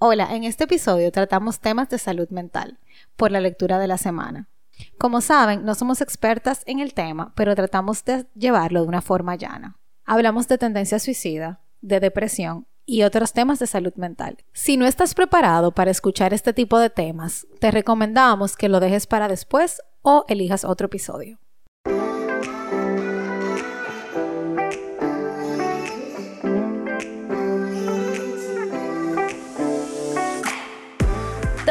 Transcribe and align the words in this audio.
Hola, 0.00 0.28
en 0.36 0.44
este 0.44 0.62
episodio 0.62 1.10
tratamos 1.10 1.58
temas 1.58 1.88
de 1.88 1.98
salud 1.98 2.28
mental 2.28 2.78
por 3.16 3.32
la 3.32 3.40
lectura 3.40 3.80
de 3.80 3.88
la 3.88 3.98
semana. 3.98 4.48
Como 4.96 5.20
saben, 5.20 5.64
no 5.64 5.74
somos 5.74 6.00
expertas 6.00 6.62
en 6.66 6.78
el 6.78 6.94
tema, 6.94 7.32
pero 7.34 7.56
tratamos 7.56 8.04
de 8.04 8.26
llevarlo 8.36 8.82
de 8.82 8.86
una 8.86 9.02
forma 9.02 9.34
llana. 9.34 9.76
Hablamos 10.04 10.46
de 10.46 10.56
tendencia 10.56 11.00
suicida, 11.00 11.62
de 11.80 11.98
depresión 11.98 12.68
y 12.86 13.02
otros 13.02 13.32
temas 13.32 13.58
de 13.58 13.66
salud 13.66 13.92
mental. 13.96 14.36
Si 14.52 14.76
no 14.76 14.86
estás 14.86 15.14
preparado 15.16 15.72
para 15.72 15.90
escuchar 15.90 16.32
este 16.32 16.52
tipo 16.52 16.78
de 16.78 16.90
temas, 16.90 17.48
te 17.58 17.72
recomendamos 17.72 18.56
que 18.56 18.68
lo 18.68 18.78
dejes 18.78 19.08
para 19.08 19.26
después 19.26 19.82
o 20.02 20.24
elijas 20.28 20.64
otro 20.64 20.86
episodio. 20.86 21.40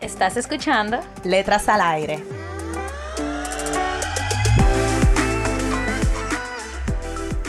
¿Estás 0.00 0.38
escuchando? 0.38 0.98
Letras 1.24 1.68
al 1.68 1.82
aire. 1.82 2.24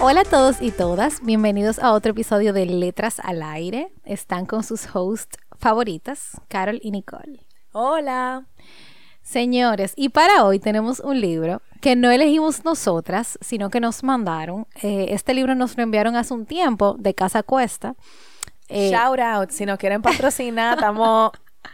Hola 0.01 0.21
a 0.21 0.25
todos 0.25 0.61
y 0.61 0.71
todas, 0.71 1.21
bienvenidos 1.23 1.79
a 1.79 1.93
otro 1.93 2.11
episodio 2.11 2.51
de 2.51 2.65
Letras 2.65 3.21
al 3.23 3.41
Aire. 3.41 3.93
Están 4.03 4.45
con 4.45 4.63
sus 4.63 4.93
hosts 4.93 5.37
favoritas, 5.59 6.41
Carol 6.49 6.79
y 6.83 6.91
Nicole. 6.91 7.45
Hola. 7.71 8.47
Señores, 9.21 9.93
y 9.95 10.09
para 10.09 10.43
hoy 10.43 10.59
tenemos 10.59 10.99
un 10.99 11.21
libro 11.21 11.61
que 11.79 11.95
no 11.95 12.11
elegimos 12.11 12.65
nosotras, 12.65 13.37
sino 13.39 13.69
que 13.69 13.79
nos 13.79 14.03
mandaron. 14.03 14.67
Eh, 14.81 15.05
este 15.11 15.33
libro 15.33 15.55
nos 15.55 15.77
lo 15.77 15.83
enviaron 15.83 16.17
hace 16.17 16.33
un 16.33 16.45
tiempo 16.45 16.97
de 16.99 17.13
Casa 17.13 17.43
Cuesta. 17.43 17.95
Eh, 18.67 18.91
Shout 18.91 19.19
out, 19.19 19.51
si 19.51 19.65
nos 19.65 19.77
quieren 19.77 20.01
patrocinar, 20.01 20.77
estamos 20.77 21.31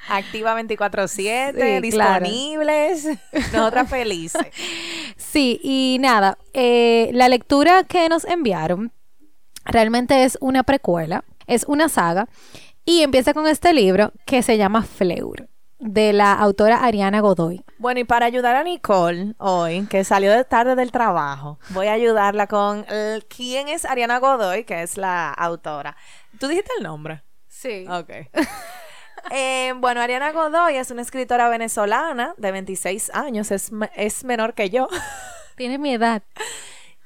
Activa 0.09 0.55
24/7, 0.55 1.81
disponibles, 1.81 3.07
nosotras 3.53 3.89
felices. 3.89 4.47
Sí, 5.17 5.59
y 5.61 5.97
nada, 5.99 6.37
eh, 6.53 7.09
la 7.13 7.27
lectura 7.27 7.83
que 7.83 8.07
nos 8.07 8.23
enviaron 8.25 8.91
realmente 9.65 10.23
es 10.23 10.37
una 10.41 10.63
precuela, 10.63 11.23
es 11.47 11.65
una 11.67 11.89
saga, 11.89 12.27
y 12.85 13.01
empieza 13.01 13.33
con 13.33 13.47
este 13.47 13.73
libro 13.73 14.13
que 14.25 14.41
se 14.41 14.57
llama 14.57 14.83
Fleur 14.83 15.49
de 15.79 16.13
la 16.13 16.33
autora 16.33 16.83
Ariana 16.83 17.19
Godoy. 17.19 17.63
Bueno, 17.77 17.99
y 17.99 18.03
para 18.03 18.25
ayudar 18.25 18.55
a 18.55 18.63
Nicole 18.63 19.35
hoy, 19.37 19.85
que 19.87 20.03
salió 20.03 20.31
de 20.31 20.43
tarde 20.43 20.75
del 20.75 20.91
trabajo, 20.91 21.59
voy 21.69 21.87
a 21.87 21.93
ayudarla 21.93 22.47
con 22.47 22.85
quién 23.27 23.67
es 23.67 23.85
Ariana 23.85 24.19
Godoy, 24.19 24.63
que 24.63 24.81
es 24.81 24.97
la 24.97 25.29
autora. 25.31 25.95
¿Tú 26.39 26.47
dijiste 26.47 26.71
el 26.77 26.83
nombre? 26.83 27.23
Sí. 27.47 27.85
Ok. 27.89 28.09
Eh, 29.31 29.73
bueno, 29.77 30.01
Ariana 30.01 30.31
Godoy 30.31 30.75
es 30.75 30.91
una 30.91 31.01
escritora 31.01 31.49
venezolana 31.49 32.33
de 32.37 32.51
26 32.51 33.11
años, 33.13 33.51
es, 33.51 33.71
es 33.95 34.23
menor 34.23 34.53
que 34.53 34.69
yo. 34.69 34.87
Tiene 35.55 35.77
mi 35.77 35.93
edad. 35.93 36.23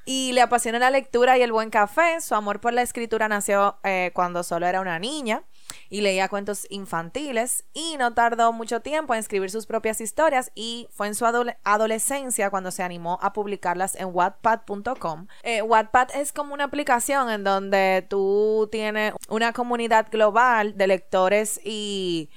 Y 0.04 0.32
le 0.32 0.40
apasiona 0.40 0.78
la 0.78 0.90
lectura 0.90 1.38
y 1.38 1.42
el 1.42 1.52
buen 1.52 1.70
café. 1.70 2.20
Su 2.20 2.34
amor 2.34 2.60
por 2.60 2.72
la 2.72 2.82
escritura 2.82 3.28
nació 3.28 3.78
eh, 3.84 4.10
cuando 4.14 4.42
solo 4.42 4.66
era 4.66 4.80
una 4.80 4.98
niña 4.98 5.44
y 5.88 6.00
leía 6.00 6.28
cuentos 6.28 6.66
infantiles 6.70 7.64
y 7.72 7.96
no 7.98 8.14
tardó 8.14 8.52
mucho 8.52 8.80
tiempo 8.80 9.14
en 9.14 9.20
escribir 9.20 9.50
sus 9.50 9.66
propias 9.66 10.00
historias 10.00 10.52
y 10.54 10.88
fue 10.90 11.08
en 11.08 11.14
su 11.14 11.24
adolescencia 11.26 12.50
cuando 12.50 12.70
se 12.70 12.82
animó 12.82 13.18
a 13.22 13.32
publicarlas 13.32 13.94
en 13.94 14.08
wattpad.com. 14.12 15.26
Eh, 15.42 15.62
Wattpad 15.62 16.14
es 16.14 16.32
como 16.32 16.54
una 16.54 16.64
aplicación 16.64 17.30
en 17.30 17.44
donde 17.44 18.06
tú 18.08 18.68
tienes 18.70 19.14
una 19.28 19.52
comunidad 19.52 20.08
global 20.10 20.76
de 20.76 20.86
lectores 20.86 21.60
y 21.64 22.30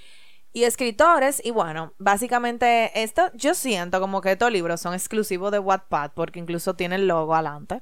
y 0.55 0.63
escritores. 0.63 1.41
Y 1.43 1.51
bueno, 1.51 1.93
básicamente 1.99 3.03
esto, 3.03 3.29
yo 3.33 3.53
siento 3.53 3.99
como 3.99 4.21
que 4.21 4.31
estos 4.31 4.51
libros 4.51 4.79
son 4.79 4.93
exclusivos 4.93 5.51
de 5.51 5.59
Wattpad 5.59 6.11
porque 6.15 6.39
incluso 6.39 6.75
tiene 6.75 6.95
el 6.95 7.07
logo 7.07 7.35
adelante. 7.35 7.81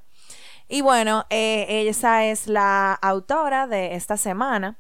Y 0.68 0.82
bueno, 0.82 1.26
eh, 1.30 1.86
esa 1.88 2.26
es 2.26 2.48
la 2.48 2.94
autora 2.96 3.68
de 3.68 3.94
esta 3.94 4.18
semana. 4.18 4.80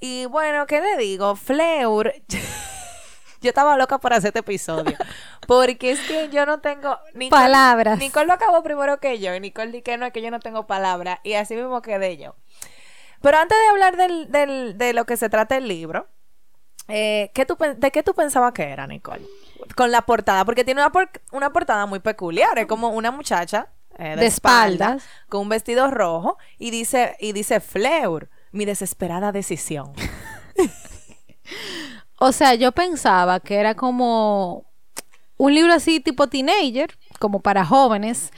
Y 0.00 0.26
bueno, 0.26 0.66
¿qué 0.66 0.80
le 0.80 0.96
digo? 0.96 1.34
Fleur. 1.36 2.14
yo 3.40 3.48
estaba 3.48 3.76
loca 3.76 3.98
por 3.98 4.12
hacer 4.12 4.28
este 4.28 4.40
episodio. 4.40 4.96
Porque 5.46 5.92
es 5.92 6.00
que 6.00 6.28
yo 6.28 6.46
no 6.46 6.60
tengo. 6.60 6.98
palabras. 7.30 7.98
Nicole 7.98 8.26
lo 8.26 8.32
acabó 8.34 8.62
primero 8.62 9.00
que 9.00 9.18
yo. 9.18 9.34
Y 9.34 9.40
Nicole 9.40 9.72
dice 9.72 9.82
que 9.82 9.96
no, 9.96 10.06
es 10.06 10.12
que 10.12 10.22
yo 10.22 10.30
no 10.30 10.40
tengo 10.40 10.66
palabras. 10.66 11.18
Y 11.24 11.34
así 11.34 11.54
mismo 11.54 11.82
quedé 11.82 12.16
yo. 12.16 12.36
Pero 13.20 13.38
antes 13.38 13.58
de 13.58 13.68
hablar 13.68 13.96
del, 13.96 14.78
de 14.78 14.92
lo 14.92 15.04
que 15.04 15.16
se 15.16 15.28
trata 15.28 15.56
el 15.56 15.66
libro, 15.66 16.06
eh, 16.86 17.32
¿qué 17.34 17.46
¿de 17.76 17.90
qué 17.90 18.02
tú 18.04 18.14
pensabas 18.14 18.52
que 18.52 18.62
era, 18.62 18.86
Nicole? 18.86 19.26
Con 19.74 19.90
la 19.90 20.02
portada. 20.02 20.44
Porque 20.44 20.64
tiene 20.64 20.84
una, 20.84 20.92
una 21.32 21.52
portada 21.52 21.86
muy 21.86 21.98
peculiar. 21.98 22.56
Es 22.58 22.66
como 22.66 22.90
una 22.90 23.10
muchacha. 23.10 23.68
Eh, 23.98 24.14
de, 24.14 24.26
espaldas. 24.26 25.02
Con 25.28 25.42
un 25.42 25.48
vestido 25.48 25.90
rojo. 25.90 26.38
Y 26.56 26.70
dice, 26.70 27.16
y 27.18 27.32
dice 27.32 27.58
Fleur 27.58 28.30
mi 28.52 28.64
desesperada 28.64 29.32
decisión. 29.32 29.92
o 32.18 32.32
sea, 32.32 32.54
yo 32.54 32.72
pensaba 32.72 33.40
que 33.40 33.56
era 33.56 33.74
como 33.74 34.64
un 35.36 35.54
libro 35.54 35.72
así 35.72 36.00
tipo 36.00 36.26
teenager, 36.26 36.90
como 37.18 37.40
para 37.40 37.64
jóvenes, 37.64 38.30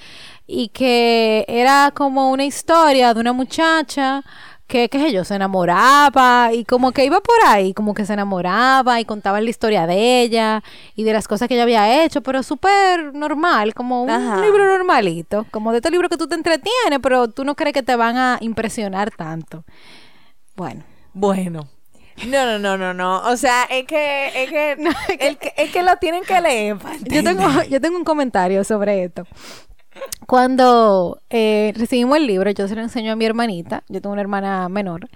y 0.47 0.69
que 0.69 1.45
era 1.49 1.93
como 1.95 2.31
una 2.31 2.45
historia 2.45 3.15
de 3.15 3.21
una 3.21 3.33
muchacha 3.33 4.23
que, 4.71 4.89
qué 4.89 4.99
sé 4.99 5.13
yo, 5.13 5.25
se 5.25 5.35
enamoraba 5.35 6.51
y 6.55 6.65
como 6.65 6.93
que 6.93 7.05
iba 7.05 7.21
por 7.21 7.37
ahí, 7.47 7.75
como 7.75 7.93
que 7.93 8.07
se 8.07 8.15
enamoraba 8.15 9.01
y 9.01 9.05
contaba 9.05 9.41
la 9.41 9.51
historia 9.51 9.87
de 9.87 10.23
ella 10.23 10.63
y 10.95 11.03
de 11.03 11.13
las 11.13 11.29
cosas 11.29 11.49
que 11.49 11.55
ella 11.55 11.65
había 11.65 12.05
hecho, 12.05 12.23
pero 12.23 12.43
súper 12.43 13.13
normal, 13.13 13.75
como 13.75 14.05
un 14.05 14.41
libro 14.41 14.65
normalito, 14.65 15.45
como 15.51 15.73
de 15.73 15.79
este 15.79 15.91
libro 15.91 16.09
que 16.09 16.17
tú 16.17 16.29
te 16.29 16.37
entretienes, 16.37 17.01
pero 17.03 17.29
tú 17.29 17.45
no 17.45 17.57
crees 17.57 17.75
que 17.75 17.83
te 17.83 17.97
van 17.97 18.17
a 18.17 18.39
impresionar 18.41 19.11
tanto. 19.11 19.65
Bueno. 20.55 20.85
Bueno. 21.13 21.69
No, 22.27 22.45
no, 22.47 22.59
no, 22.59 22.77
no, 22.77 22.95
no. 22.95 23.23
O 23.29 23.37
sea, 23.37 23.65
es 23.65 23.87
que, 23.87 24.29
es 24.45 24.51
que, 24.51 24.77
es 25.57 25.71
que 25.71 25.83
lo 25.83 25.97
tienen 25.97 26.23
que 26.23 26.41
leer. 26.41 26.77
Yo 27.03 27.25
tengo, 27.25 27.63
yo 27.65 27.81
tengo 27.81 27.97
un 27.97 28.05
comentario 28.05 28.63
sobre 28.63 29.05
esto. 29.05 29.27
Cuando 30.27 31.21
eh, 31.31 31.73
recibimos 31.77 32.17
el 32.19 32.27
libro, 32.27 32.51
yo 32.51 32.69
se 32.69 32.75
lo 32.75 32.83
enseño 32.83 33.13
a 33.13 33.17
mi 33.17 33.25
hermanita, 33.25 33.83
yo 33.89 34.01
tengo 34.01 34.13
una 34.13 34.23
hermana 34.23 34.69
menor, 34.69 35.09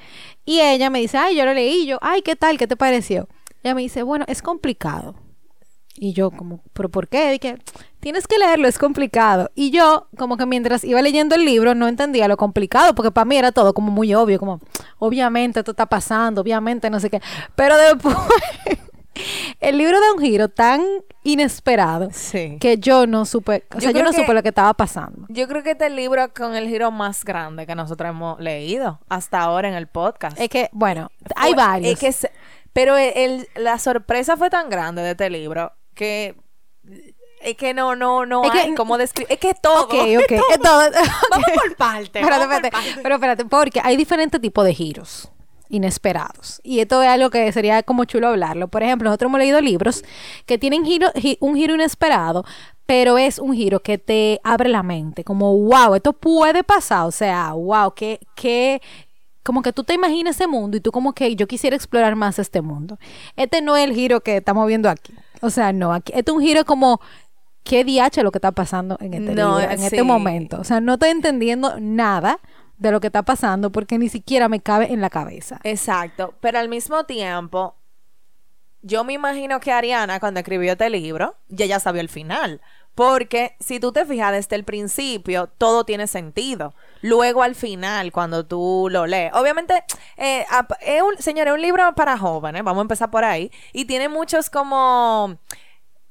y 0.44 0.60
ella 0.60 0.90
me 0.90 1.00
dice, 1.00 1.18
ay, 1.18 1.36
yo 1.36 1.44
lo 1.44 1.54
leí, 1.54 1.86
yo, 1.86 1.98
ay, 2.02 2.22
¿qué 2.22 2.36
tal? 2.36 2.58
¿Qué 2.58 2.66
te 2.66 2.76
pareció? 2.76 3.28
Ella 3.62 3.74
me 3.74 3.82
dice, 3.82 4.02
bueno, 4.02 4.24
es 4.28 4.42
complicado. 4.42 5.14
Y 5.96 6.12
yo 6.12 6.32
como, 6.32 6.60
¿pero 6.72 6.88
por 6.88 7.06
qué? 7.06 7.30
Dije, 7.30 7.56
tienes 8.00 8.26
que 8.26 8.36
leerlo, 8.36 8.66
es 8.66 8.78
complicado. 8.78 9.52
Y 9.54 9.70
yo 9.70 10.08
como 10.18 10.36
que 10.36 10.44
mientras 10.44 10.82
iba 10.82 11.00
leyendo 11.00 11.36
el 11.36 11.44
libro 11.44 11.76
no 11.76 11.86
entendía 11.86 12.26
lo 12.26 12.36
complicado, 12.36 12.96
porque 12.96 13.12
para 13.12 13.24
mí 13.24 13.36
era 13.36 13.52
todo 13.52 13.74
como 13.74 13.92
muy 13.92 14.12
obvio, 14.12 14.40
como, 14.40 14.58
obviamente 14.98 15.60
esto 15.60 15.70
está 15.70 15.86
pasando, 15.86 16.40
obviamente 16.40 16.90
no 16.90 16.98
sé 16.98 17.10
qué. 17.10 17.20
Pero 17.54 17.76
después, 17.78 18.16
el 19.60 19.78
libro 19.78 20.00
da 20.00 20.12
un 20.12 20.20
giro 20.20 20.48
tan 20.48 20.82
inesperado 21.22 22.10
que 22.60 22.78
yo 22.78 23.06
no 23.06 23.24
supe, 23.24 23.64
o 23.74 23.80
sea, 23.80 23.90
yo, 23.90 24.02
no 24.02 24.12
supe 24.12 24.34
lo 24.34 24.42
que 24.42 24.50
estaba 24.50 24.74
pasando. 24.74 25.26
Yo 25.28 25.48
creo 25.48 25.62
que 25.62 25.72
este 25.72 25.90
libro 25.90 26.32
con 26.34 26.54
el 26.54 26.68
giro 26.68 26.90
más 26.90 27.24
grande 27.24 27.66
que 27.66 27.74
nosotros 27.74 28.10
hemos 28.10 28.40
leído 28.40 29.00
hasta 29.08 29.40
ahora 29.40 29.68
en 29.68 29.74
el 29.74 29.86
podcast. 29.86 30.38
Es 30.38 30.48
que, 30.48 30.68
bueno, 30.72 31.10
hay 31.36 31.54
varios. 31.54 31.92
Es 31.92 32.20
que 32.20 32.30
pero 32.72 32.96
el, 32.96 33.48
la 33.54 33.78
sorpresa 33.78 34.36
fue 34.36 34.50
tan 34.50 34.68
grande 34.68 35.00
de 35.00 35.12
este 35.12 35.30
libro 35.30 35.72
que 35.94 36.34
es 37.40 37.56
que 37.56 37.72
no, 37.72 37.94
no, 37.94 38.26
no 38.26 38.42
es 38.44 38.50
hay 38.50 38.74
como 38.74 38.98
describir. 38.98 39.30
Es 39.30 39.38
que 39.38 39.54
todo. 39.54 39.84
Ok, 39.84 39.94
ok. 39.94 40.40
Todo. 40.62 40.90
Vamos 41.30 41.46
por 41.54 41.76
parte. 41.76 42.20
Espérate, 42.20 42.44
espérate. 42.44 43.00
Pero 43.02 43.14
espérate, 43.14 43.44
porque 43.44 43.80
hay 43.84 43.96
diferentes 43.96 44.40
tipos 44.40 44.64
de 44.64 44.74
giros 44.74 45.30
inesperados. 45.74 46.60
Y 46.62 46.80
esto 46.80 47.02
es 47.02 47.08
algo 47.08 47.30
que 47.30 47.50
sería 47.52 47.82
como 47.82 48.04
chulo 48.04 48.28
hablarlo. 48.28 48.68
Por 48.68 48.82
ejemplo, 48.82 49.08
nosotros 49.08 49.28
hemos 49.28 49.40
leído 49.40 49.60
libros 49.60 50.04
que 50.46 50.56
tienen 50.56 50.84
giro, 50.84 51.08
un 51.40 51.56
giro 51.56 51.74
inesperado, 51.74 52.44
pero 52.86 53.18
es 53.18 53.38
un 53.38 53.54
giro 53.54 53.80
que 53.80 53.98
te 53.98 54.40
abre 54.44 54.68
la 54.68 54.82
mente. 54.82 55.24
Como, 55.24 55.56
wow, 55.56 55.94
esto 55.94 56.12
puede 56.12 56.62
pasar. 56.62 57.06
O 57.06 57.10
sea, 57.10 57.52
wow, 57.52 57.92
qué, 57.94 58.20
qué, 58.36 58.80
como 59.42 59.62
que 59.62 59.72
tú 59.72 59.82
te 59.84 59.94
imaginas 59.94 60.36
ese 60.36 60.46
mundo 60.46 60.76
y 60.76 60.80
tú 60.80 60.92
como 60.92 61.12
que 61.12 61.34
yo 61.34 61.46
quisiera 61.46 61.74
explorar 61.76 62.14
más 62.14 62.38
este 62.38 62.60
mundo. 62.62 62.98
Este 63.36 63.60
no 63.62 63.76
es 63.76 63.84
el 63.88 63.94
giro 63.94 64.20
que 64.20 64.36
estamos 64.36 64.66
viendo 64.66 64.88
aquí. 64.88 65.12
O 65.40 65.50
sea, 65.50 65.72
no, 65.72 65.92
aquí, 65.92 66.12
este 66.14 66.30
es 66.30 66.36
un 66.36 66.42
giro 66.42 66.64
como 66.64 67.00
qué 67.64 67.82
DH 67.84 68.22
lo 68.22 68.30
que 68.30 68.38
está 68.38 68.52
pasando 68.52 68.96
en 69.00 69.14
este 69.14 69.34
No, 69.34 69.58
libro, 69.58 69.72
en 69.72 69.78
sí. 69.78 69.84
este 69.86 70.02
momento. 70.02 70.60
O 70.60 70.64
sea, 70.64 70.80
no 70.80 70.94
estoy 70.94 71.10
entendiendo 71.10 71.80
nada 71.80 72.38
de 72.78 72.90
lo 72.90 73.00
que 73.00 73.08
está 73.08 73.22
pasando 73.22 73.70
porque 73.70 73.98
ni 73.98 74.08
siquiera 74.08 74.48
me 74.48 74.60
cabe 74.60 74.92
en 74.92 75.00
la 75.00 75.10
cabeza. 75.10 75.60
Exacto, 75.64 76.34
pero 76.40 76.58
al 76.58 76.68
mismo 76.68 77.04
tiempo, 77.04 77.76
yo 78.82 79.04
me 79.04 79.12
imagino 79.12 79.60
que 79.60 79.72
Ariana, 79.72 80.20
cuando 80.20 80.40
escribió 80.40 80.72
este 80.72 80.90
libro, 80.90 81.36
ya 81.48 81.66
ya 81.66 81.80
sabía 81.80 82.02
el 82.02 82.08
final. 82.08 82.60
Porque 82.94 83.56
si 83.58 83.80
tú 83.80 83.90
te 83.90 84.06
fijas 84.06 84.32
desde 84.32 84.54
el 84.54 84.64
principio, 84.64 85.48
todo 85.48 85.84
tiene 85.84 86.06
sentido. 86.06 86.74
Luego 87.02 87.42
al 87.42 87.56
final, 87.56 88.12
cuando 88.12 88.46
tú 88.46 88.86
lo 88.88 89.06
lees. 89.06 89.32
Obviamente, 89.34 89.82
eh, 90.16 90.46
es 90.80 91.02
un, 91.02 91.16
señores, 91.18 91.52
es 91.52 91.54
un 91.56 91.62
libro 91.62 91.92
para 91.96 92.16
jóvenes, 92.16 92.62
vamos 92.62 92.82
a 92.82 92.82
empezar 92.82 93.10
por 93.10 93.24
ahí. 93.24 93.50
Y 93.72 93.86
tiene 93.86 94.08
muchos 94.08 94.48
como 94.48 95.38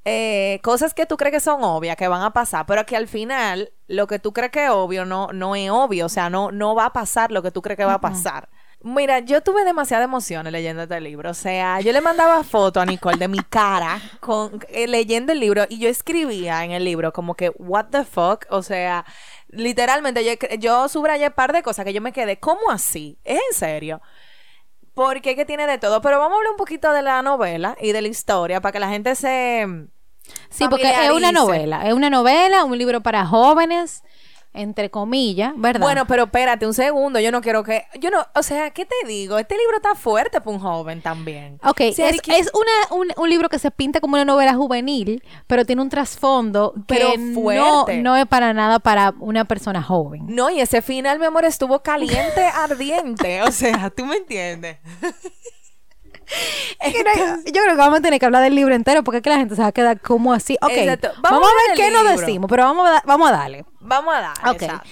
eh, 0.05 0.59
cosas 0.63 0.93
que 0.93 1.05
tú 1.05 1.15
crees 1.15 1.33
que 1.33 1.39
son 1.39 1.63
obvias, 1.63 1.95
que 1.95 2.07
van 2.07 2.23
a 2.23 2.33
pasar, 2.33 2.65
pero 2.65 2.85
que 2.85 2.97
al 2.97 3.07
final 3.07 3.71
lo 3.87 4.07
que 4.07 4.19
tú 4.19 4.33
crees 4.33 4.51
que 4.51 4.65
es 4.65 4.69
obvio 4.69 5.05
no, 5.05 5.31
no 5.31 5.55
es 5.55 5.69
obvio, 5.69 6.07
o 6.07 6.09
sea, 6.09 6.29
no, 6.29 6.51
no 6.51 6.75
va 6.75 6.87
a 6.87 6.93
pasar 6.93 7.31
lo 7.31 7.41
que 7.41 7.51
tú 7.51 7.61
crees 7.61 7.77
que 7.77 7.85
va 7.85 7.95
a 7.95 8.01
pasar. 8.01 8.49
Mira, 8.81 9.19
yo 9.19 9.39
tuve 9.39 9.63
demasiadas 9.63 10.03
emociones 10.03 10.51
leyendo 10.51 10.83
este 10.83 10.99
libro, 10.99 11.29
o 11.29 11.33
sea, 11.33 11.79
yo 11.79 11.93
le 11.93 12.01
mandaba 12.01 12.43
fotos 12.43 12.83
a 12.83 12.85
Nicole 12.85 13.15
de 13.15 13.29
mi 13.29 13.39
cara 13.39 14.01
con, 14.19 14.59
eh, 14.67 14.87
leyendo 14.87 15.31
el 15.31 15.39
libro 15.39 15.63
y 15.69 15.79
yo 15.79 15.87
escribía 15.87 16.65
en 16.65 16.71
el 16.71 16.83
libro 16.83 17.13
como 17.13 17.33
que, 17.35 17.51
what 17.57 17.85
the 17.91 18.03
fuck, 18.03 18.45
o 18.49 18.61
sea, 18.61 19.05
literalmente 19.47 20.25
yo, 20.25 20.33
yo 20.59 20.89
subrayé 20.89 21.27
un 21.27 21.33
par 21.33 21.53
de 21.53 21.63
cosas 21.63 21.85
que 21.85 21.93
yo 21.93 22.01
me 22.01 22.11
quedé, 22.11 22.39
¿cómo 22.39 22.71
así? 22.71 23.17
¿Es 23.23 23.39
en 23.51 23.57
serio? 23.57 24.01
Porque 24.93 25.31
es 25.31 25.35
que 25.35 25.45
tiene 25.45 25.65
de 25.65 25.77
todo. 25.77 26.01
Pero 26.01 26.19
vamos 26.19 26.35
a 26.35 26.37
hablar 26.37 26.51
un 26.51 26.57
poquito 26.57 26.91
de 26.91 27.01
la 27.01 27.21
novela 27.21 27.75
y 27.81 27.91
de 27.91 28.01
la 28.01 28.07
historia 28.07 28.61
para 28.61 28.71
que 28.71 28.79
la 28.79 28.89
gente 28.89 29.15
se. 29.15 29.87
Sí, 30.49 30.65
porque 30.69 30.89
es 30.89 31.11
una 31.11 31.31
novela, 31.31 31.87
es 31.87 31.93
una 31.93 32.09
novela, 32.09 32.63
un 32.63 32.77
libro 32.77 33.01
para 33.01 33.25
jóvenes, 33.25 34.03
entre 34.55 34.91
comillas, 34.91 35.51
¿verdad? 35.55 35.81
Bueno, 35.81 36.05
pero 36.05 36.25
espérate 36.25 36.67
un 36.67 36.75
segundo. 36.75 37.19
Yo 37.19 37.31
no 37.31 37.41
quiero 37.41 37.63
que. 37.63 37.85
Yo 37.99 38.11
no. 38.11 38.23
O 38.35 38.43
sea, 38.43 38.69
¿qué 38.69 38.85
te 38.85 38.93
digo? 39.07 39.39
Este 39.39 39.57
libro 39.57 39.77
está 39.77 39.95
fuerte 39.95 40.39
para 40.39 40.51
un 40.55 40.59
joven 40.61 41.01
también. 41.01 41.59
Ok, 41.63 41.81
es, 41.81 41.97
Ari- 41.99 42.19
es 42.27 42.51
una, 42.53 42.95
un, 43.01 43.07
un 43.17 43.29
libro 43.31 43.49
que 43.49 43.57
se 43.57 43.71
pinta 43.71 43.99
como 43.99 44.13
una 44.13 44.25
novela 44.25 44.53
juvenil, 44.53 45.23
pero 45.47 45.65
tiene 45.65 45.81
un 45.81 45.89
trasfondo 45.89 46.75
Pero 46.87 47.13
que 47.13 47.17
no, 47.17 47.33
fuerte. 47.33 48.03
no 48.03 48.15
es 48.15 48.27
para 48.27 48.53
nada 48.53 48.77
para 48.77 49.15
una 49.19 49.45
persona 49.45 49.81
joven. 49.81 50.21
No, 50.27 50.51
y 50.51 50.59
ese 50.61 50.83
final, 50.83 51.17
mi 51.17 51.25
amor, 51.25 51.45
estuvo 51.45 51.81
caliente, 51.81 52.43
ardiente. 52.53 53.41
O 53.41 53.51
sea, 53.51 53.89
tú 53.89 54.05
me 54.05 54.17
entiendes. 54.17 54.77
Es 56.05 56.11
que 56.11 56.11
no 56.11 56.13
hay- 56.13 56.21
yo 57.45 57.61
creo 57.61 57.69
que 57.69 57.75
vamos 57.75 57.99
a 57.99 58.01
tener 58.01 58.19
que 58.19 58.25
hablar 58.25 58.43
del 58.43 58.55
libro 58.55 58.73
entero 58.75 59.03
porque 59.03 59.17
es 59.17 59.23
que 59.23 59.29
la 59.29 59.37
gente 59.37 59.55
se 59.55 59.61
va 59.61 59.67
a 59.67 59.71
quedar 59.71 59.99
como 59.99 60.33
así. 60.33 60.57
Ok, 60.61 60.71
Exacto. 60.71 61.09
vamos, 61.21 61.41
Vamos 61.41 61.49
a 61.49 61.67
ver 61.69 61.77
qué 61.77 61.91
nos 61.91 62.19
decimos, 62.19 62.49
pero 62.49 62.63
vamos 62.63 62.89
a, 62.89 63.01
vamos 63.05 63.29
a 63.29 63.31
darle. 63.31 63.65
Vamos 63.79 64.15
a 64.15 64.21
dar. 64.21 64.55
Ok. 64.55 64.61
Exacto. 64.61 64.89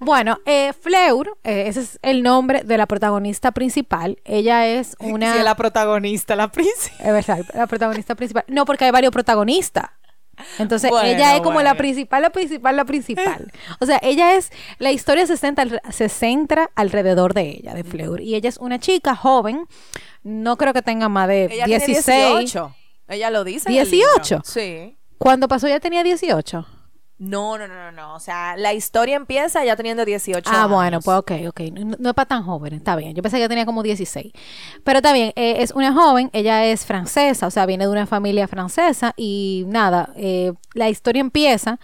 Bueno, 0.00 0.38
eh, 0.44 0.72
Fleur, 0.78 1.38
eh, 1.44 1.64
ese 1.66 1.80
es 1.80 1.98
el 2.02 2.22
nombre 2.22 2.62
de 2.62 2.76
la 2.76 2.86
protagonista 2.86 3.52
principal. 3.52 4.18
Ella 4.24 4.66
es 4.66 4.96
una... 5.00 5.32
Sí, 5.32 5.42
la 5.42 5.54
protagonista, 5.54 6.36
la 6.36 6.48
princesa. 6.48 6.92
Es 6.98 7.12
verdad, 7.12 7.44
la 7.54 7.66
protagonista 7.66 8.14
principal. 8.14 8.44
No, 8.48 8.66
porque 8.66 8.84
hay 8.84 8.90
varios 8.90 9.12
protagonistas. 9.12 9.90
Entonces, 10.58 10.90
Bueno, 10.90 11.08
ella 11.08 11.36
es 11.36 11.42
como 11.42 11.62
la 11.62 11.74
principal, 11.74 12.22
la 12.22 12.30
principal, 12.30 12.76
la 12.76 12.84
principal. 12.84 13.52
O 13.80 13.86
sea, 13.86 13.98
ella 14.02 14.34
es, 14.34 14.50
la 14.78 14.92
historia 14.92 15.26
se 15.26 15.36
centra, 15.36 15.66
se 15.90 16.08
centra 16.08 16.70
alrededor 16.74 17.34
de 17.34 17.42
ella, 17.58 17.74
de 17.74 17.84
Fleur. 17.84 18.20
Y 18.20 18.34
ella 18.34 18.48
es 18.48 18.58
una 18.58 18.78
chica 18.78 19.14
joven, 19.16 19.66
no 20.22 20.56
creo 20.56 20.72
que 20.72 20.82
tenga 20.82 21.08
más 21.08 21.28
de 21.28 21.46
Ella 21.46 21.66
16. 21.66 22.04
tiene 22.04 22.38
18. 22.40 22.74
Ella 23.08 23.30
lo 23.30 23.44
dice. 23.44 23.68
en 23.70 23.76
el 23.78 23.90
libro. 23.90 24.08
18. 24.16 24.42
Sí. 24.44 24.96
Cuando 25.18 25.48
pasó 25.48 25.68
ya 25.68 25.80
tenía 25.80 26.02
18. 26.02 26.66
No, 27.18 27.56
no, 27.58 27.68
no, 27.68 27.74
no, 27.74 27.92
no. 27.92 28.14
O 28.14 28.20
sea, 28.20 28.56
la 28.56 28.74
historia 28.74 29.14
empieza 29.16 29.64
ya 29.64 29.76
teniendo 29.76 30.04
18 30.04 30.50
Ah, 30.52 30.64
años. 30.64 30.70
bueno, 30.70 31.00
pues 31.00 31.16
ok, 31.18 31.32
ok. 31.48 31.60
No, 31.72 31.96
no 31.98 32.08
es 32.10 32.14
para 32.14 32.26
tan 32.26 32.42
joven, 32.42 32.74
está 32.74 32.96
bien. 32.96 33.14
Yo 33.14 33.22
pensé 33.22 33.38
que 33.38 33.48
tenía 33.48 33.64
como 33.64 33.82
16. 33.84 34.32
Pero 34.82 34.98
está 34.98 35.12
bien, 35.12 35.32
eh, 35.36 35.56
es 35.60 35.70
una 35.72 35.92
joven, 35.92 36.28
ella 36.32 36.64
es 36.66 36.84
francesa, 36.84 37.46
o 37.46 37.50
sea, 37.50 37.66
viene 37.66 37.84
de 37.86 37.90
una 37.92 38.06
familia 38.06 38.48
francesa 38.48 39.14
y 39.16 39.64
nada, 39.68 40.12
eh, 40.16 40.52
la 40.74 40.88
historia 40.90 41.20
empieza 41.20 41.78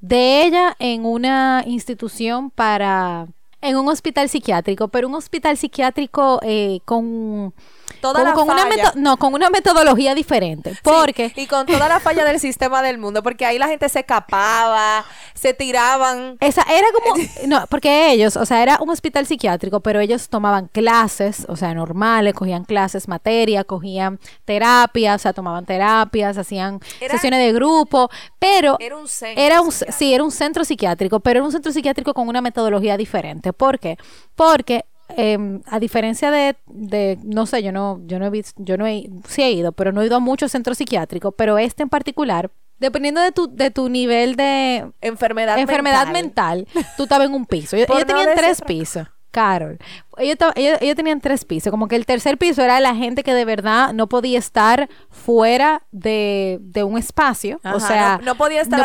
de 0.00 0.44
ella 0.44 0.76
en 0.78 1.04
una 1.06 1.64
institución 1.66 2.50
para... 2.50 3.26
en 3.60 3.76
un 3.76 3.88
hospital 3.88 4.28
psiquiátrico, 4.28 4.88
pero 4.88 5.08
un 5.08 5.14
hospital 5.14 5.56
psiquiátrico 5.56 6.40
eh, 6.42 6.80
con... 6.84 7.52
Toda 8.00 8.14
con, 8.20 8.24
la 8.24 8.32
con 8.34 8.50
una 8.50 8.64
meto- 8.66 8.92
no, 8.94 9.16
con 9.16 9.34
una 9.34 9.50
metodología 9.50 10.14
diferente. 10.14 10.74
Sí, 10.74 10.80
Porque... 10.84 11.32
y 11.34 11.46
con 11.48 11.66
toda 11.66 11.88
la 11.88 11.98
falla 11.98 12.24
del 12.24 12.38
sistema 12.40 12.80
del 12.80 12.98
mundo, 12.98 13.24
porque 13.24 13.44
ahí 13.44 13.58
la 13.58 13.66
gente 13.66 13.88
se 13.88 14.00
escapaba, 14.00 15.04
se 15.38 15.54
tiraban. 15.54 16.36
Esa 16.40 16.62
era 16.62 16.86
como, 16.92 17.16
no, 17.46 17.64
porque 17.68 18.12
ellos, 18.12 18.36
o 18.36 18.44
sea, 18.44 18.62
era 18.62 18.78
un 18.80 18.90
hospital 18.90 19.26
psiquiátrico, 19.26 19.80
pero 19.80 20.00
ellos 20.00 20.28
tomaban 20.28 20.68
clases, 20.68 21.46
o 21.48 21.56
sea, 21.56 21.72
normales, 21.74 22.34
cogían 22.34 22.64
clases, 22.64 23.08
materia, 23.08 23.64
cogían 23.64 24.18
terapias, 24.44 25.16
o 25.16 25.22
sea, 25.22 25.32
tomaban 25.32 25.64
terapias, 25.64 26.36
hacían 26.38 26.80
Era- 27.00 27.14
sesiones 27.14 27.40
de 27.40 27.52
grupo, 27.52 28.10
pero 28.38 28.76
Era 28.80 28.96
un 28.96 29.08
centro 29.08 29.42
era 29.42 29.60
un, 29.60 29.70
psiquiátrico. 29.72 29.98
sí, 29.98 30.14
era 30.14 30.24
un 30.24 30.30
centro 30.30 30.64
psiquiátrico, 30.64 31.20
pero 31.20 31.38
era 31.38 31.46
un 31.46 31.52
centro 31.52 31.72
psiquiátrico 31.72 32.14
con 32.14 32.28
una 32.28 32.40
metodología 32.40 32.96
diferente. 32.96 33.52
¿Por 33.52 33.78
qué? 33.78 33.96
Porque 34.34 34.84
em, 35.16 35.62
a 35.66 35.78
diferencia 35.78 36.30
de, 36.30 36.56
de, 36.66 37.18
no 37.22 37.46
sé, 37.46 37.62
yo 37.62 37.72
no, 37.72 38.00
yo 38.06 38.18
no 38.18 38.26
he 38.26 38.30
visto, 38.30 38.52
yo 38.62 38.76
no 38.76 38.86
he, 38.86 39.08
sí 39.26 39.42
he 39.42 39.50
ido, 39.52 39.72
pero 39.72 39.90
no 39.92 40.02
he 40.02 40.06
ido 40.06 40.16
a 40.16 40.20
muchos 40.20 40.52
centros 40.52 40.76
psiquiátricos, 40.78 41.32
pero 41.36 41.56
este 41.58 41.82
en 41.82 41.88
particular, 41.88 42.50
dependiendo 42.78 43.20
de 43.20 43.32
tu, 43.32 43.48
de 43.54 43.70
tu 43.70 43.88
nivel 43.88 44.36
de, 44.36 44.90
Enfermedad, 45.00 45.58
enfermedad 45.58 46.08
mental, 46.08 46.66
tú 46.96 47.04
estabas 47.04 47.26
en 47.28 47.34
un 47.34 47.46
piso. 47.46 47.76
Ellos, 47.76 47.86
Por 47.88 47.96
ellos 47.98 48.08
no 48.08 48.14
tenían 48.16 48.36
tres 48.36 48.60
pisos. 48.62 49.06
Carol. 49.30 49.78
Ellos, 50.16 50.36
ellos, 50.56 50.78
ellos 50.80 50.96
tenían 50.96 51.20
tres 51.20 51.44
pisos. 51.44 51.70
Como 51.70 51.86
que 51.86 51.96
el 51.96 52.06
tercer 52.06 52.38
piso 52.38 52.62
era 52.62 52.80
la 52.80 52.94
gente 52.94 53.22
que 53.22 53.34
de 53.34 53.44
verdad 53.44 53.92
no 53.92 54.08
podía 54.08 54.38
estar 54.38 54.88
fuera 55.10 55.82
de, 55.92 56.58
de 56.62 56.82
un 56.82 56.96
espacio. 56.96 57.60
o 57.62 57.78
sea, 57.78 58.18
no- 58.18 58.24
no 58.24 58.34
podía 58.36 58.62
estar 58.62 58.80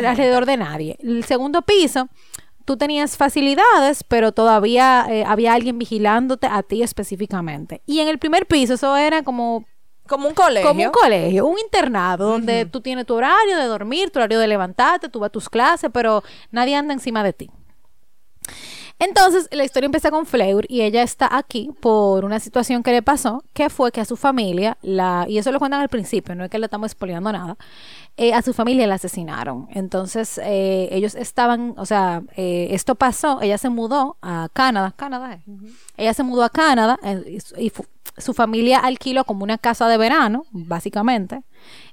de 0.00 0.06
alrededor 0.06 0.46
de 0.46 0.56
nadie. 0.56 0.96
El 1.00 1.24
segundo 1.24 1.62
piso, 1.62 2.08
tú 2.64 2.76
tenías 2.76 3.16
facilidades, 3.16 4.04
pero 4.04 4.30
todavía 4.30 5.06
eh, 5.10 5.24
había 5.26 5.54
alguien 5.54 5.76
vigilándote 5.78 6.46
a 6.46 6.62
ti 6.62 6.82
específicamente. 6.84 7.82
Y 7.84 7.98
en 7.98 8.06
el 8.08 8.18
primer 8.18 8.46
piso, 8.46 8.74
eso 8.74 8.96
era 8.96 9.22
como 9.24 9.64
Como 10.10 10.26
un 10.26 10.34
colegio. 10.34 10.68
como 10.68 10.82
un 10.82 10.90
colegio, 10.90 11.46
un 11.46 11.58
internado, 11.60 12.30
donde 12.30 12.66
tú 12.66 12.80
tienes 12.80 13.06
tu 13.06 13.14
horario 13.14 13.56
de 13.56 13.64
dormir, 13.64 14.10
tu 14.10 14.18
horario 14.18 14.40
de 14.40 14.48
levantarte, 14.48 15.08
tú 15.08 15.20
vas 15.20 15.28
a 15.28 15.30
tus 15.30 15.48
clases, 15.48 15.88
pero 15.92 16.24
nadie 16.50 16.74
anda 16.74 16.92
encima 16.92 17.22
de 17.22 17.32
ti. 17.32 17.50
Entonces, 18.98 19.48
la 19.52 19.64
historia 19.64 19.86
empieza 19.86 20.10
con 20.10 20.26
Fleur 20.26 20.66
y 20.68 20.82
ella 20.82 21.02
está 21.02 21.28
aquí 21.34 21.70
por 21.80 22.24
una 22.24 22.38
situación 22.40 22.82
que 22.82 22.90
le 22.90 23.02
pasó, 23.02 23.44
que 23.54 23.70
fue 23.70 23.92
que 23.92 24.00
a 24.00 24.04
su 24.04 24.16
familia, 24.16 24.76
la, 24.82 25.26
y 25.26 25.38
eso 25.38 25.52
lo 25.52 25.58
cuentan 25.58 25.80
al 25.80 25.88
principio, 25.88 26.34
no 26.34 26.44
es 26.44 26.50
que 26.50 26.58
le 26.58 26.66
estamos 26.66 26.90
spoileando 26.90 27.32
nada, 27.32 27.56
eh, 28.22 28.34
a 28.34 28.42
su 28.42 28.52
familia 28.52 28.86
la 28.86 28.96
asesinaron. 28.96 29.66
Entonces, 29.70 30.38
eh, 30.44 30.88
ellos 30.92 31.14
estaban, 31.14 31.72
o 31.78 31.86
sea, 31.86 32.22
eh, 32.36 32.68
esto 32.72 32.94
pasó, 32.94 33.40
ella 33.40 33.56
se 33.56 33.70
mudó 33.70 34.18
a 34.20 34.48
Canadá, 34.52 34.92
Canadá, 34.94 35.40
ella 35.96 36.12
se 36.12 36.22
mudó 36.22 36.42
a 36.44 36.50
Canadá 36.50 36.98
y 37.26 37.40
su- 37.40 37.58
y 37.58 37.70
fu- 37.70 37.86
su 38.18 38.34
familia 38.34 38.78
alquiló 38.78 39.24
como 39.24 39.42
una 39.44 39.56
casa 39.56 39.88
de 39.88 39.96
verano, 39.96 40.44
básicamente, 40.52 41.40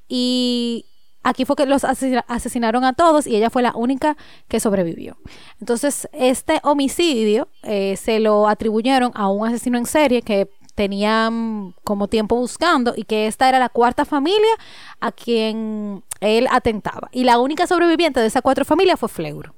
y 0.09 0.85
aquí 1.23 1.45
fue 1.45 1.55
que 1.55 1.65
los 1.65 1.83
asesina- 1.83 2.25
asesinaron 2.27 2.83
a 2.83 2.93
todos 2.93 3.25
y 3.27 3.35
ella 3.35 3.49
fue 3.49 3.61
la 3.61 3.71
única 3.75 4.15
que 4.49 4.59
sobrevivió. 4.59 5.17
Entonces, 5.61 6.07
este 6.13 6.59
homicidio 6.63 7.47
eh, 7.63 7.95
se 7.97 8.19
lo 8.19 8.47
atribuyeron 8.47 9.11
a 9.15 9.29
un 9.29 9.47
asesino 9.47 9.77
en 9.77 9.85
serie 9.85 10.21
que 10.21 10.49
tenían 10.77 11.73
como 11.83 12.07
tiempo 12.07 12.35
buscando 12.35 12.93
y 12.95 13.03
que 13.03 13.25
esta 13.25 13.49
era 13.49 13.57
la 13.57 13.67
cuarta 13.67 14.05
familia 14.05 14.53
a 14.99 15.11
quien 15.11 16.03
él 16.19 16.47
atentaba. 16.51 17.09
Y 17.11 17.23
la 17.23 17.39
única 17.39 17.65
sobreviviente 17.65 18.19
de 18.19 18.27
esas 18.27 18.43
cuatro 18.43 18.63
familias 18.63 18.99
fue 18.99 19.09
Fleur. 19.09 19.55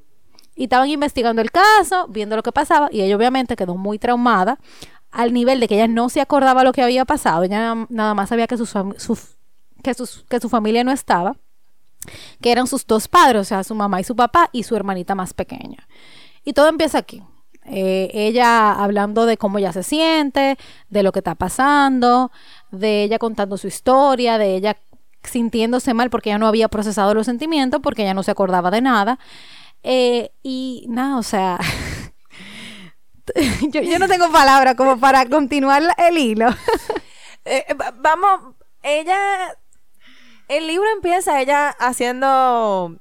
Y 0.55 0.63
estaban 0.63 0.89
investigando 0.89 1.41
el 1.41 1.51
caso, 1.51 2.07
viendo 2.07 2.37
lo 2.37 2.41
que 2.43 2.53
pasaba, 2.53 2.87
y 2.89 3.01
ella 3.01 3.17
obviamente 3.17 3.57
quedó 3.57 3.75
muy 3.75 3.99
traumada 3.99 4.59
al 5.11 5.33
nivel 5.33 5.59
de 5.59 5.67
que 5.67 5.75
ella 5.75 5.89
no 5.89 6.07
se 6.07 6.21
acordaba 6.21 6.63
lo 6.63 6.71
que 6.71 6.83
había 6.83 7.03
pasado, 7.03 7.43
ella 7.43 7.75
na- 7.75 7.87
nada 7.89 8.13
más 8.13 8.29
sabía 8.29 8.47
que, 8.47 8.55
su, 8.55 8.65
que, 9.83 9.93
que 10.29 10.39
su 10.39 10.49
familia 10.49 10.85
no 10.85 10.91
estaba, 10.91 11.35
que 12.39 12.51
eran 12.53 12.65
sus 12.65 12.87
dos 12.87 13.09
padres, 13.09 13.41
o 13.41 13.43
sea, 13.43 13.65
su 13.65 13.75
mamá 13.75 13.99
y 13.99 14.05
su 14.05 14.15
papá 14.15 14.49
y 14.53 14.63
su 14.63 14.73
hermanita 14.77 15.15
más 15.15 15.33
pequeña. 15.33 15.85
Y 16.45 16.53
todo 16.53 16.69
empieza 16.69 16.97
aquí. 16.97 17.21
Eh, 17.71 18.09
ella 18.13 18.71
hablando 18.73 19.25
de 19.25 19.37
cómo 19.37 19.57
ella 19.59 19.71
se 19.73 19.83
siente, 19.83 20.57
de 20.89 21.03
lo 21.03 21.11
que 21.11 21.19
está 21.19 21.35
pasando, 21.35 22.31
de 22.71 23.03
ella 23.03 23.19
contando 23.19 23.57
su 23.57 23.67
historia, 23.67 24.37
de 24.37 24.55
ella 24.55 24.77
sintiéndose 25.23 25.93
mal 25.93 26.09
porque 26.09 26.29
ella 26.29 26.37
no 26.39 26.47
había 26.47 26.67
procesado 26.69 27.13
los 27.13 27.25
sentimientos, 27.25 27.81
porque 27.83 28.01
ella 28.03 28.13
no 28.13 28.23
se 28.23 28.31
acordaba 28.31 28.71
de 28.71 28.81
nada. 28.81 29.19
Eh, 29.83 30.31
y 30.43 30.85
nada, 30.89 31.17
o 31.17 31.23
sea, 31.23 31.59
yo, 33.71 33.99
no 33.99 34.07
tengo 34.07 34.31
palabras 34.31 34.75
como 34.75 34.99
para 34.99 35.25
continuar 35.27 35.83
el 35.97 36.17
hilo. 36.17 36.47
Eh, 37.45 37.73
va- 37.73 37.93
vamos, 37.97 38.53
ella, 38.83 39.17
el 40.49 40.67
libro 40.67 40.85
empieza 40.93 41.41
ella 41.41 41.69
haciendo 41.69 42.97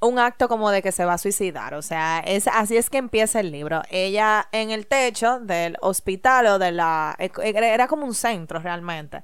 un 0.00 0.18
acto 0.18 0.48
como 0.48 0.70
de 0.70 0.82
que 0.82 0.92
se 0.92 1.04
va 1.04 1.14
a 1.14 1.18
suicidar, 1.18 1.74
o 1.74 1.82
sea, 1.82 2.20
es 2.20 2.48
así 2.48 2.76
es 2.76 2.90
que 2.90 2.98
empieza 2.98 3.40
el 3.40 3.50
libro. 3.50 3.82
Ella 3.90 4.48
en 4.52 4.70
el 4.70 4.86
techo 4.86 5.40
del 5.40 5.76
hospital 5.80 6.46
o 6.46 6.58
de 6.58 6.72
la, 6.72 7.16
eh, 7.18 7.30
era 7.42 7.88
como 7.88 8.04
un 8.04 8.14
centro 8.14 8.58
realmente, 8.58 9.22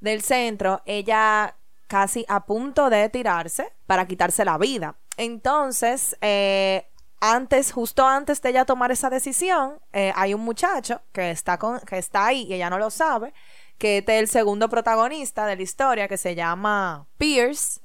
del 0.00 0.22
centro, 0.22 0.82
ella 0.84 1.54
casi 1.86 2.24
a 2.28 2.44
punto 2.44 2.90
de 2.90 3.08
tirarse 3.08 3.72
para 3.86 4.06
quitarse 4.06 4.44
la 4.44 4.58
vida. 4.58 4.96
Entonces, 5.16 6.16
eh, 6.20 6.86
antes, 7.20 7.72
justo 7.72 8.06
antes 8.06 8.40
de 8.40 8.50
ella 8.50 8.64
tomar 8.64 8.90
esa 8.90 9.10
decisión, 9.10 9.78
eh, 9.92 10.12
hay 10.16 10.32
un 10.32 10.40
muchacho 10.40 11.02
que 11.12 11.30
está, 11.30 11.58
con, 11.58 11.80
que 11.80 11.98
está 11.98 12.26
ahí 12.26 12.46
y 12.48 12.54
ella 12.54 12.70
no 12.70 12.78
lo 12.78 12.90
sabe, 12.90 13.34
que 13.76 13.98
este 13.98 14.14
es 14.14 14.20
el 14.20 14.28
segundo 14.28 14.68
protagonista 14.68 15.46
de 15.46 15.56
la 15.56 15.62
historia, 15.62 16.08
que 16.08 16.16
se 16.16 16.34
llama 16.34 17.06
Pierce. 17.18 17.80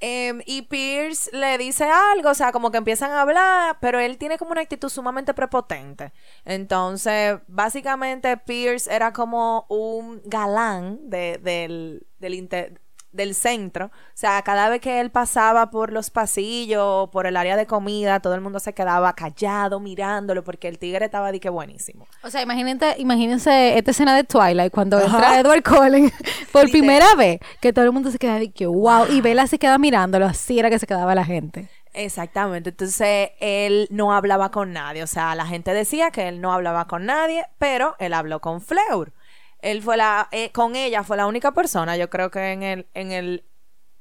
Em, 0.00 0.42
y 0.46 0.62
Pierce 0.62 1.30
le 1.32 1.56
dice 1.58 1.84
algo, 1.84 2.30
o 2.30 2.34
sea, 2.34 2.52
como 2.52 2.70
que 2.70 2.78
empiezan 2.78 3.12
a 3.12 3.22
hablar, 3.22 3.78
pero 3.80 3.98
él 3.98 4.18
tiene 4.18 4.36
como 4.38 4.50
una 4.52 4.60
actitud 4.60 4.90
sumamente 4.90 5.32
prepotente. 5.34 6.12
Entonces, 6.44 7.38
básicamente, 7.48 8.36
Pierce 8.36 8.92
era 8.94 9.12
como 9.12 9.64
un 9.70 10.20
galán 10.26 10.98
de- 11.08 11.38
del, 11.42 12.06
del, 12.18 12.34
inte- 12.34 12.78
del 13.16 13.34
centro. 13.34 13.86
O 13.86 13.90
sea, 14.14 14.40
cada 14.42 14.68
vez 14.68 14.80
que 14.80 15.00
él 15.00 15.10
pasaba 15.10 15.70
por 15.70 15.92
los 15.92 16.10
pasillos, 16.10 17.08
por 17.10 17.26
el 17.26 17.36
área 17.36 17.56
de 17.56 17.66
comida, 17.66 18.20
todo 18.20 18.34
el 18.34 18.40
mundo 18.40 18.60
se 18.60 18.74
quedaba 18.74 19.14
callado 19.14 19.80
mirándolo 19.80 20.44
porque 20.44 20.68
el 20.68 20.78
tigre 20.78 21.06
estaba 21.06 21.32
de 21.32 21.40
que 21.40 21.48
buenísimo. 21.48 22.06
O 22.22 22.30
sea, 22.30 22.42
imagínate, 22.42 22.94
imagínense 22.98 23.76
esta 23.78 23.90
escena 23.90 24.14
de 24.14 24.24
Twilight 24.24 24.72
cuando 24.72 24.98
Ajá. 24.98 25.06
entra 25.06 25.40
Edward 25.40 25.62
Cullen 25.62 26.12
por 26.52 26.70
primera 26.70 27.14
vez, 27.14 27.40
que 27.60 27.72
todo 27.72 27.84
el 27.84 27.92
mundo 27.92 28.10
se 28.10 28.18
queda 28.18 28.38
de 28.38 28.50
que 28.50 28.66
wow, 28.66 29.06
y 29.10 29.20
Bella 29.20 29.46
se 29.46 29.58
queda 29.58 29.78
mirándolo, 29.78 30.26
así 30.26 30.58
era 30.58 30.70
que 30.70 30.78
se 30.78 30.86
quedaba 30.86 31.14
la 31.14 31.24
gente. 31.24 31.68
Exactamente, 31.94 32.70
entonces 32.70 33.30
él 33.40 33.88
no 33.90 34.12
hablaba 34.12 34.50
con 34.50 34.74
nadie, 34.74 35.02
o 35.02 35.06
sea, 35.06 35.34
la 35.34 35.46
gente 35.46 35.72
decía 35.72 36.10
que 36.10 36.28
él 36.28 36.42
no 36.42 36.52
hablaba 36.52 36.86
con 36.86 37.06
nadie, 37.06 37.46
pero 37.58 37.96
él 37.98 38.12
habló 38.12 38.40
con 38.40 38.60
Fleur. 38.60 39.12
Él 39.60 39.82
fue 39.82 39.96
la, 39.96 40.28
eh, 40.32 40.52
con 40.52 40.76
ella 40.76 41.02
fue 41.02 41.16
la 41.16 41.26
única 41.26 41.52
persona, 41.52 41.96
yo 41.96 42.10
creo 42.10 42.30
que 42.30 42.52
en 42.52 42.62
el, 42.62 42.86
en 42.94 43.12
el 43.12 43.44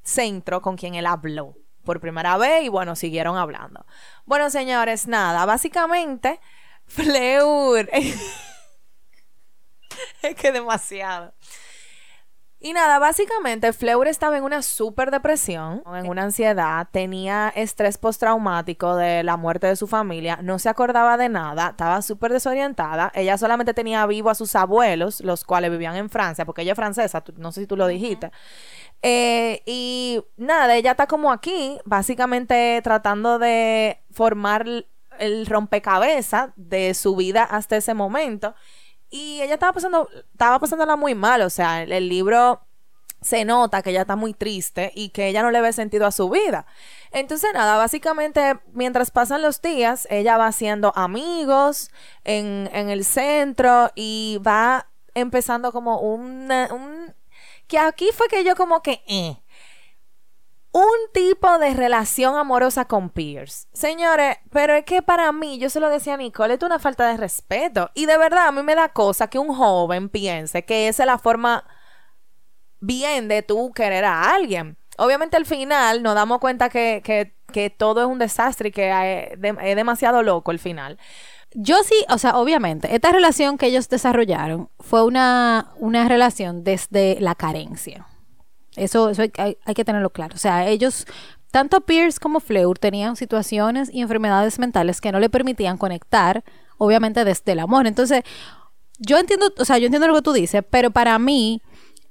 centro 0.04 0.62
con 0.62 0.76
quien 0.78 0.96
él 0.96 1.06
habló 1.06 1.58
por 1.84 2.00
primera 2.00 2.38
vez 2.38 2.64
y 2.64 2.70
bueno, 2.70 2.96
siguieron 2.96 3.38
hablando. 3.38 3.86
Bueno, 4.26 4.50
señores, 4.50 5.08
nada, 5.08 5.46
básicamente 5.46 6.40
Fleur, 6.86 7.90
es 10.22 10.36
que 10.36 10.52
demasiado. 10.52 11.34
Y 12.66 12.74
nada, 12.74 12.98
básicamente 12.98 13.74
Fleur 13.74 14.08
estaba 14.08 14.40
en 14.40 14.44
una 14.44 14.64
súper 14.64 15.12
depresión, 15.12 15.84
en 15.94 16.08
una 16.10 16.24
ansiedad, 16.24 16.88
tenía 16.90 17.50
estrés 17.56 18.00
postraumático 18.00 18.96
de 18.96 19.22
la 19.22 19.38
muerte 19.38 19.68
de 19.68 19.76
su 19.76 19.86
familia, 19.86 20.40
no 20.42 20.58
se 20.58 20.68
acordaba 20.70 21.16
de 21.16 21.30
nada, 21.30 21.68
estaba 21.70 22.02
súper 22.02 22.34
desorientada. 22.34 23.12
Ella 23.14 23.38
solamente 23.38 23.76
tenía 23.76 24.04
vivo 24.08 24.32
a 24.32 24.34
sus 24.34 24.56
abuelos, 24.56 25.22
los 25.22 25.44
cuales 25.44 25.70
vivían 25.70 25.96
en 25.96 26.10
Francia, 26.10 26.44
porque 26.44 26.64
ella 26.64 26.72
es 26.72 26.76
francesa, 26.76 27.22
tú- 27.22 27.36
no 27.38 27.52
sé 27.52 27.62
si 27.62 27.68
tú 27.68 27.78
lo 27.78 27.86
dijiste. 27.86 28.32
Eh, 29.04 29.62
y 29.68 30.24
nada, 30.36 30.76
ella 30.76 30.90
está 30.90 31.06
como 31.06 31.32
aquí, 31.32 31.78
básicamente 31.86 32.82
tratando 32.84 33.38
de 33.38 34.02
formar 34.10 34.66
el 35.20 35.46
rompecabezas 35.46 36.50
de 36.56 36.96
su 36.96 37.16
vida 37.16 37.44
hasta 37.44 37.78
ese 37.78 37.94
momento. 37.94 38.56
Y 39.16 39.42
ella 39.42 39.54
estaba 39.54 39.72
pasando, 39.72 40.10
estaba 40.34 40.60
pasándola 40.60 40.98
muy 40.98 41.16
mal, 41.16 41.42
o 41.42 41.50
sea, 41.50 41.84
el, 41.84 41.92
el 41.94 42.10
libro 42.10 42.60
se 43.22 43.46
nota 43.46 43.82
que 43.82 43.92
ella 43.92 44.02
está 44.02 44.16
muy 44.18 44.34
triste 44.34 44.92
y 44.94 45.10
que 45.10 45.28
ella 45.30 45.42
no 45.42 45.52
le 45.52 45.62
ve 45.62 45.72
sentido 45.72 46.06
a 46.06 46.12
su 46.12 46.30
vida. 46.30 46.66
Entonces, 47.12 47.50
nada, 47.54 47.78
básicamente, 47.78 48.60
mientras 48.74 49.12
pasan 49.12 49.42
los 49.42 49.62
días, 49.62 50.06
ella 50.12 50.38
va 50.38 50.48
haciendo 50.48 50.92
amigos 50.96 51.92
en, 52.26 52.70
en 52.74 52.90
el 52.90 53.06
centro 53.06 53.90
y 53.96 54.40
va 54.46 54.88
empezando 55.14 55.72
como 55.72 56.00
una- 56.02 56.68
un... 56.74 57.16
Que 57.68 57.80
aquí 57.80 58.10
fue 58.14 58.28
que 58.28 58.44
yo 58.44 58.56
como 58.56 58.82
que... 58.82 59.02
eh, 59.08 59.38
un 60.76 61.12
tipo 61.14 61.58
de 61.58 61.74
relación 61.74 62.36
amorosa 62.36 62.84
con 62.84 63.10
Pierce. 63.10 63.70
Señores, 63.72 64.40
pero 64.52 64.74
es 64.74 64.84
que 64.84 65.02
para 65.02 65.32
mí, 65.32 65.58
yo 65.58 65.70
se 65.70 65.80
lo 65.80 65.90
decía 65.90 66.16
a 66.16 66.18
Nicole, 66.18 66.56
es 66.56 66.64
una 66.64 66.80
falta 66.80 67.08
de 67.08 67.16
respeto. 67.16 67.92
Y 67.94 68.08
de 68.08 68.18
verdad, 68.18 68.48
a 68.48 68.52
mí 68.52 68.62
me 68.62 68.76
da 68.76 68.90
cosa 68.90 69.30
que 69.30 69.40
un 69.40 69.56
joven 69.56 70.10
piense 70.10 70.66
que 70.66 70.90
esa 70.90 71.04
es 71.04 71.08
la 71.08 71.18
forma 71.18 71.64
bien 72.82 73.30
de 73.30 73.42
tú 73.42 73.72
querer 73.74 74.04
a 74.04 74.36
alguien. 74.36 74.76
Obviamente 74.98 75.38
al 75.38 75.46
final 75.46 76.04
nos 76.04 76.14
damos 76.14 76.40
cuenta 76.40 76.68
que, 76.68 77.02
que, 77.54 77.70
todo 77.70 78.02
es 78.02 78.08
un 78.08 78.20
desastre 78.20 78.68
y 78.68 78.72
que 78.74 79.32
es, 79.32 79.56
es 79.62 79.76
demasiado 79.78 80.24
loco 80.24 80.52
el 80.52 80.60
final. 80.60 81.00
Yo 81.54 81.84
sí, 81.84 82.06
o 82.10 82.18
sea, 82.18 82.36
obviamente, 82.38 82.94
esta 82.94 83.14
relación 83.14 83.58
que 83.58 83.68
ellos 83.68 83.88
desarrollaron 83.88 84.70
fue 84.82 85.06
una, 85.06 85.72
una 85.78 86.10
relación 86.10 86.66
desde 86.66 87.16
la 87.22 87.34
carencia. 87.34 88.06
Eso, 88.76 89.10
eso 89.10 89.22
hay, 89.22 89.32
hay- 89.38 89.58
hay 89.66 89.74
que 89.74 89.86
tenerlo 89.86 90.10
claro. 90.10 90.36
O 90.36 90.40
sea, 90.40 90.68
ellos, 90.68 91.06
tanto 91.52 91.82
Pierce 91.82 92.20
como 92.20 92.40
Fleur, 92.40 92.78
tenían 92.80 93.16
situaciones 93.16 93.90
y 93.94 94.02
enfermedades 94.02 94.60
mentales 94.60 95.02
que 95.02 95.12
no 95.12 95.20
le 95.20 95.30
permitían 95.30 95.78
conectar, 95.78 96.44
obviamente, 96.78 97.24
desde 97.24 97.52
el 97.54 97.60
amor. 97.60 97.88
Entonces, 97.88 98.24
yo 99.00 99.18
entiendo, 99.18 99.48
o 99.58 99.66
sea, 99.66 99.78
yo 99.78 99.86
entiendo 99.86 100.08
lo 100.08 100.16
que 100.16 100.22
tú 100.22 100.34
dices, 100.34 100.64
pero 100.70 100.92
para 100.92 101.18
mí 101.20 101.62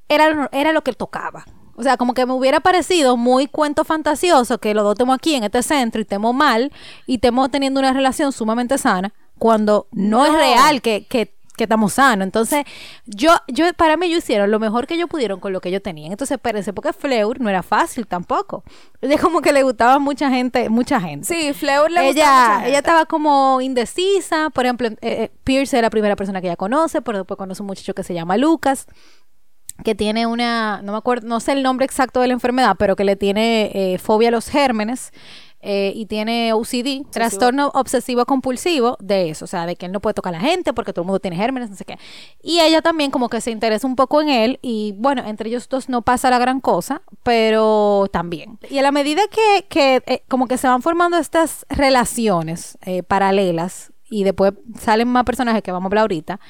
era, 0.08 0.48
era 0.52 0.72
lo 0.72 0.82
que 0.82 0.92
tocaba. 0.92 1.44
O 1.76 1.82
sea, 1.82 1.96
como 1.96 2.14
que 2.14 2.24
me 2.24 2.32
hubiera 2.34 2.60
parecido 2.60 3.16
muy 3.16 3.46
cuento 3.48 3.84
fantasioso 3.84 4.58
que 4.58 4.74
los 4.74 4.84
dos 4.84 4.92
estemos 4.92 5.16
aquí 5.16 5.34
en 5.34 5.42
este 5.44 5.62
centro 5.62 6.00
y 6.00 6.02
estemos 6.02 6.32
mal 6.32 6.70
y 7.06 7.16
estemos 7.16 7.50
teniendo 7.50 7.80
una 7.80 7.92
relación 7.92 8.30
sumamente 8.32 8.78
sana 8.78 9.12
cuando 9.38 9.88
no, 9.90 10.24
es 10.24 10.30
No. 10.32 10.38
real 10.38 10.80
que, 10.82 11.04
que, 11.08 11.34
que 11.56 11.64
estamos 11.64 11.94
sanos. 11.94 12.24
Entonces, 12.24 12.64
yo, 13.06 13.30
yo, 13.48 13.72
para 13.74 13.96
mí, 13.96 14.06
ellos 14.06 14.18
hicieron 14.18 14.50
lo 14.50 14.58
mejor 14.58 14.86
que 14.86 14.94
ellos 14.94 15.08
pudieron 15.08 15.40
con 15.40 15.52
lo 15.52 15.60
que 15.60 15.68
ellos 15.68 15.82
tenían. 15.82 16.12
Entonces, 16.12 16.36
espérense, 16.36 16.72
porque 16.72 16.92
Fleur 16.92 17.40
no 17.40 17.48
era 17.48 17.62
fácil 17.62 18.06
tampoco. 18.06 18.64
Ella 19.00 19.18
como 19.18 19.40
que 19.40 19.52
le 19.52 19.62
gustaba 19.62 19.98
mucha 19.98 20.30
gente, 20.30 20.68
mucha 20.68 21.00
gente 21.00 21.26
Sí, 21.26 21.52
Fleur 21.52 21.90
le 21.90 22.08
ella, 22.08 22.12
mucha 22.12 22.54
gente. 22.54 22.68
ella 22.70 22.78
estaba 22.78 23.06
como 23.06 23.60
indecisa. 23.60 24.50
Por 24.50 24.64
ejemplo, 24.64 24.88
eh, 24.88 24.96
eh, 25.00 25.30
Pierce 25.44 25.76
es 25.76 25.82
la 25.82 25.90
primera 25.90 26.16
persona 26.16 26.40
que 26.40 26.48
ella 26.48 26.56
conoce, 26.56 27.02
pero 27.02 27.18
después 27.18 27.38
conoce 27.38 27.62
un 27.62 27.66
muchacho 27.68 27.94
que 27.94 28.02
se 28.02 28.14
llama 28.14 28.36
Lucas, 28.36 28.86
que 29.84 29.94
tiene 29.94 30.26
una, 30.26 30.82
no 30.82 30.92
me 30.92 30.98
acuerdo, 30.98 31.26
no 31.26 31.40
sé 31.40 31.52
el 31.52 31.62
nombre 31.62 31.84
exacto 31.84 32.20
de 32.20 32.28
la 32.28 32.34
enfermedad, 32.34 32.76
pero 32.78 32.96
que 32.96 33.04
le 33.04 33.16
tiene 33.16 33.70
eh, 33.74 33.98
fobia 33.98 34.28
a 34.28 34.32
los 34.32 34.48
gérmenes. 34.48 35.12
Eh, 35.66 35.92
y 35.96 36.04
tiene 36.04 36.52
OCD, 36.52 37.08
trastorno 37.10 37.68
obsesivo 37.72 38.26
compulsivo 38.26 38.98
de 39.00 39.30
eso, 39.30 39.46
o 39.46 39.48
sea, 39.48 39.64
de 39.64 39.76
que 39.76 39.86
él 39.86 39.92
no 39.92 40.00
puede 40.00 40.12
tocar 40.12 40.34
a 40.34 40.38
la 40.38 40.44
gente 40.44 40.74
porque 40.74 40.92
todo 40.92 41.04
el 41.04 41.06
mundo 41.06 41.20
tiene 41.20 41.38
gérmenes, 41.38 41.70
no 41.70 41.76
sé 41.76 41.86
qué. 41.86 41.98
Y 42.42 42.60
ella 42.60 42.82
también 42.82 43.10
como 43.10 43.30
que 43.30 43.40
se 43.40 43.50
interesa 43.50 43.86
un 43.86 43.96
poco 43.96 44.20
en 44.20 44.28
él 44.28 44.58
y 44.60 44.92
bueno, 44.98 45.22
entre 45.26 45.48
ellos 45.48 45.70
dos 45.70 45.88
no 45.88 46.02
pasa 46.02 46.28
la 46.28 46.38
gran 46.38 46.60
cosa, 46.60 47.00
pero 47.22 48.10
también. 48.12 48.58
Y 48.68 48.76
a 48.76 48.82
la 48.82 48.92
medida 48.92 49.22
que, 49.30 49.64
que 49.70 50.02
eh, 50.04 50.22
como 50.28 50.48
que 50.48 50.58
se 50.58 50.68
van 50.68 50.82
formando 50.82 51.16
estas 51.16 51.64
relaciones 51.70 52.76
eh, 52.82 53.02
paralelas 53.02 53.90
y 54.10 54.24
después 54.24 54.52
salen 54.78 55.08
más 55.08 55.24
personajes 55.24 55.62
que 55.62 55.72
vamos 55.72 55.86
a 55.86 55.88
hablar 55.88 56.02
ahorita, 56.02 56.40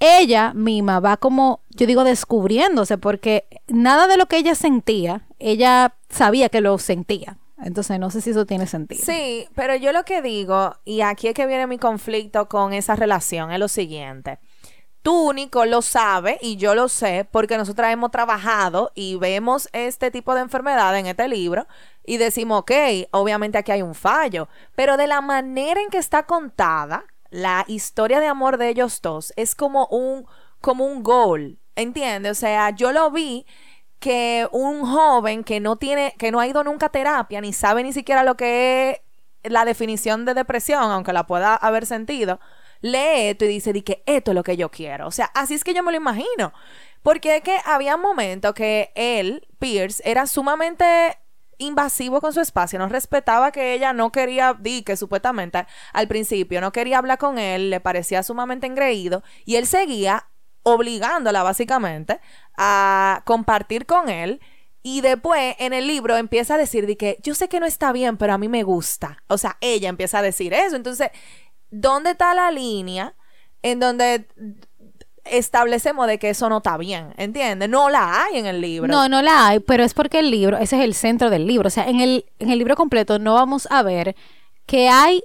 ella 0.00 0.52
misma 0.52 0.98
va 0.98 1.16
como, 1.16 1.60
yo 1.70 1.86
digo, 1.86 2.02
descubriéndose, 2.02 2.98
porque 2.98 3.46
nada 3.68 4.08
de 4.08 4.16
lo 4.16 4.26
que 4.26 4.38
ella 4.38 4.56
sentía, 4.56 5.28
ella 5.38 5.94
sabía 6.08 6.48
que 6.48 6.60
lo 6.60 6.76
sentía. 6.78 7.38
Entonces, 7.58 7.98
no 7.98 8.10
sé 8.10 8.20
si 8.20 8.30
eso 8.30 8.46
tiene 8.46 8.66
sentido. 8.66 9.02
Sí, 9.04 9.48
pero 9.54 9.74
yo 9.76 9.92
lo 9.92 10.04
que 10.04 10.20
digo, 10.22 10.76
y 10.84 11.00
aquí 11.00 11.28
es 11.28 11.34
que 11.34 11.46
viene 11.46 11.66
mi 11.66 11.78
conflicto 11.78 12.48
con 12.48 12.72
esa 12.72 12.96
relación, 12.96 13.50
es 13.50 13.58
lo 13.58 13.68
siguiente. 13.68 14.38
Tú, 15.06 15.32
Nico, 15.32 15.64
lo 15.66 15.82
sabes 15.82 16.36
y 16.42 16.56
yo 16.56 16.74
lo 16.74 16.88
sé 16.88 17.28
porque 17.30 17.56
nosotras 17.56 17.92
hemos 17.92 18.10
trabajado 18.10 18.90
y 18.96 19.14
vemos 19.14 19.68
este 19.72 20.10
tipo 20.10 20.34
de 20.34 20.40
enfermedad 20.40 20.98
en 20.98 21.06
este 21.06 21.28
libro 21.28 21.66
y 22.04 22.16
decimos, 22.16 22.62
ok, 22.62 22.72
obviamente 23.12 23.56
aquí 23.56 23.70
hay 23.70 23.82
un 23.82 23.94
fallo, 23.94 24.48
pero 24.74 24.96
de 24.96 25.06
la 25.06 25.20
manera 25.20 25.80
en 25.80 25.90
que 25.90 25.98
está 25.98 26.24
contada, 26.24 27.04
la 27.30 27.64
historia 27.68 28.18
de 28.18 28.26
amor 28.26 28.58
de 28.58 28.68
ellos 28.68 29.00
dos 29.00 29.32
es 29.36 29.54
como 29.54 29.86
un, 29.86 30.26
como 30.60 30.84
un 30.84 31.04
gol, 31.04 31.60
¿entiendes? 31.76 32.32
O 32.32 32.40
sea, 32.40 32.70
yo 32.70 32.90
lo 32.90 33.10
vi 33.12 33.46
que 33.98 34.48
un 34.52 34.84
joven 34.86 35.44
que 35.44 35.60
no 35.60 35.76
tiene, 35.76 36.14
que 36.18 36.30
no 36.30 36.40
ha 36.40 36.46
ido 36.46 36.62
nunca 36.64 36.86
a 36.86 36.90
terapia, 36.90 37.40
ni 37.40 37.52
sabe 37.52 37.82
ni 37.82 37.92
siquiera 37.92 38.22
lo 38.24 38.36
que 38.36 39.02
es 39.42 39.52
la 39.52 39.64
definición 39.64 40.24
de 40.24 40.34
depresión, 40.34 40.90
aunque 40.90 41.12
la 41.12 41.26
pueda 41.26 41.54
haber 41.54 41.86
sentido, 41.86 42.40
lee 42.80 43.28
esto 43.30 43.44
y 43.44 43.48
dice 43.48 43.72
di 43.72 43.82
que 43.82 44.02
esto 44.06 44.32
es 44.32 44.34
lo 44.34 44.42
que 44.42 44.56
yo 44.56 44.70
quiero. 44.70 45.06
O 45.06 45.10
sea, 45.10 45.26
así 45.34 45.54
es 45.54 45.64
que 45.64 45.74
yo 45.74 45.82
me 45.82 45.92
lo 45.92 45.96
imagino. 45.96 46.52
Porque 47.02 47.36
es 47.36 47.42
que 47.42 47.56
había 47.64 47.96
momentos 47.96 48.52
que 48.54 48.92
él, 48.96 49.46
Pierce, 49.58 50.02
era 50.04 50.26
sumamente 50.26 51.18
invasivo 51.58 52.20
con 52.20 52.32
su 52.32 52.40
espacio, 52.40 52.78
no 52.78 52.88
respetaba 52.88 53.50
que 53.50 53.72
ella 53.72 53.92
no 53.92 54.12
quería, 54.12 54.54
di 54.58 54.82
que 54.82 54.96
supuestamente 54.96 55.66
al 55.92 56.06
principio 56.08 56.60
no 56.60 56.72
quería 56.72 56.98
hablar 56.98 57.18
con 57.18 57.38
él, 57.38 57.70
le 57.70 57.80
parecía 57.80 58.22
sumamente 58.22 58.66
engreído 58.66 59.22
y 59.44 59.56
él 59.56 59.66
seguía 59.66 60.26
obligándola 60.66 61.44
básicamente 61.44 62.20
a 62.56 63.22
compartir 63.24 63.86
con 63.86 64.08
él. 64.08 64.40
Y 64.82 65.00
después 65.00 65.54
en 65.60 65.72
el 65.72 65.86
libro 65.86 66.16
empieza 66.16 66.56
a 66.56 66.58
decir 66.58 66.88
de 66.88 66.96
que 66.96 67.18
yo 67.22 67.36
sé 67.36 67.48
que 67.48 67.60
no 67.60 67.66
está 67.66 67.92
bien, 67.92 68.16
pero 68.16 68.32
a 68.32 68.38
mí 68.38 68.48
me 68.48 68.64
gusta. 68.64 69.22
O 69.28 69.38
sea, 69.38 69.58
ella 69.60 69.88
empieza 69.88 70.18
a 70.18 70.22
decir 70.22 70.52
eso. 70.52 70.74
Entonces, 70.74 71.10
¿dónde 71.70 72.10
está 72.10 72.34
la 72.34 72.50
línea 72.50 73.14
en 73.62 73.78
donde 73.78 74.26
establecemos 75.24 76.08
de 76.08 76.18
que 76.18 76.30
eso 76.30 76.48
no 76.48 76.58
está 76.58 76.76
bien? 76.78 77.14
¿Entiendes? 77.16 77.68
No 77.68 77.88
la 77.88 78.24
hay 78.24 78.38
en 78.38 78.46
el 78.46 78.60
libro. 78.60 78.88
No, 78.88 79.08
no 79.08 79.22
la 79.22 79.46
hay, 79.46 79.60
pero 79.60 79.84
es 79.84 79.94
porque 79.94 80.18
el 80.18 80.32
libro, 80.32 80.56
ese 80.58 80.78
es 80.78 80.82
el 80.82 80.94
centro 80.94 81.30
del 81.30 81.46
libro. 81.46 81.68
O 81.68 81.70
sea, 81.70 81.88
en 81.88 82.00
el, 82.00 82.26
en 82.40 82.50
el 82.50 82.58
libro 82.58 82.74
completo 82.74 83.20
no 83.20 83.34
vamos 83.34 83.68
a 83.70 83.84
ver 83.84 84.16
que 84.66 84.88
hay 84.88 85.22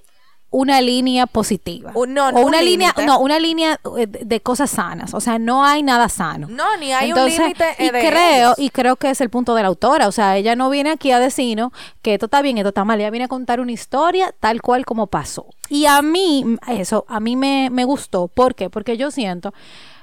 una 0.52 0.82
línea 0.82 1.28
positiva. 1.28 1.94
No, 1.94 2.28
o 2.28 2.42
una 2.46 2.60
un 2.60 2.66
línea, 2.66 2.94
no, 3.06 3.20
una 3.20 3.40
línea 3.40 3.80
eh, 3.98 4.06
de, 4.06 4.42
cosas 4.42 4.70
sanas. 4.70 5.14
O 5.14 5.22
sea, 5.22 5.40
no 5.40 5.64
hay 5.66 5.82
nada 5.82 6.10
sano. 6.10 6.48
No, 6.50 6.78
ni 6.78 6.92
hay 6.92 7.14
un 7.14 7.26
límite 7.26 7.66
y 7.80 7.90
creo, 7.90 8.54
y 8.58 8.70
creo 8.70 8.98
que 8.98 9.10
es 9.10 9.22
el 9.22 9.30
punto 9.30 9.56
de 9.56 9.62
la 9.62 9.70
autora. 9.70 10.08
O 10.08 10.12
sea, 10.12 10.36
ella 10.36 10.56
no 10.58 10.70
viene 10.70 10.92
aquí 10.92 11.12
a 11.12 11.20
decirnos 11.20 11.72
que 12.02 12.14
esto 12.14 12.26
está 12.26 12.42
bien, 12.42 12.58
esto 12.58 12.70
está 12.70 12.84
mal. 12.84 13.00
Ella 13.00 13.10
viene 13.10 13.26
a 13.26 13.30
contar 13.30 13.62
una 13.62 13.72
historia 13.72 14.36
tal 14.40 14.62
cual 14.62 14.86
como 14.86 15.08
pasó. 15.08 15.46
Y 15.70 15.86
a 15.86 16.02
mí, 16.02 16.58
eso, 16.68 17.06
a 17.08 17.22
mí 17.22 17.38
me, 17.38 17.70
me 17.72 17.86
gustó. 17.86 18.28
¿Por 18.28 18.54
qué? 18.54 18.70
Porque 18.70 18.98
yo 18.98 19.10
siento. 19.10 19.54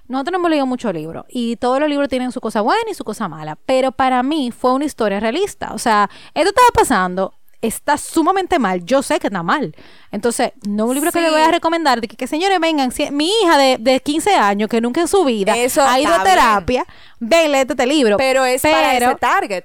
Nosotros 0.09 0.33
no 0.33 0.39
hemos 0.39 0.51
leído 0.51 0.65
muchos 0.67 0.95
libros 0.95 1.27
y 1.29 1.57
todos 1.57 1.79
los 1.81 1.89
libros 1.91 2.09
tienen 2.09 2.33
su 2.33 2.41
cosa 2.41 2.63
buena 2.63 2.91
y 2.91 2.95
su 2.95 3.05
cosa 3.05 3.29
mala, 3.29 3.59
pero 3.67 3.93
para 3.93 4.23
mí 4.23 4.51
fue 4.51 4.73
una 4.73 4.87
historia 4.87 5.21
realista. 5.21 5.75
O 5.75 5.79
sea, 5.79 6.09
esto 6.33 6.49
estaba 6.49 6.69
pasando, 6.75 7.35
está 7.61 7.97
sumamente 7.99 8.59
mal, 8.59 8.85
yo 8.85 9.03
sé 9.03 9.19
que 9.19 9.27
está 9.29 9.43
mal. 9.43 9.75
Entonces, 10.13 10.53
no 10.67 10.85
es 10.85 10.89
un 10.91 10.95
libro 10.95 11.13
que 11.13 11.21
le 11.21 11.31
voy 11.31 11.41
a 11.41 11.51
recomendar 11.51 12.01
de 12.01 12.09
que, 12.09 12.17
que, 12.17 12.27
señores 12.27 12.61
vengan, 12.61 12.93
si- 12.93 13.11
mi 13.11 13.31
hija 13.43 13.59
de, 13.59 13.77
de 13.79 14.01
15 14.01 14.35
años 14.35 14.69
que 14.69 14.81
nunca 14.81 15.01
en 15.01 15.09
su 15.09 15.25
vida 15.25 15.57
Eso 15.57 15.83
ha 15.83 15.99
ido 16.01 16.13
a 16.15 16.23
terapia, 16.23 16.87
ven, 17.19 17.53
léete 17.53 17.73
este 17.73 17.87
libro. 17.87 18.17
Pero 18.17 18.45
es 18.45 18.63
para 18.63 18.97
ese 18.97 19.15
target. 19.17 19.65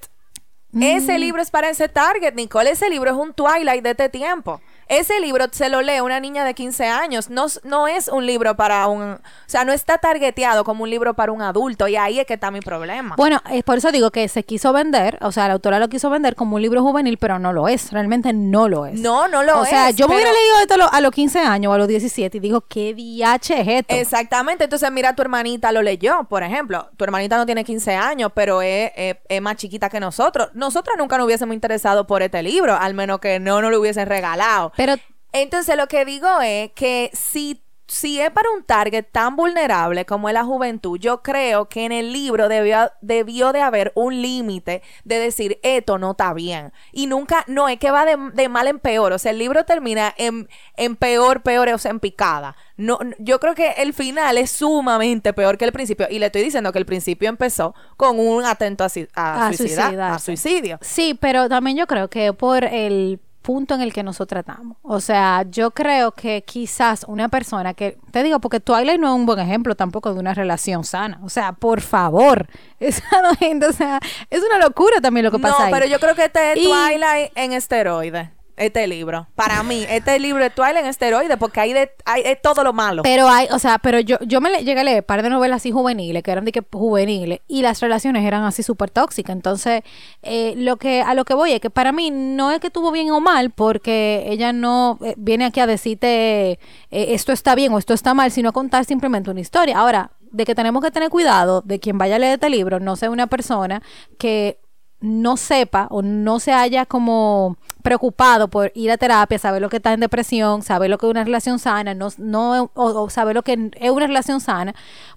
Ese 0.82 1.20
libro 1.20 1.42
es 1.42 1.52
para 1.52 1.70
ese 1.70 1.88
target, 1.88 2.34
Nicole. 2.34 2.72
Ese 2.72 2.90
libro 2.90 3.12
es 3.12 3.16
un 3.16 3.32
Twilight 3.34 3.84
de 3.84 3.92
este 3.92 4.10
tiempo. 4.10 4.60
Ese 4.88 5.20
libro 5.20 5.46
se 5.52 5.70
lo 5.70 5.82
lee 5.82 6.00
una 6.02 6.20
niña 6.20 6.44
de 6.46 6.54
15 6.54 6.88
años. 6.88 7.30
No, 7.30 7.88
es 7.88 8.08
un 8.08 8.25
libro 8.25 8.56
para 8.56 8.88
un... 8.88 9.02
O 9.13 9.20
sea, 9.48 9.66
no 9.66 9.72
está 9.74 9.98
targeteado 9.98 10.63
como 10.63 10.84
un 10.84 10.90
libro 10.90 11.13
para 11.13 11.32
un 11.32 11.42
adulto. 11.42 11.88
Y 11.88 11.96
ahí 11.96 12.20
es 12.20 12.25
que 12.25 12.34
está 12.36 12.52
mi 12.52 12.60
problema. 12.60 13.16
Bueno, 13.18 13.42
es 13.52 13.63
por 13.63 13.78
eso 13.78 13.92
digo 13.92 14.12
que 14.12 14.28
se 14.28 14.44
quiso 14.44 14.74
vender, 14.74 15.18
o 15.22 15.32
sea, 15.32 15.48
la 15.48 15.54
autora 15.54 15.80
lo 15.80 15.88
quiso 15.90 16.10
vender 16.10 16.36
como 16.36 16.56
un 16.56 16.62
libro 16.62 16.82
juvenil, 16.82 17.18
pero 17.18 17.40
no 17.40 17.54
lo 17.54 17.68
es, 17.68 17.92
realmente 17.92 18.34
no 18.34 18.68
lo 18.68 18.86
es. 18.86 19.00
No, 19.00 19.28
no 19.28 19.44
lo 19.44 19.60
O 19.62 19.66
sea, 19.66 19.90
es, 19.90 19.96
yo 19.96 20.08
me 20.08 20.16
hubiera 20.16 20.32
leído 20.32 20.60
esto 20.62 20.74
a 20.74 20.78
lo- 20.78 20.94
a 20.94 21.02
los 21.02 21.12
15 21.12 21.40
años 21.40 21.70
o 21.72 21.74
a 21.74 21.78
los 21.78 21.88
17 21.88 22.38
y 22.38 22.40
digo, 22.40 22.62
¿qué 22.68 22.94
DH 22.94 23.52
es 23.62 23.68
esto? 23.68 23.96
Exactamente, 23.96 24.66
entonces 24.66 24.92
mira, 24.92 25.16
tu 25.16 25.22
hermanita 25.22 25.72
lo 25.72 25.82
leyó, 25.82 26.25
por 26.25 26.44
ejemplo. 26.44 26.90
Tu 26.98 27.04
hermanita 27.06 27.38
no 27.38 27.46
tiene 27.46 27.63
15 27.63 27.96
años, 27.96 28.32
pero 28.36 28.62
es, 28.62 28.92
es- 28.96 29.16
es 29.30 29.42
más 29.42 29.56
chiquita 29.56 29.90
que 29.90 30.00
nosotros. 30.00 30.50
Nosotros 30.54 30.96
nunca 30.98 31.18
nos 31.18 31.25
hubiésemos 31.25 31.54
interesado 31.54 32.06
por 32.06 32.22
este 32.22 32.44
libro, 32.44 32.75
al 32.75 32.94
menos 32.94 33.20
que 33.20 33.40
no 33.40 33.62
nos 33.62 33.72
lo 33.72 33.80
hubiesen 33.80 34.08
regalado. 34.08 34.73
Pero 34.77 34.96
Entonces 35.32 35.75
lo 35.77 35.88
que 35.88 36.06
digo 36.06 36.27
es 36.42 36.72
que 36.74 37.10
si, 37.13 37.63
si 37.88 38.20
es 38.22 38.30
para 38.30 38.51
un 38.51 38.63
target 38.63 39.03
tan 39.12 39.36
vulnerable 39.36 40.06
como 40.06 40.30
es 40.30 40.34
la 40.36 40.44
juventud, 40.44 41.00
yo 41.00 41.24
creo 41.24 41.70
que 41.70 41.86
en 41.86 41.92
el 41.92 42.13
libro 42.13 42.48
debió, 42.50 42.92
debió 43.01 43.51
de 43.51 43.62
haber 43.62 43.92
un 43.96 44.22
límite 44.22 44.84
de 45.03 45.18
decir 45.20 45.60
esto 45.63 45.98
no 45.98 46.12
está 46.12 46.34
bien. 46.36 46.72
Y 46.92 47.08
nunca, 47.08 47.44
no 47.48 47.68
es 47.68 47.80
que 47.80 47.89
va 47.89 48.06
de, 48.06 48.15
de 48.36 48.48
mal 48.48 48.68
en 48.68 48.77
peor. 48.77 49.12
O 49.12 49.18
sea, 49.18 49.32
el 49.32 49.39
libro 49.39 49.65
termina 49.65 50.13
en, 50.18 50.48
en 50.77 50.96
peor, 50.96 51.42
peor, 51.42 51.68
o 51.70 51.77
sea, 51.80 51.89
en 51.92 52.00
picada. 52.00 52.56
No, 52.77 53.00
yo 53.18 53.39
creo 53.39 53.56
que 53.56 53.72
el 53.77 53.94
final 53.94 54.38
es 54.38 54.51
sumamente 54.51 55.34
peor 55.34 55.58
que 55.58 55.65
el 55.65 55.72
principio. 55.72 56.06
Y 56.12 56.20
le 56.20 56.27
estoy 56.27 56.44
diciendo 56.44 56.72
que 56.72 56.80
el 56.80 56.86
principio 56.86 57.27
empezó 57.30 57.74
con 57.98 58.20
un 58.20 58.46
atento 58.46 58.84
a, 58.84 58.89
si- 58.89 59.08
a, 59.15 59.48
A 59.48 59.50
suicida- 59.53 59.86
suicidarse. 59.88 60.15
a 60.15 60.20
suicidio. 60.20 60.77
Sí, 60.81 61.16
pero 61.20 61.50
también 61.50 61.75
yo 61.75 61.88
creo 61.88 62.07
que 62.09 62.33
por 62.33 62.64
el 62.64 63.20
punto 63.44 63.75
en 63.75 63.82
el 63.82 63.94
que 63.94 64.01
nosotros 64.01 64.40
estamos. 64.40 64.77
O 64.82 65.00
sea, 65.00 65.44
yo 65.51 65.70
creo 65.70 66.14
que 66.14 66.44
quizás 66.44 67.06
una 67.08 67.29
persona 67.29 67.75
que, 67.75 68.00
te 68.12 68.24
digo, 68.24 68.40
porque 68.40 68.60
Twilight 68.60 69.00
no 69.00 69.10
es 69.10 69.14
un 69.14 69.27
buen 69.27 69.38
ejemplo 69.40 69.75
tampoco 69.75 70.12
de 70.14 70.20
una 70.20 70.34
relación 70.34 70.84
sana. 70.84 71.20
O 71.24 71.29
sea, 71.29 71.53
por 71.53 71.82
favor. 71.82 72.48
Esa 72.79 73.03
gente, 73.38 73.68
o 73.68 73.74
sea, 73.74 74.00
es 74.32 74.42
una 74.44 74.58
locura 74.58 75.00
también 75.01 75.25
lo 75.25 75.32
que 75.32 75.38
pasa 75.40 75.60
No, 75.60 75.66
ahí. 75.66 75.72
pero 75.74 75.86
yo 75.86 76.00
creo 76.00 76.16
que 76.16 76.25
este 76.25 76.53
es 76.53 76.58
Y- 76.58 76.64
Twilight 76.64 77.32
en 77.36 77.51
esteroide. 77.51 78.32
Este 78.55 78.85
libro. 78.85 79.25
Para 79.35 79.63
mí, 79.63 79.83
este 79.89 80.20
libro 80.20 80.44
es 80.46 80.53
Twilight 80.53 80.83
en 80.83 80.85
esteroide 80.85 81.37
porque 81.37 81.59
hay 81.59 81.74
de 81.74 81.89
hay, 82.05 82.22
es 82.24 82.39
todo 82.42 82.63
lo 82.63 82.72
malo. 82.72 83.01
Pero 83.01 83.27
hay, 83.27 83.48
o 83.51 83.57
sea, 83.57 83.79
pero 83.79 84.00
yo, 84.00 84.18
yo 84.22 84.42
me 84.42 84.51
le- 84.51 84.63
llegué 84.63 84.81
a 84.81 84.83
leer 84.83 85.00
un 85.00 85.05
par 85.05 85.24
de 85.24 85.29
novelas 85.31 85.57
así 85.57 85.72
juveniles, 85.72 86.22
que 86.22 86.31
eran 86.31 86.46
de 86.46 86.51
que 86.51 86.61
juveniles, 86.72 87.39
y 87.48 87.63
las 87.63 87.79
relaciones 87.81 88.24
eran 88.24 88.44
así 88.44 88.61
súper 88.61 88.92
tóxicas. 88.92 89.35
Entonces, 89.35 89.81
eh, 90.22 90.53
lo 90.55 90.77
que, 90.77 91.01
a 91.01 91.16
lo 91.16 91.25
que 91.25 91.33
voy 91.33 91.51
es 91.53 91.61
que 91.61 91.72
para 91.72 91.92
mí 91.92 92.11
no 92.11 92.51
es 92.51 92.59
que 92.59 92.68
estuvo 92.68 92.92
bien 92.92 93.09
o 93.11 93.20
mal, 93.20 93.50
porque 93.50 94.24
ella 94.27 94.53
no 94.53 95.00
eh, 95.01 95.16
viene 95.18 95.46
aquí 95.46 95.59
a 95.59 95.66
decirte 95.66 96.51
eh, 96.51 96.59
esto 96.92 97.31
está 97.31 97.55
bien 97.55 97.74
o 97.74 97.79
esto 97.79 97.96
está 97.96 98.13
mal, 98.13 98.31
sino 98.31 98.50
a 98.50 98.51
contar 98.51 98.85
simplemente 98.85 99.31
una 99.31 99.39
historia. 99.42 99.79
Ahora, 99.79 100.11
de 100.31 100.46
que 100.46 100.55
tenemos 100.55 100.83
que 100.83 100.92
tener 100.92 101.09
cuidado 101.09 101.61
de 101.61 101.79
quien 101.79 101.98
vaya 101.98 102.16
a 102.16 102.20
leer 102.20 102.33
este 102.33 102.50
libro, 102.50 102.79
no 102.79 102.96
sea 102.96 103.09
una 103.09 103.27
persona 103.27 103.81
que 104.18 104.57
no 105.03 105.35
sepa 105.35 105.87
o 105.92 106.01
no 106.01 106.39
se 106.39 106.53
haya 106.53 106.85
como 106.85 107.57
preocupado 107.81 108.48
por 108.48 108.72
ir 108.74 108.89
a 108.89 108.98
terapia, 108.98 109.37
saber 109.37 109.61
lo 109.61 109.70
que 109.70 109.75
está 109.77 109.92
en 109.92 110.00
depresión, 110.00 110.61
saber 110.61 110.89
lo 110.89 110.98
que 110.98 111.05
es 111.05 111.09
una 111.11 111.25
relación 111.25 111.59
sana, 111.59 111.94
no, 111.94 112.07
no 112.18 112.72
o, 112.74 113.03
o 113.03 113.09
saber 113.09 113.35
lo 113.35 113.44
que 113.44 113.70
es 113.75 113.92
una 113.92 114.07
relación 114.07 114.39
sana, 114.39 114.74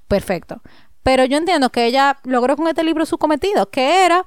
perfecto. 0.09 0.61
Pero 1.05 1.25
yo 1.25 1.39
entiendo 1.39 1.71
que 1.71 1.87
ella 1.87 2.19
logró 2.25 2.57
con 2.57 2.67
este 2.67 2.83
libro 2.83 3.07
su 3.07 3.17
cometido, 3.17 3.71
que 3.71 4.05
era 4.05 4.27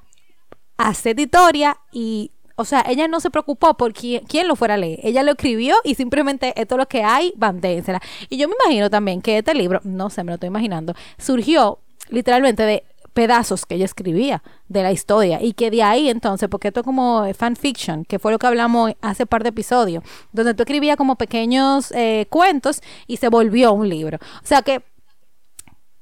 hacer 0.78 1.20
historia 1.20 1.78
y, 1.92 2.32
o 2.56 2.64
sea, 2.64 2.86
ella 2.88 3.10
no 3.10 3.20
se 3.20 3.30
preocupó 3.30 3.76
por 3.76 3.92
quién, 3.92 4.24
quién 4.26 4.48
lo 4.48 4.56
fuera 4.56 4.76
a 4.76 4.78
leer. 4.78 5.02
Ella 5.04 5.24
lo 5.24 5.32
escribió 5.32 5.76
y 5.84 5.96
simplemente 5.96 6.54
esto 6.56 6.76
es 6.76 6.80
lo 6.80 6.88
que 6.88 7.04
hay, 7.04 7.34
bandénsela. 7.36 8.00
Y 8.30 8.38
yo 8.38 8.48
me 8.48 8.56
imagino 8.64 8.90
también 8.90 9.22
que 9.22 9.40
este 9.40 9.54
libro, 9.54 9.82
no 9.84 10.10
sé, 10.10 10.24
me 10.24 10.32
lo 10.32 10.36
estoy 10.36 10.48
imaginando, 10.48 10.94
surgió 11.18 11.80
literalmente 12.10 12.64
de 12.64 12.86
pedazos 13.20 13.66
que 13.66 13.76
ella 13.76 13.84
escribía 13.84 14.42
de 14.70 14.82
la 14.82 14.94
historia 14.94 15.42
y 15.42 15.52
que 15.52 15.70
de 15.70 15.84
ahí 15.84 16.08
entonces, 16.08 16.48
porque 16.48 16.70
esto 16.70 16.80
es 16.80 16.86
como 16.86 17.26
fanfiction, 17.34 18.06
que 18.06 18.18
fue 18.18 18.32
lo 18.32 18.40
que 18.40 18.48
hablamos 18.48 18.94
hace 19.02 19.26
par 19.26 19.44
de 19.44 19.50
episodios, 19.50 20.06
donde 20.32 20.54
tú 20.54 20.64
escribías 20.64 20.96
como 20.96 21.18
pequeños 21.18 21.92
eh, 21.92 22.28
cuentos 22.30 22.80
y 23.08 23.18
se 23.18 23.28
volvió 23.28 23.74
un 23.74 23.90
libro. 23.90 24.20
O 24.42 24.46
sea 24.48 24.62
que 24.62 24.84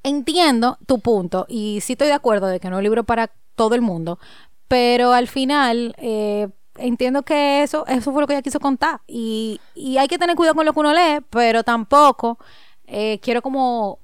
entiendo 0.04 0.78
tu 0.86 1.00
punto 1.00 1.44
y 1.48 1.80
sí 1.82 1.94
estoy 1.94 2.06
de 2.06 2.12
acuerdo 2.12 2.46
de 2.46 2.60
que 2.60 2.70
no 2.70 2.76
es 2.76 2.78
un 2.78 2.84
libro 2.84 3.02
para 3.02 3.32
todo 3.56 3.74
el 3.74 3.82
mundo, 3.82 4.20
pero 4.68 5.12
al 5.12 5.26
final 5.26 5.96
eh, 5.98 6.46
entiendo 6.76 7.24
que 7.24 7.64
eso, 7.64 7.84
eso 7.88 8.12
fue 8.12 8.22
lo 8.22 8.28
que 8.28 8.34
ella 8.34 8.42
quiso 8.42 8.60
contar 8.60 9.00
y, 9.08 9.60
y 9.74 9.96
hay 9.96 10.06
que 10.06 10.18
tener 10.18 10.36
cuidado 10.36 10.54
con 10.54 10.66
lo 10.66 10.72
que 10.72 10.78
uno 10.78 10.94
lee, 10.94 11.18
pero 11.30 11.64
tampoco 11.64 12.38
eh, 12.86 13.18
quiero 13.20 13.42
como 13.42 13.98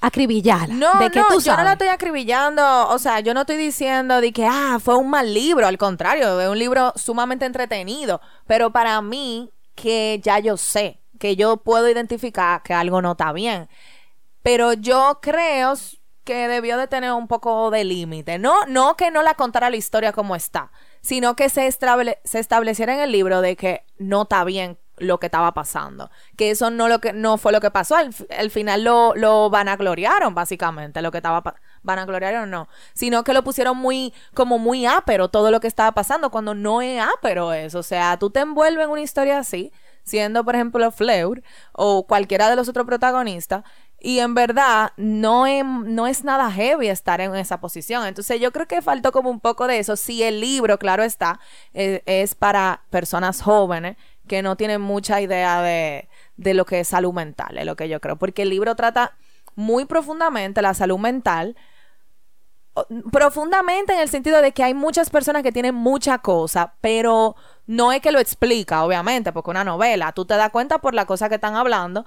acribillarla. 0.00 0.74
No, 0.74 0.98
de 1.00 1.10
que 1.10 1.20
no, 1.20 1.26
tú 1.28 1.40
yo 1.40 1.56
no 1.56 1.62
la 1.64 1.72
estoy 1.72 1.88
acribillando, 1.88 2.88
o 2.88 2.98
sea, 2.98 3.20
yo 3.20 3.34
no 3.34 3.40
estoy 3.40 3.56
diciendo 3.56 4.20
de 4.20 4.32
que, 4.32 4.46
ah, 4.46 4.78
fue 4.82 4.96
un 4.96 5.10
mal 5.10 5.32
libro, 5.34 5.66
al 5.66 5.78
contrario, 5.78 6.40
es 6.40 6.48
un 6.48 6.58
libro 6.58 6.92
sumamente 6.96 7.46
entretenido, 7.46 8.20
pero 8.46 8.70
para 8.70 9.00
mí, 9.02 9.50
que 9.74 10.20
ya 10.22 10.38
yo 10.38 10.56
sé, 10.56 11.00
que 11.18 11.36
yo 11.36 11.56
puedo 11.58 11.88
identificar 11.88 12.62
que 12.62 12.74
algo 12.74 13.02
no 13.02 13.12
está 13.12 13.32
bien, 13.32 13.68
pero 14.42 14.72
yo 14.72 15.18
creo 15.20 15.74
que 16.24 16.46
debió 16.46 16.76
de 16.78 16.86
tener 16.88 17.12
un 17.12 17.26
poco 17.26 17.70
de 17.70 17.84
límite, 17.84 18.38
no, 18.38 18.66
no 18.66 18.96
que 18.96 19.10
no 19.10 19.22
la 19.22 19.34
contara 19.34 19.70
la 19.70 19.76
historia 19.76 20.12
como 20.12 20.36
está, 20.36 20.70
sino 21.00 21.34
que 21.36 21.48
se, 21.48 21.66
estable- 21.66 22.18
se 22.24 22.38
estableciera 22.38 22.94
en 22.94 23.00
el 23.00 23.12
libro 23.12 23.40
de 23.40 23.56
que 23.56 23.84
no 23.98 24.22
está 24.22 24.44
bien 24.44 24.78
lo 25.00 25.18
que 25.20 25.26
estaba 25.26 25.52
pasando. 25.54 26.10
Que 26.36 26.50
eso 26.50 26.70
no 26.70 26.88
lo 26.88 27.00
que 27.00 27.12
no 27.12 27.38
fue 27.38 27.52
lo 27.52 27.60
que 27.60 27.70
pasó. 27.70 27.96
Al, 27.96 28.14
al 28.36 28.50
final 28.50 28.84
lo, 28.84 29.14
lo 29.14 29.50
vanagloriaron, 29.50 30.34
básicamente, 30.34 31.02
lo 31.02 31.10
que 31.10 31.18
estaba 31.18 31.42
pa- 31.42 31.56
vanagloriaron 31.82 32.50
no. 32.50 32.68
Sino 32.94 33.24
que 33.24 33.32
lo 33.32 33.44
pusieron 33.44 33.76
muy, 33.76 34.12
como 34.34 34.58
muy 34.58 34.86
ápero 34.86 35.28
todo 35.28 35.50
lo 35.50 35.60
que 35.60 35.68
estaba 35.68 35.92
pasando, 35.92 36.30
cuando 36.30 36.54
no 36.54 36.82
es 36.82 37.02
ápero 37.02 37.52
eso. 37.52 37.78
O 37.78 37.82
sea, 37.82 38.18
tú 38.18 38.30
te 38.30 38.40
envuelves 38.40 38.84
en 38.84 38.90
una 38.90 39.00
historia 39.00 39.38
así, 39.38 39.72
siendo, 40.04 40.44
por 40.44 40.54
ejemplo, 40.54 40.90
Fleur 40.90 41.42
o 41.72 42.06
cualquiera 42.06 42.48
de 42.48 42.56
los 42.56 42.68
otros 42.68 42.86
protagonistas. 42.86 43.64
Y 44.00 44.20
en 44.20 44.32
verdad 44.32 44.92
no 44.96 45.44
es, 45.48 45.64
no 45.64 46.06
es 46.06 46.22
nada 46.22 46.52
heavy 46.52 46.88
estar 46.88 47.20
en 47.20 47.34
esa 47.34 47.60
posición. 47.60 48.06
Entonces 48.06 48.40
yo 48.40 48.52
creo 48.52 48.68
que 48.68 48.80
faltó 48.80 49.10
como 49.10 49.28
un 49.28 49.40
poco 49.40 49.66
de 49.66 49.80
eso. 49.80 49.96
Si 49.96 50.22
el 50.22 50.40
libro, 50.40 50.78
claro 50.78 51.02
está, 51.02 51.40
eh, 51.74 52.04
es 52.06 52.36
para 52.36 52.82
personas 52.90 53.42
jóvenes 53.42 53.96
que 54.28 54.42
no 54.42 54.56
tienen 54.56 54.80
mucha 54.80 55.20
idea 55.20 55.62
de, 55.62 56.08
de 56.36 56.54
lo 56.54 56.64
que 56.66 56.80
es 56.80 56.88
salud 56.88 57.12
mental, 57.12 57.58
es 57.58 57.66
lo 57.66 57.76
que 57.76 57.88
yo 57.88 58.00
creo. 58.00 58.16
Porque 58.16 58.42
el 58.42 58.50
libro 58.50 58.76
trata 58.76 59.16
muy 59.56 59.86
profundamente 59.86 60.62
la 60.62 60.74
salud 60.74 60.98
mental. 60.98 61.56
profundamente 63.10 63.92
en 63.92 64.00
el 64.00 64.08
sentido 64.08 64.40
de 64.40 64.52
que 64.52 64.62
hay 64.62 64.74
muchas 64.74 65.10
personas 65.10 65.42
que 65.42 65.52
tienen 65.52 65.74
mucha 65.74 66.18
cosa, 66.18 66.74
pero 66.80 67.34
no 67.66 67.92
es 67.92 68.00
que 68.00 68.12
lo 68.12 68.20
explica, 68.20 68.84
obviamente, 68.84 69.32
porque 69.32 69.50
una 69.50 69.64
novela, 69.64 70.12
tú 70.12 70.24
te 70.24 70.36
das 70.36 70.50
cuenta 70.50 70.78
por 70.78 70.94
la 70.94 71.06
cosa 71.06 71.28
que 71.28 71.36
están 71.36 71.56
hablando. 71.56 72.04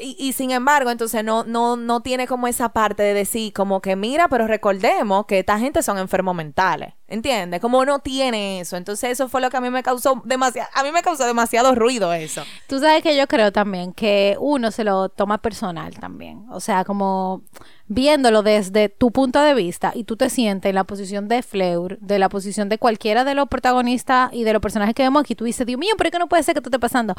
Y, 0.00 0.16
y 0.18 0.32
sin 0.32 0.50
embargo, 0.50 0.90
entonces 0.90 1.24
no, 1.24 1.44
no, 1.44 1.76
no 1.76 2.00
tiene 2.00 2.26
como 2.26 2.46
esa 2.46 2.70
parte 2.70 3.02
de 3.02 3.14
decir, 3.14 3.52
como 3.52 3.80
que 3.80 3.96
mira, 3.96 4.28
pero 4.28 4.46
recordemos 4.46 5.26
que 5.26 5.40
esta 5.40 5.58
gente 5.58 5.82
son 5.82 5.98
enfermos 5.98 6.34
mentales, 6.34 6.94
¿entiendes? 7.06 7.60
Como 7.60 7.84
no 7.84 7.98
tiene 7.98 8.60
eso. 8.60 8.76
Entonces 8.76 9.10
eso 9.10 9.28
fue 9.28 9.40
lo 9.40 9.50
que 9.50 9.56
a 9.56 9.60
mí 9.60 9.70
me 9.70 9.82
causó 9.82 10.22
demasiado, 10.24 10.68
a 10.74 10.82
mí 10.82 10.92
me 10.92 11.02
causó 11.02 11.26
demasiado 11.26 11.74
ruido 11.74 12.12
eso. 12.12 12.42
Tú 12.66 12.78
sabes 12.80 13.02
que 13.02 13.16
yo 13.16 13.26
creo 13.26 13.52
también 13.52 13.92
que 13.92 14.36
uno 14.40 14.70
se 14.70 14.84
lo 14.84 15.08
toma 15.08 15.38
personal 15.38 15.94
también. 15.98 16.46
O 16.50 16.60
sea, 16.60 16.84
como 16.84 17.42
viéndolo 17.88 18.42
desde 18.42 18.88
tu 18.88 19.10
punto 19.10 19.40
de 19.40 19.54
vista 19.54 19.92
y 19.94 20.04
tú 20.04 20.16
te 20.16 20.30
sientes 20.30 20.68
en 20.68 20.74
la 20.74 20.84
posición 20.84 21.26
de 21.26 21.42
Fleur, 21.42 21.98
de 22.00 22.18
la 22.18 22.28
posición 22.28 22.68
de 22.68 22.78
cualquiera 22.78 23.24
de 23.24 23.34
los 23.34 23.48
protagonistas 23.48 24.30
y 24.32 24.44
de 24.44 24.52
los 24.52 24.62
personajes 24.62 24.94
que 24.94 25.02
vemos 25.02 25.20
aquí, 25.20 25.34
tú 25.34 25.44
dices, 25.44 25.66
Dios 25.66 25.78
mío, 25.78 25.94
¿por 25.96 26.10
qué 26.10 26.18
no 26.18 26.28
puede 26.28 26.42
ser 26.42 26.54
que 26.54 26.60
esto 26.60 26.68
esté 26.68 26.78
pasando? 26.78 27.14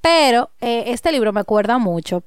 Pero 0.00 0.50
eh, 0.60 0.84
este 0.88 1.12
libro 1.12 1.32
me 1.32 1.40
acuerda 1.40 1.78
mucho 1.78 2.24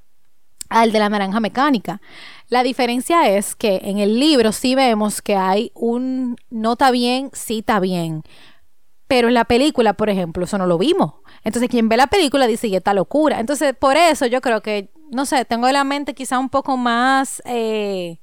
al 0.70 0.94
de 0.94 1.00
la 1.00 1.10
naranja 1.10 1.40
mecánica. 1.42 2.02
La 2.48 2.64
diferencia 2.64 3.30
es 3.30 3.56
que 3.56 3.82
en 3.84 4.00
el 4.00 4.20
libro 4.20 4.54
sí 4.54 4.74
vemos 4.74 5.22
que 5.22 5.36
hay 5.36 5.72
un 5.76 6.38
no 6.50 6.74
está 6.74 6.92
bien, 6.92 7.30
sí 7.34 7.60
está 7.60 7.80
bien. 7.80 8.24
Pero 9.08 9.28
en 9.28 9.34
la 9.34 9.44
película, 9.44 9.94
por 9.94 10.10
ejemplo, 10.10 10.46
eso 10.46 10.58
no 10.58 10.66
lo 10.66 10.78
vimos. 10.78 11.16
Entonces, 11.44 11.70
quien 11.70 11.90
ve 11.90 11.98
la 11.98 12.08
película 12.08 12.48
dice, 12.48 12.70
y 12.70 12.78
esta 12.78 12.94
locura. 12.94 13.42
Entonces, 13.42 13.76
por 13.78 13.98
eso 13.98 14.26
yo 14.28 14.40
creo 14.40 14.62
que, 14.62 14.91
no 15.12 15.26
sé, 15.26 15.46
tengo 15.46 15.70
la 15.70 15.84
mente 15.84 16.14
quizá 16.14 16.40
un 16.40 16.50
poco 16.50 16.78
más 16.78 17.42
eh, 17.46 18.20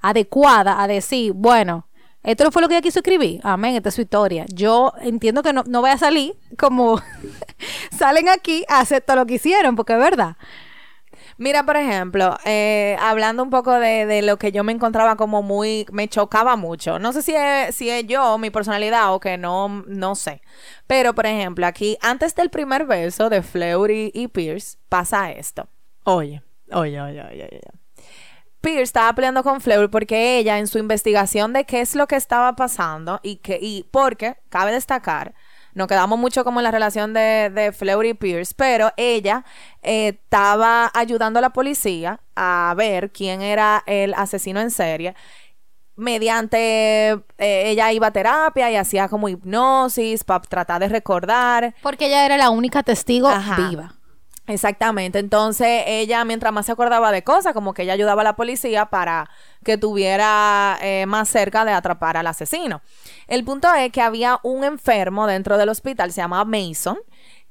adecuada 0.00 0.82
a 0.82 0.88
decir, 0.88 1.32
bueno, 1.32 1.86
esto 2.22 2.50
fue 2.50 2.60
lo 2.60 2.68
que 2.68 2.74
ella 2.74 2.82
quiso 2.82 2.98
escribir. 2.98 3.40
Amén, 3.44 3.76
esta 3.76 3.88
es 3.90 3.94
su 3.94 4.02
historia. 4.02 4.44
Yo 4.52 4.92
entiendo 5.00 5.42
que 5.42 5.52
no, 5.52 5.64
no 5.66 5.80
voy 5.80 5.90
a 5.90 5.98
salir 5.98 6.34
como 6.58 7.00
salen 7.98 8.28
aquí 8.28 8.64
a 8.68 8.80
hacer 8.80 9.02
todo 9.02 9.16
lo 9.16 9.26
que 9.26 9.34
hicieron, 9.34 9.76
porque 9.76 9.94
es 9.94 9.98
verdad. 9.98 10.36
Mira, 11.38 11.64
por 11.64 11.78
ejemplo, 11.78 12.36
eh, 12.44 12.98
hablando 13.00 13.42
un 13.42 13.48
poco 13.48 13.72
de, 13.72 14.20
lo 14.20 14.36
que 14.38 14.52
yo 14.52 14.62
me 14.62 14.72
encontraba 14.72 15.16
como 15.16 15.42
muy, 15.42 15.86
me 15.90 16.06
chocaba 16.06 16.56
mucho. 16.56 16.98
No 16.98 17.14
sé 17.14 17.22
si 17.22 17.34
es, 17.34 17.74
si 17.74 17.88
es 17.88 18.06
yo, 18.06 18.36
mi 18.36 18.50
personalidad 18.50 19.14
o 19.14 19.20
que 19.20 19.38
no, 19.38 19.82
no 19.86 20.14
sé. 20.14 20.42
Pero, 20.86 21.14
por 21.14 21.24
ejemplo, 21.24 21.66
aquí, 21.66 21.96
antes 22.02 22.34
del 22.34 22.50
primer 22.50 22.84
beso 22.84 23.30
de 23.30 23.42
Fleur 23.42 23.90
y, 23.90 24.10
y 24.14 24.28
Pierce, 24.28 24.76
pasa 24.90 25.32
esto. 25.32 25.66
Oye, 26.04 26.42
oye, 26.72 27.00
oye, 27.00 27.22
oye, 27.22 27.48
oye. 27.50 27.60
Pierce 28.60 28.82
estaba 28.82 29.14
peleando 29.14 29.42
con 29.42 29.60
Fleur 29.60 29.90
porque 29.90 30.38
ella 30.38 30.58
en 30.58 30.66
su 30.66 30.78
investigación 30.78 31.52
de 31.52 31.64
qué 31.64 31.80
es 31.80 31.94
lo 31.94 32.06
que 32.06 32.16
estaba 32.16 32.56
pasando 32.56 33.20
y 33.22 33.36
que 33.36 33.58
y 33.60 33.86
porque 33.90 34.36
cabe 34.50 34.72
destacar 34.72 35.34
nos 35.74 35.86
quedamos 35.86 36.18
mucho 36.18 36.44
como 36.44 36.60
en 36.60 36.64
la 36.64 36.70
relación 36.70 37.12
de, 37.12 37.50
de 37.50 37.72
Fleur 37.72 38.04
y 38.04 38.14
Pierce, 38.14 38.54
pero 38.56 38.92
ella 38.96 39.44
eh, 39.82 40.08
estaba 40.08 40.90
ayudando 40.94 41.38
a 41.38 41.42
la 41.42 41.50
policía 41.50 42.20
a 42.34 42.74
ver 42.76 43.12
quién 43.12 43.42
era 43.42 43.82
el 43.86 44.14
asesino 44.14 44.60
en 44.60 44.70
serie. 44.70 45.14
Mediante 45.96 47.10
eh, 47.10 47.70
ella 47.70 47.92
iba 47.92 48.08
a 48.08 48.10
terapia 48.10 48.70
y 48.70 48.76
hacía 48.76 49.08
como 49.08 49.28
hipnosis 49.28 50.24
para 50.24 50.40
tratar 50.40 50.80
de 50.80 50.88
recordar. 50.88 51.74
Porque 51.82 52.06
ella 52.06 52.24
era 52.24 52.36
la 52.36 52.50
única 52.50 52.82
testigo 52.82 53.28
Ajá. 53.28 53.68
viva. 53.68 53.94
Exactamente. 54.50 55.20
Entonces, 55.20 55.84
ella, 55.86 56.24
mientras 56.24 56.52
más 56.52 56.66
se 56.66 56.72
acordaba 56.72 57.12
de 57.12 57.22
cosas, 57.22 57.54
como 57.54 57.72
que 57.72 57.82
ella 57.82 57.92
ayudaba 57.92 58.22
a 58.22 58.24
la 58.24 58.36
policía 58.36 58.86
para 58.86 59.30
que 59.64 59.78
tuviera 59.78 60.76
eh, 60.82 61.06
más 61.06 61.28
cerca 61.28 61.64
de 61.64 61.72
atrapar 61.72 62.16
al 62.16 62.26
asesino. 62.26 62.82
El 63.28 63.44
punto 63.44 63.72
es 63.74 63.92
que 63.92 64.02
había 64.02 64.40
un 64.42 64.64
enfermo 64.64 65.28
dentro 65.28 65.56
del 65.56 65.68
hospital, 65.68 66.10
se 66.12 66.20
llamaba 66.20 66.44
Mason, 66.44 66.98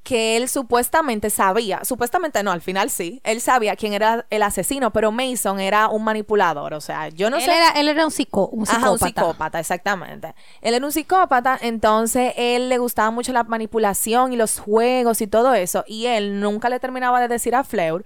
que 0.03 0.37
él 0.37 0.47
supuestamente 0.47 1.29
sabía, 1.29 1.83
supuestamente 1.83 2.41
no, 2.41 2.51
al 2.51 2.61
final 2.61 2.89
sí, 2.89 3.21
él 3.23 3.41
sabía 3.41 3.75
quién 3.75 3.93
era 3.93 4.25
el 4.29 4.43
asesino, 4.43 4.91
pero 4.91 5.11
Mason 5.11 5.59
era 5.59 5.89
un 5.89 6.03
manipulador, 6.03 6.73
o 6.73 6.81
sea, 6.81 7.09
yo 7.09 7.29
no 7.29 7.37
él, 7.37 7.43
sé. 7.43 7.51
era, 7.51 7.71
él 7.71 7.87
era 7.89 8.05
un, 8.05 8.11
psico, 8.11 8.47
un 8.47 8.65
psicópata. 8.65 8.85
Ajá, 8.85 8.91
un 8.91 8.99
psicópata, 8.99 9.59
exactamente. 9.59 10.33
Él 10.61 10.73
era 10.73 10.85
un 10.85 10.91
psicópata, 10.91 11.59
entonces 11.61 12.33
él 12.37 12.69
le 12.69 12.77
gustaba 12.77 13.11
mucho 13.11 13.33
la 13.33 13.43
manipulación 13.43 14.33
y 14.33 14.37
los 14.37 14.59
juegos 14.59 15.21
y 15.21 15.27
todo 15.27 15.53
eso, 15.53 15.83
y 15.85 16.05
él 16.05 16.39
nunca 16.39 16.69
le 16.69 16.79
terminaba 16.79 17.19
de 17.19 17.27
decir 17.27 17.53
a 17.55 17.63
Fleur 17.63 18.05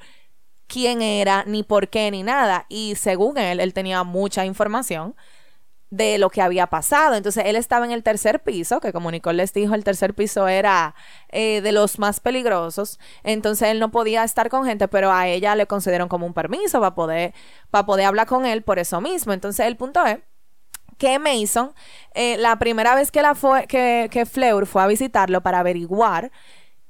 quién 0.67 1.01
era, 1.01 1.43
ni 1.45 1.63
por 1.63 1.89
qué, 1.89 2.09
ni 2.09 2.23
nada. 2.23 2.65
Y 2.69 2.95
según 2.95 3.37
él, 3.37 3.59
él 3.59 3.73
tenía 3.73 4.03
mucha 4.03 4.45
información 4.45 5.15
de 5.93 6.17
lo 6.17 6.31
que 6.31 6.41
había 6.41 6.67
pasado. 6.67 7.13
Entonces 7.13 7.43
él 7.45 7.55
estaba 7.55 7.85
en 7.85 7.91
el 7.91 8.01
tercer 8.01 8.41
piso, 8.41 8.79
que 8.79 8.91
como 8.91 9.11
Nicole 9.11 9.37
les 9.37 9.53
dijo, 9.53 9.75
el 9.75 9.83
tercer 9.83 10.15
piso 10.15 10.47
era 10.47 10.95
eh, 11.29 11.61
de 11.61 11.71
los 11.71 11.99
más 11.99 12.19
peligrosos. 12.19 12.99
Entonces 13.23 13.69
él 13.69 13.79
no 13.79 13.91
podía 13.91 14.23
estar 14.23 14.49
con 14.49 14.65
gente, 14.65 14.87
pero 14.87 15.11
a 15.11 15.27
ella 15.27 15.55
le 15.55 15.67
concedieron 15.67 16.09
como 16.09 16.25
un 16.25 16.33
permiso 16.33 16.79
para 16.79 16.95
poder, 16.95 17.33
poder 17.85 18.07
hablar 18.07 18.25
con 18.25 18.47
él 18.47 18.63
por 18.63 18.79
eso 18.79 19.01
mismo. 19.01 19.33
Entonces 19.33 19.67
el 19.67 19.77
punto 19.77 20.03
es 20.03 20.17
que 20.97 21.19
Mason, 21.19 21.73
eh, 22.15 22.37
la 22.37 22.57
primera 22.57 22.95
vez 22.95 23.11
que, 23.11 23.21
la 23.21 23.35
fue, 23.35 23.67
que, 23.67 24.09
que 24.11 24.25
Fleur 24.25 24.65
fue 24.65 24.81
a 24.81 24.87
visitarlo 24.87 25.41
para 25.41 25.59
averiguar, 25.59 26.31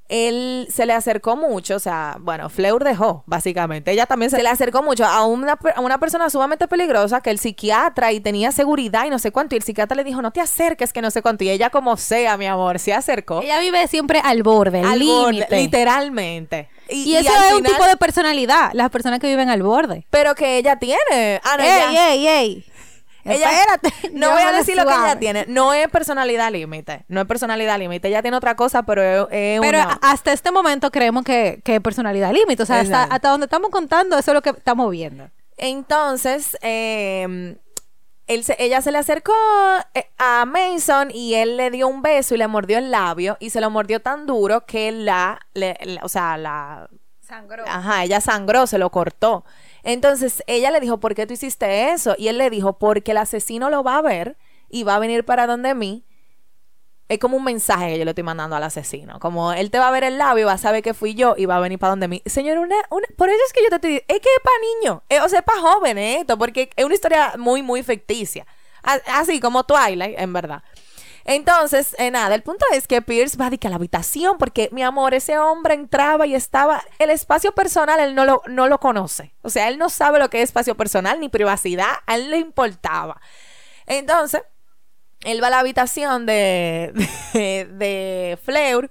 él 0.09 0.67
se 0.69 0.85
le 0.85 0.93
acercó 0.93 1.35
mucho, 1.35 1.75
o 1.75 1.79
sea, 1.79 2.17
bueno, 2.19 2.49
Fleur 2.49 2.83
dejó, 2.83 3.23
básicamente. 3.25 3.91
Ella 3.91 4.05
también 4.05 4.29
se 4.29 4.41
le 4.43 4.49
acercó 4.49 4.83
mucho 4.83 5.05
a 5.05 5.25
una, 5.25 5.57
a 5.75 5.81
una 5.81 5.99
persona 5.99 6.29
sumamente 6.29 6.67
peligrosa 6.67 7.21
que 7.21 7.29
el 7.29 7.39
psiquiatra 7.39 8.11
y 8.11 8.19
tenía 8.19 8.51
seguridad 8.51 9.05
y 9.05 9.09
no 9.09 9.17
sé 9.17 9.31
cuánto. 9.31 9.55
Y 9.55 9.57
el 9.57 9.63
psiquiatra 9.63 9.95
le 9.95 10.03
dijo, 10.03 10.21
no 10.21 10.31
te 10.31 10.41
acerques, 10.41 10.93
que 10.93 11.01
no 11.01 11.09
sé 11.09 11.21
cuánto. 11.21 11.43
Y 11.43 11.49
ella, 11.49 11.69
como 11.69 11.97
sea, 11.97 12.37
mi 12.37 12.45
amor, 12.45 12.79
se 12.79 12.93
acercó. 12.93 13.41
Ella 13.41 13.59
vive 13.59 13.87
siempre 13.87 14.19
al 14.23 14.43
borde, 14.43 14.81
al 14.81 14.99
límite. 14.99 15.55
literalmente. 15.55 16.69
Y, 16.89 17.15
eso 17.15 17.31
es 17.47 17.53
un 17.53 17.63
tipo 17.63 17.85
de 17.85 17.95
personalidad, 17.97 18.71
las 18.73 18.89
personas 18.89 19.19
que 19.19 19.27
viven 19.27 19.49
al 19.49 19.63
borde. 19.63 20.05
Pero 20.09 20.35
que 20.35 20.57
ella 20.57 20.77
tiene. 20.77 21.41
Ah, 21.43 21.55
no, 21.57 21.63
ey, 21.63 21.69
ella- 21.69 22.09
ey, 22.11 22.27
ey. 22.27 22.65
Ella, 23.25 23.51
Espérate. 23.51 23.93
no 24.13 24.31
voy 24.31 24.41
a 24.41 24.51
decir 24.51 24.75
lo 24.75 24.85
que 24.85 24.93
ella 24.93 25.17
tiene. 25.19 25.45
No 25.47 25.73
es 25.73 25.87
personalidad 25.89 26.51
límite. 26.51 27.05
No 27.07 27.21
es 27.21 27.27
personalidad 27.27 27.77
límite. 27.79 28.07
Ella 28.09 28.21
tiene 28.21 28.37
otra 28.37 28.55
cosa, 28.55 28.83
pero 28.83 29.01
es, 29.01 29.27
es 29.31 29.61
Pero 29.61 29.79
una... 29.79 29.99
hasta 30.01 30.33
este 30.33 30.51
momento 30.51 30.91
creemos 30.91 31.23
que, 31.23 31.61
que 31.63 31.79
personalidad 31.81 32.31
límite. 32.33 32.63
O 32.63 32.65
sea, 32.65 32.79
hasta, 32.81 33.03
hasta 33.03 33.29
donde 33.29 33.45
estamos 33.45 33.69
contando, 33.69 34.17
eso 34.17 34.31
es 34.31 34.35
lo 34.35 34.41
que 34.41 34.49
estamos 34.51 34.91
viendo. 34.91 35.29
Entonces, 35.57 36.57
eh, 36.61 37.57
él 38.27 38.43
se- 38.43 38.55
ella 38.59 38.81
se 38.81 38.91
le 38.91 38.97
acercó 38.97 39.33
eh, 39.93 40.09
a 40.17 40.45
Mason 40.45 41.09
y 41.11 41.35
él 41.35 41.57
le 41.57 41.71
dio 41.71 41.87
un 41.87 42.01
beso 42.01 42.35
y 42.35 42.37
le 42.37 42.47
mordió 42.47 42.77
el 42.77 42.91
labio 42.91 43.37
y 43.39 43.49
se 43.49 43.61
lo 43.61 43.69
mordió 43.69 44.01
tan 44.01 44.25
duro 44.25 44.65
que 44.65 44.91
la, 44.91 45.39
le- 45.53 45.77
la- 45.83 46.01
o 46.03 46.09
sea, 46.09 46.37
la, 46.37 46.89
Sangró. 47.21 47.63
Ajá, 47.67 48.03
ella 48.03 48.19
sangró, 48.19 48.67
se 48.67 48.77
lo 48.77 48.89
cortó. 48.91 49.45
Entonces 49.83 50.43
ella 50.47 50.71
le 50.71 50.79
dijo, 50.79 50.99
¿por 50.99 51.13
qué 51.15 51.27
tú 51.27 51.33
hiciste 51.33 51.91
eso? 51.91 52.15
Y 52.17 52.29
él 52.29 52.37
le 52.37 52.49
dijo, 52.49 52.77
porque 52.79 53.11
el 53.11 53.17
asesino 53.17 53.69
lo 53.69 53.83
va 53.83 53.97
a 53.97 54.01
ver 54.01 54.37
y 54.69 54.83
va 54.83 54.95
a 54.95 54.99
venir 54.99 55.25
para 55.25 55.45
donde 55.47 55.75
mí. 55.75 56.05
Es 57.09 57.19
como 57.19 57.37
un 57.37 57.43
mensaje 57.43 57.89
que 57.89 57.99
yo 57.99 58.05
le 58.05 58.11
estoy 58.11 58.23
mandando 58.23 58.55
al 58.55 58.63
asesino. 58.63 59.19
Como 59.19 59.51
él 59.53 59.69
te 59.69 59.77
va 59.77 59.89
a 59.89 59.91
ver 59.91 60.03
el 60.05 60.17
labio, 60.17 60.47
va 60.47 60.53
a 60.53 60.57
saber 60.57 60.81
que 60.81 60.93
fui 60.93 61.13
yo 61.15 61.35
y 61.37 61.45
va 61.45 61.57
a 61.57 61.59
venir 61.59 61.77
para 61.77 61.91
donde 61.91 62.07
mí. 62.07 62.23
Señor, 62.25 62.57
una, 62.57 62.75
una- 62.89 63.07
por 63.17 63.29
eso 63.29 63.39
es 63.45 63.53
que 63.53 63.61
yo 63.61 63.69
te 63.69 63.75
estoy 63.75 63.95
es 63.95 64.19
que 64.19 64.29
es 64.29 64.41
para 64.43 64.55
niños, 64.81 65.01
eh, 65.09 65.19
o 65.19 65.29
sea, 65.29 65.39
es 65.39 65.45
para 65.45 65.59
jóvenes 65.59 66.21
esto, 66.21 66.37
porque 66.37 66.69
es 66.75 66.85
una 66.85 66.95
historia 66.95 67.33
muy, 67.37 67.61
muy 67.61 67.83
ficticia. 67.83 68.47
Así 69.07 69.39
como 69.39 69.63
Twilight, 69.63 70.17
en 70.19 70.33
verdad. 70.33 70.63
Entonces, 71.25 71.95
eh, 71.99 72.11
nada, 72.11 72.35
el 72.35 72.43
punto 72.43 72.65
es 72.73 72.87
que 72.87 73.01
Pierce 73.01 73.37
va 73.37 73.47
a, 73.47 73.49
a 73.49 73.69
la 73.69 73.75
habitación, 73.75 74.37
porque 74.37 74.69
mi 74.71 74.83
amor, 74.83 75.13
ese 75.13 75.37
hombre 75.37 75.73
entraba 75.73 76.25
y 76.27 76.35
estaba. 76.35 76.83
El 76.99 77.09
espacio 77.09 77.53
personal 77.53 77.99
él 77.99 78.15
no 78.15 78.25
lo, 78.25 78.41
no 78.47 78.67
lo 78.67 78.79
conoce. 78.79 79.33
O 79.41 79.49
sea, 79.49 79.69
él 79.69 79.77
no 79.77 79.89
sabe 79.89 80.19
lo 80.19 80.29
que 80.29 80.41
es 80.41 80.49
espacio 80.49 80.75
personal 80.75 81.19
ni 81.19 81.29
privacidad. 81.29 81.91
A 82.05 82.15
él 82.15 82.29
le 82.29 82.37
importaba. 82.37 83.21
Entonces, 83.85 84.41
él 85.21 85.41
va 85.41 85.47
a 85.47 85.51
la 85.51 85.59
habitación 85.59 86.25
de, 86.25 86.91
de, 87.33 87.67
de 87.71 88.39
Fleur 88.43 88.89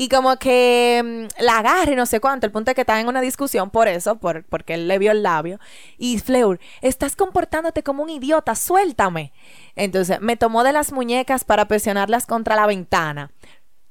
y 0.00 0.08
como 0.08 0.36
que 0.36 1.02
mm, 1.04 1.42
la 1.42 1.58
agarra 1.58 1.90
y 1.90 1.96
no 1.96 2.06
sé 2.06 2.20
cuánto. 2.20 2.46
El 2.46 2.52
punto 2.52 2.70
es 2.70 2.76
que 2.76 2.82
está 2.82 3.00
en 3.00 3.08
una 3.08 3.20
discusión 3.20 3.68
por 3.68 3.88
eso, 3.88 4.14
por, 4.16 4.44
porque 4.44 4.74
él 4.74 4.86
le 4.86 4.96
vio 4.96 5.10
el 5.10 5.24
labio. 5.24 5.58
Y 5.98 6.20
Fleur, 6.20 6.60
estás 6.82 7.16
comportándote 7.16 7.82
como 7.82 8.04
un 8.04 8.08
idiota, 8.08 8.54
suéltame. 8.54 9.32
Entonces 9.74 10.20
me 10.20 10.36
tomó 10.36 10.62
de 10.62 10.72
las 10.72 10.92
muñecas 10.92 11.42
para 11.42 11.66
presionarlas 11.66 12.26
contra 12.26 12.54
la 12.54 12.68
ventana. 12.68 13.32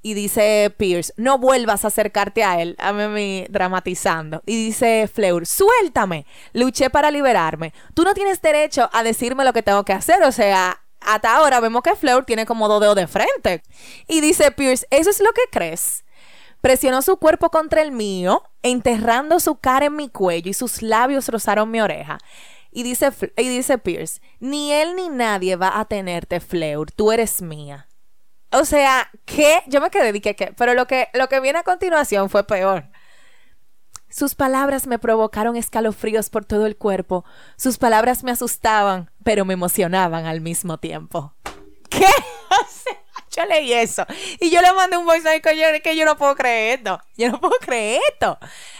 Y 0.01 0.13
dice 0.13 0.73
Pierce, 0.77 1.11
no 1.17 1.39
vuelvas 1.39 1.83
a 1.83 1.89
acercarte 1.89 2.45
a 2.45 2.61
él, 2.61 2.77
a 2.79 2.93
mí, 2.93 3.07
mí, 3.09 3.45
dramatizando. 3.49 4.43
Y 4.45 4.55
dice 4.67 5.09
Fleur, 5.13 5.45
suéltame, 5.45 6.25
luché 6.53 6.89
para 6.89 7.11
liberarme. 7.11 7.73
Tú 7.93 8.03
no 8.03 8.13
tienes 8.13 8.41
derecho 8.41 8.89
a 8.93 9.03
decirme 9.03 9.43
lo 9.43 9.51
que 9.51 9.61
tengo 9.61 9.83
que 9.83 9.91
hacer, 9.91 10.23
o 10.23 10.31
sea, 10.31 10.79
hasta 11.01 11.35
ahora 11.35 11.59
vemos 11.59 11.83
que 11.83 11.95
Fleur 11.95 12.25
tiene 12.25 12.45
como 12.45 12.67
dos 12.67 12.81
dedos 12.81 12.95
de 12.95 13.07
frente. 13.07 13.63
Y 14.07 14.21
dice 14.21 14.51
Pierce, 14.51 14.87
¿eso 14.89 15.09
es 15.09 15.19
lo 15.19 15.31
que 15.33 15.43
crees? 15.51 16.03
Presionó 16.61 17.01
su 17.01 17.17
cuerpo 17.17 17.49
contra 17.49 17.81
el 17.81 17.91
mío, 17.91 18.43
enterrando 18.63 19.39
su 19.39 19.57
cara 19.57 19.85
en 19.85 19.95
mi 19.95 20.09
cuello 20.09 20.49
y 20.49 20.53
sus 20.53 20.81
labios 20.81 21.29
rozaron 21.29 21.71
mi 21.71 21.81
oreja. 21.81 22.17
Y 22.71 22.83
dice, 22.83 23.11
y 23.37 23.47
dice 23.47 23.77
Pierce, 23.77 24.21
ni 24.39 24.71
él 24.71 24.95
ni 24.95 25.09
nadie 25.09 25.55
va 25.55 25.79
a 25.79 25.85
tenerte, 25.85 26.39
Fleur, 26.39 26.91
tú 26.91 27.11
eres 27.11 27.41
mía. 27.41 27.87
O 28.51 28.65
sea, 28.65 29.09
¿qué? 29.25 29.61
Yo 29.67 29.81
me 29.81 29.89
quedé, 29.89 30.11
dije, 30.11 30.35
¿qué? 30.35 30.53
Pero 30.57 30.73
lo 30.73 30.87
que, 30.87 31.09
lo 31.13 31.27
que 31.27 31.39
viene 31.39 31.59
a 31.59 31.63
continuación 31.63 32.29
fue 32.29 32.45
peor. 32.45 32.89
Sus 34.17 34.33
palabras 34.33 34.87
me 34.87 34.97
provocaron 34.97 35.57
escalofríos 35.57 36.31
por 36.31 36.43
todo 36.43 36.65
el 36.65 36.75
cuerpo. 36.75 37.23
Sus 37.55 37.77
palabras 37.77 38.23
me 38.23 38.31
asustaban, 38.31 39.11
pero 39.23 39.45
me 39.45 39.53
emocionaban 39.53 40.25
al 40.25 40.41
mismo 40.41 40.79
tiempo. 40.79 41.35
¿Qué? 41.91 42.07
Yo 43.37 43.45
leí 43.45 43.71
eso. 43.71 44.03
Y 44.39 44.49
yo 44.49 44.61
le 44.61 44.73
mandé 44.73 44.97
un 44.97 45.05
voice 45.05 45.23
note 45.23 45.41
que 45.41 45.55
yo, 45.55 45.65
que 45.83 45.95
yo 45.95 46.05
no 46.05 46.17
puedo 46.17 46.35
creer 46.35 46.79
esto. 46.79 46.99
Yo 47.15 47.29
no 47.29 47.39
puedo 47.39 47.53
creer 47.59 48.01
esto. 48.11 48.37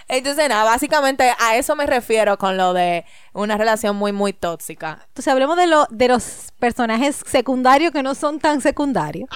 Entonces, 0.08 0.48
nada, 0.50 0.63
básicamente 0.63 1.32
a 1.38 1.58
eso 1.58 1.76
me 1.76 1.86
refiero 1.86 2.38
con 2.38 2.56
lo 2.56 2.74
de 2.74 3.06
una 3.34 3.58
relación 3.58 3.96
muy, 3.96 4.13
muy 4.13 4.34
tóxica. 4.34 5.00
Entonces 5.08 5.28
hablemos 5.32 5.58
de, 5.58 5.67
lo, 5.67 5.86
de 5.89 6.08
los 6.08 6.52
personajes 6.60 7.22
secundarios 7.26 7.91
que 7.91 8.02
no 8.02 8.15
son 8.15 8.39
tan 8.39 8.62
secundarios. 8.62 9.30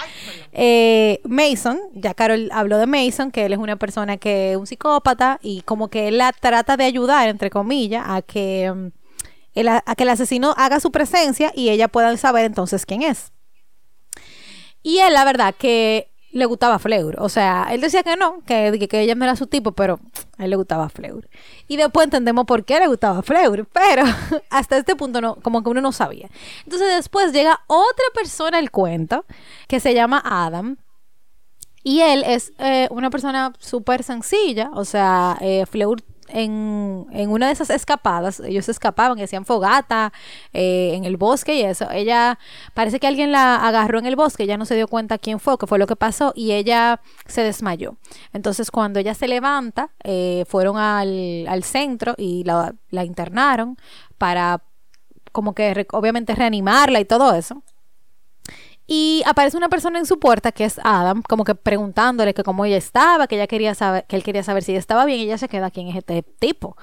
Eh, 0.52 1.20
Mason, 1.24 1.78
ya 1.92 2.14
Carol 2.14 2.48
habló 2.52 2.78
de 2.78 2.86
Mason, 2.86 3.30
que 3.30 3.44
él 3.44 3.52
es 3.52 3.58
una 3.58 3.76
persona 3.76 4.16
que 4.16 4.52
es 4.52 4.56
un 4.56 4.66
psicópata 4.66 5.38
y 5.42 5.62
como 5.62 5.88
que 5.88 6.08
él 6.08 6.18
la 6.18 6.32
trata 6.32 6.76
de 6.76 6.84
ayudar, 6.84 7.28
entre 7.28 7.50
comillas, 7.50 8.04
a 8.08 8.22
que, 8.22 8.72
mm, 8.74 8.86
el, 9.54 9.68
a 9.68 9.82
que 9.96 10.02
el 10.02 10.08
asesino 10.08 10.54
haga 10.56 10.80
su 10.80 10.90
presencia 10.90 11.52
y 11.54 11.68
ella 11.68 11.88
pueda 11.88 12.16
saber 12.16 12.46
entonces 12.46 12.86
quién 12.86 13.02
es. 13.02 13.32
Y 14.82 14.98
él, 14.98 15.14
la 15.14 15.24
verdad, 15.24 15.54
que 15.56 16.12
le 16.32 16.46
gustaba 16.46 16.78
Fleur. 16.78 17.16
O 17.18 17.28
sea, 17.28 17.68
él 17.70 17.80
decía 17.80 18.02
que 18.02 18.16
no, 18.16 18.42
que, 18.44 18.88
que, 18.88 19.00
ella 19.00 19.14
no 19.14 19.24
era 19.24 19.36
su 19.36 19.46
tipo, 19.46 19.72
pero 19.72 20.00
a 20.38 20.44
él 20.44 20.50
le 20.50 20.56
gustaba 20.56 20.88
Fleur. 20.88 21.28
Y 21.68 21.76
después 21.76 22.04
entendemos 22.04 22.46
por 22.46 22.64
qué 22.64 22.80
le 22.80 22.88
gustaba 22.88 23.22
Fleur, 23.22 23.66
pero 23.72 24.02
hasta 24.50 24.78
este 24.78 24.96
punto 24.96 25.20
no, 25.20 25.36
como 25.36 25.62
que 25.62 25.70
uno 25.70 25.80
no 25.80 25.92
sabía. 25.92 26.28
Entonces 26.64 26.88
después 26.96 27.32
llega 27.32 27.60
otra 27.66 28.04
persona 28.14 28.58
al 28.58 28.70
cuento 28.70 29.24
que 29.68 29.78
se 29.78 29.94
llama 29.94 30.22
Adam. 30.24 30.78
Y 31.84 32.00
él 32.00 32.22
es 32.24 32.52
eh, 32.58 32.88
una 32.90 33.10
persona 33.10 33.52
súper 33.58 34.04
sencilla, 34.04 34.70
o 34.72 34.84
sea, 34.84 35.36
eh, 35.40 35.66
Fleur 35.66 36.02
en, 36.32 37.06
en, 37.12 37.30
una 37.30 37.46
de 37.46 37.52
esas 37.52 37.70
escapadas, 37.70 38.40
ellos 38.40 38.68
escapaban 38.68 39.18
y 39.18 39.22
hacían 39.22 39.44
fogata 39.44 40.12
eh, 40.52 40.92
en 40.94 41.04
el 41.04 41.16
bosque 41.16 41.54
y 41.54 41.62
eso. 41.62 41.90
Ella, 41.90 42.38
parece 42.74 43.00
que 43.00 43.06
alguien 43.06 43.32
la 43.32 43.56
agarró 43.56 43.98
en 43.98 44.06
el 44.06 44.16
bosque, 44.16 44.44
ella 44.44 44.56
no 44.56 44.64
se 44.64 44.74
dio 44.74 44.88
cuenta 44.88 45.18
quién 45.18 45.40
fue, 45.40 45.58
qué 45.58 45.66
fue 45.66 45.78
lo 45.78 45.86
que 45.86 45.96
pasó 45.96 46.32
y 46.34 46.52
ella 46.52 47.00
se 47.26 47.42
desmayó. 47.42 47.96
Entonces 48.32 48.70
cuando 48.70 48.98
ella 48.98 49.14
se 49.14 49.28
levanta, 49.28 49.90
eh, 50.04 50.44
fueron 50.48 50.76
al, 50.76 51.46
al, 51.48 51.62
centro 51.62 52.14
y 52.18 52.44
la, 52.44 52.74
la 52.90 53.04
internaron 53.04 53.76
para 54.18 54.62
como 55.32 55.54
que 55.54 55.86
obviamente 55.92 56.34
reanimarla 56.34 57.00
y 57.00 57.04
todo 57.04 57.34
eso. 57.34 57.62
Y 58.86 59.22
aparece 59.26 59.56
una 59.56 59.68
persona 59.68 59.98
en 59.98 60.06
su 60.06 60.18
puerta 60.18 60.50
que 60.50 60.64
es 60.64 60.80
Adam, 60.82 61.22
como 61.22 61.44
que 61.44 61.54
preguntándole 61.54 62.34
que 62.34 62.42
cómo 62.42 62.64
ella 62.64 62.76
estaba, 62.76 63.26
que 63.26 63.36
ella 63.36 63.46
quería 63.46 63.74
saber, 63.74 64.04
que 64.06 64.16
él 64.16 64.24
quería 64.24 64.42
saber 64.42 64.64
si 64.64 64.72
ella 64.72 64.80
estaba 64.80 65.04
bien, 65.04 65.20
y 65.20 65.22
ella 65.24 65.38
se 65.38 65.48
queda 65.48 65.70
quién 65.70 65.88
es 65.88 65.96
este 65.96 66.22
tipo. 66.22 66.76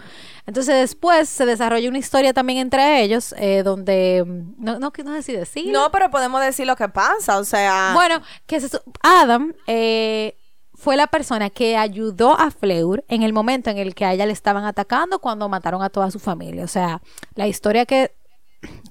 Entonces 0.45 0.75
después 0.75 1.27
se 1.27 1.45
desarrolla 1.45 1.89
una 1.89 1.97
historia 1.97 2.33
también 2.33 2.59
entre 2.59 3.03
ellos, 3.03 3.35
eh, 3.37 3.63
donde 3.63 4.23
no, 4.57 4.79
no, 4.79 4.91
no 5.03 5.15
sé 5.15 5.23
si 5.23 5.33
decir. 5.33 5.73
No, 5.73 5.91
pero 5.91 6.09
podemos 6.09 6.41
decir 6.41 6.65
lo 6.65 6.75
que 6.75 6.87
pasa, 6.87 7.37
o 7.37 7.43
sea. 7.43 7.91
Bueno, 7.93 8.21
que 8.45 8.55
es 8.55 8.79
Adam 9.03 9.53
eh, 9.67 10.37
fue 10.73 10.95
la 10.95 11.07
persona 11.07 11.49
que 11.49 11.75
ayudó 11.75 12.39
a 12.39 12.51
Fleur 12.51 13.03
en 13.09 13.23
el 13.23 13.33
momento 13.33 13.69
en 13.69 13.77
el 13.77 13.93
que 13.93 14.05
a 14.05 14.13
ella 14.13 14.25
le 14.25 14.31
estaban 14.31 14.63
atacando 14.63 15.19
cuando 15.19 15.49
mataron 15.49 15.83
a 15.83 15.89
toda 15.89 16.09
su 16.09 16.19
familia. 16.19 16.63
O 16.63 16.69
sea, 16.69 17.01
la 17.35 17.47
historia 17.47 17.85
que 17.85 18.15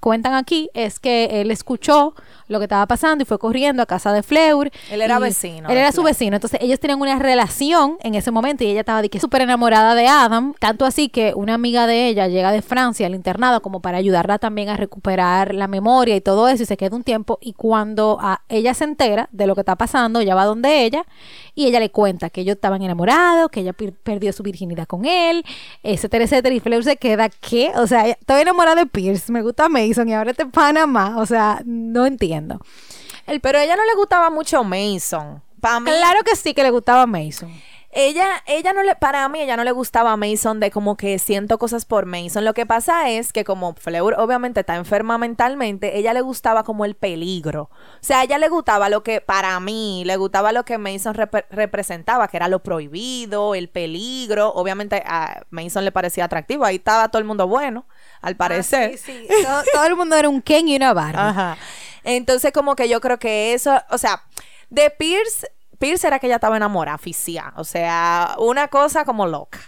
cuentan 0.01 0.35
aquí 0.35 0.71
es 0.75 1.01
que 1.01 1.41
él 1.41 1.51
escuchó 1.51 2.15
lo 2.47 2.59
que 2.59 2.65
estaba 2.65 2.87
pasando 2.87 3.23
y 3.23 3.27
fue 3.27 3.39
corriendo 3.39 3.83
a 3.83 3.87
casa 3.87 4.13
de 4.13 4.23
Fleur. 4.23 4.71
Él 4.91 5.03
era 5.03 5.19
vecino. 5.19 5.69
Él 5.69 5.77
era 5.77 5.93
su 5.93 6.03
vecino. 6.03 6.37
Entonces 6.37 6.61
ellos 6.63 6.81
tenían 6.81 7.01
una 7.01 7.19
relación 7.19 7.99
en 8.01 8.15
ese 8.15 8.31
momento 8.31 8.65
y 8.65 8.69
ella 8.69 8.81
estaba 8.81 9.03
de 9.03 9.11
que 9.11 9.21
súper 9.21 9.43
enamorada 9.43 9.95
de 9.95 10.07
Adam. 10.07 10.55
Tanto 10.59 10.85
así 10.87 11.09
que 11.09 11.35
una 11.35 11.55
amiga 11.55 11.87
de 11.87 12.09
ella 12.09 12.27
llega 12.29 12.53
de 12.53 12.63
Francia 12.63 13.07
al 13.07 13.15
internado 13.15 13.61
como 13.61 13.81
para 13.81 13.99
ayudarla 13.99 14.39
también 14.39 14.71
a 14.71 14.77
recuperar 14.77 15.55
la 15.55 15.69
memoria 15.69 16.17
y 16.17 16.21
todo 16.21 16.49
eso 16.49 16.63
y 16.63 16.67
se 16.67 16.77
queda 16.77 16.97
un 16.97 17.05
tiempo. 17.05 17.39
Y 17.41 17.53
cuando 17.53 18.19
a 18.21 18.43
ella 18.49 18.73
se 18.75 18.85
entera 18.85 19.29
de 19.33 19.47
lo 19.47 19.55
que 19.55 19.61
está 19.61 19.77
pasando, 19.77 20.21
ella 20.21 20.35
va 20.35 20.45
donde 20.45 20.85
ella 20.85 21.05
y 21.55 21.67
ella 21.67 21.81
le 21.81 21.91
cuenta 21.91 22.31
que 22.31 22.43
ellos 22.43 22.55
estaban 22.55 22.83
enamorados, 22.83 23.51
que 23.51 23.61
ella 23.61 23.73
perdió 23.75 24.33
su 24.33 24.43
virginidad 24.43 24.87
con 24.87 25.05
él, 25.05 25.45
etcétera, 25.83 26.25
etcétera. 26.25 26.55
Y 26.55 26.61
Fleur 26.61 26.85
se 26.85 26.97
queda 26.97 27.29
que, 27.29 27.73
o 27.75 27.87
sea, 27.87 28.07
estoy 28.07 28.43
enamorada 28.43 28.77
de 28.77 28.87
Pierce, 28.87 29.33
me 29.33 29.43
gusta 29.43 29.58
Mason 29.69 30.09
y 30.09 30.15
ahora 30.15 30.35
te 30.35 30.47
Panamá. 30.47 31.17
O 31.19 31.27
sea, 31.27 31.63
no 31.65 32.07
entiendo. 32.07 32.61
El, 33.27 33.41
pero 33.41 33.59
a 33.59 33.65
ella 33.65 33.77
no 33.77 33.85
le 33.85 33.95
gustaba 33.95 34.31
mucho 34.31 34.63
Mason. 34.63 35.43
Para 35.61 35.81
mí, 35.81 35.91
claro 35.91 36.23
que 36.25 36.37
sí 36.37 36.55
que 36.55 36.63
le 36.63 36.71
gustaba 36.71 37.07
Mason. 37.07 37.51
Ella, 37.91 38.45
ella 38.47 38.75
no 38.75 38.83
le, 38.83 38.95
para 38.97 39.27
mí, 39.31 39.41
ella 39.41 39.57
no 39.57 39.65
le 39.65 39.73
gustaba 39.73 40.15
Mason 40.19 40.61
de 40.61 40.71
como 40.71 40.99
que 40.99 41.19
siento 41.19 41.59
cosas 41.59 41.87
por 41.87 42.05
Mason. 42.05 42.45
Lo 42.45 42.53
que 42.53 42.67
pasa 42.67 43.09
es 43.09 43.33
que 43.33 43.45
como 43.45 43.75
Fleur 43.75 44.15
obviamente 44.19 44.61
está 44.61 44.77
enferma 44.77 45.17
mentalmente, 45.17 45.99
ella 45.99 46.13
le 46.13 46.21
gustaba 46.21 46.65
como 46.65 46.85
el 46.85 46.97
peligro. 46.97 47.63
O 47.63 47.99
sea, 48.03 48.21
a 48.21 48.25
ella 48.25 48.37
le 48.37 48.51
gustaba 48.51 48.91
lo 48.91 49.03
que, 49.03 49.23
para 49.23 49.59
mí, 49.59 50.03
le 50.05 50.17
gustaba 50.19 50.53
lo 50.53 50.67
que 50.67 50.77
Mason 50.77 51.15
rep 51.15 51.35
representaba, 51.51 52.29
que 52.29 52.37
era 52.37 52.49
lo 52.49 52.63
prohibido, 52.63 53.55
el 53.55 53.71
peligro. 53.71 54.53
Obviamente 54.53 55.03
a 55.07 55.47
Mason 55.49 55.85
le 55.87 55.91
parecía 55.91 56.27
atractivo, 56.27 56.67
ahí 56.67 56.77
estaba 56.77 57.09
todo 57.09 57.21
el 57.21 57.27
mundo 57.27 57.49
bueno, 57.49 57.87
al 58.21 58.37
parecer. 58.37 58.93
Ah, 58.95 58.99
sí, 58.99 59.27
sí. 59.29 59.45
todo, 59.45 59.63
todo, 59.73 59.85
el 59.85 59.97
mundo 59.97 60.17
era 60.17 60.29
un 60.29 60.43
Ken 60.43 60.69
y 60.69 60.77
una 60.77 60.93
Barbie. 60.93 61.19
Ajá. 61.19 61.57
Entonces, 62.05 62.53
como 62.53 62.75
que 62.75 62.89
yo 62.89 63.01
creo 63.01 63.19
que 63.19 63.55
eso, 63.55 63.81
o 63.91 63.99
sea, 63.99 64.23
de 64.71 64.91
Pierce, 64.91 65.51
Pierce 65.79 66.07
era 66.07 66.19
que 66.19 66.27
ella 66.27 66.37
estaba 66.37 66.57
enamorada, 66.57 66.95
aficia, 66.95 67.53
o 67.57 67.65
sea, 67.65 68.35
una 68.39 68.69
cosa 68.69 69.05
como 69.05 69.27
loca. 69.27 69.61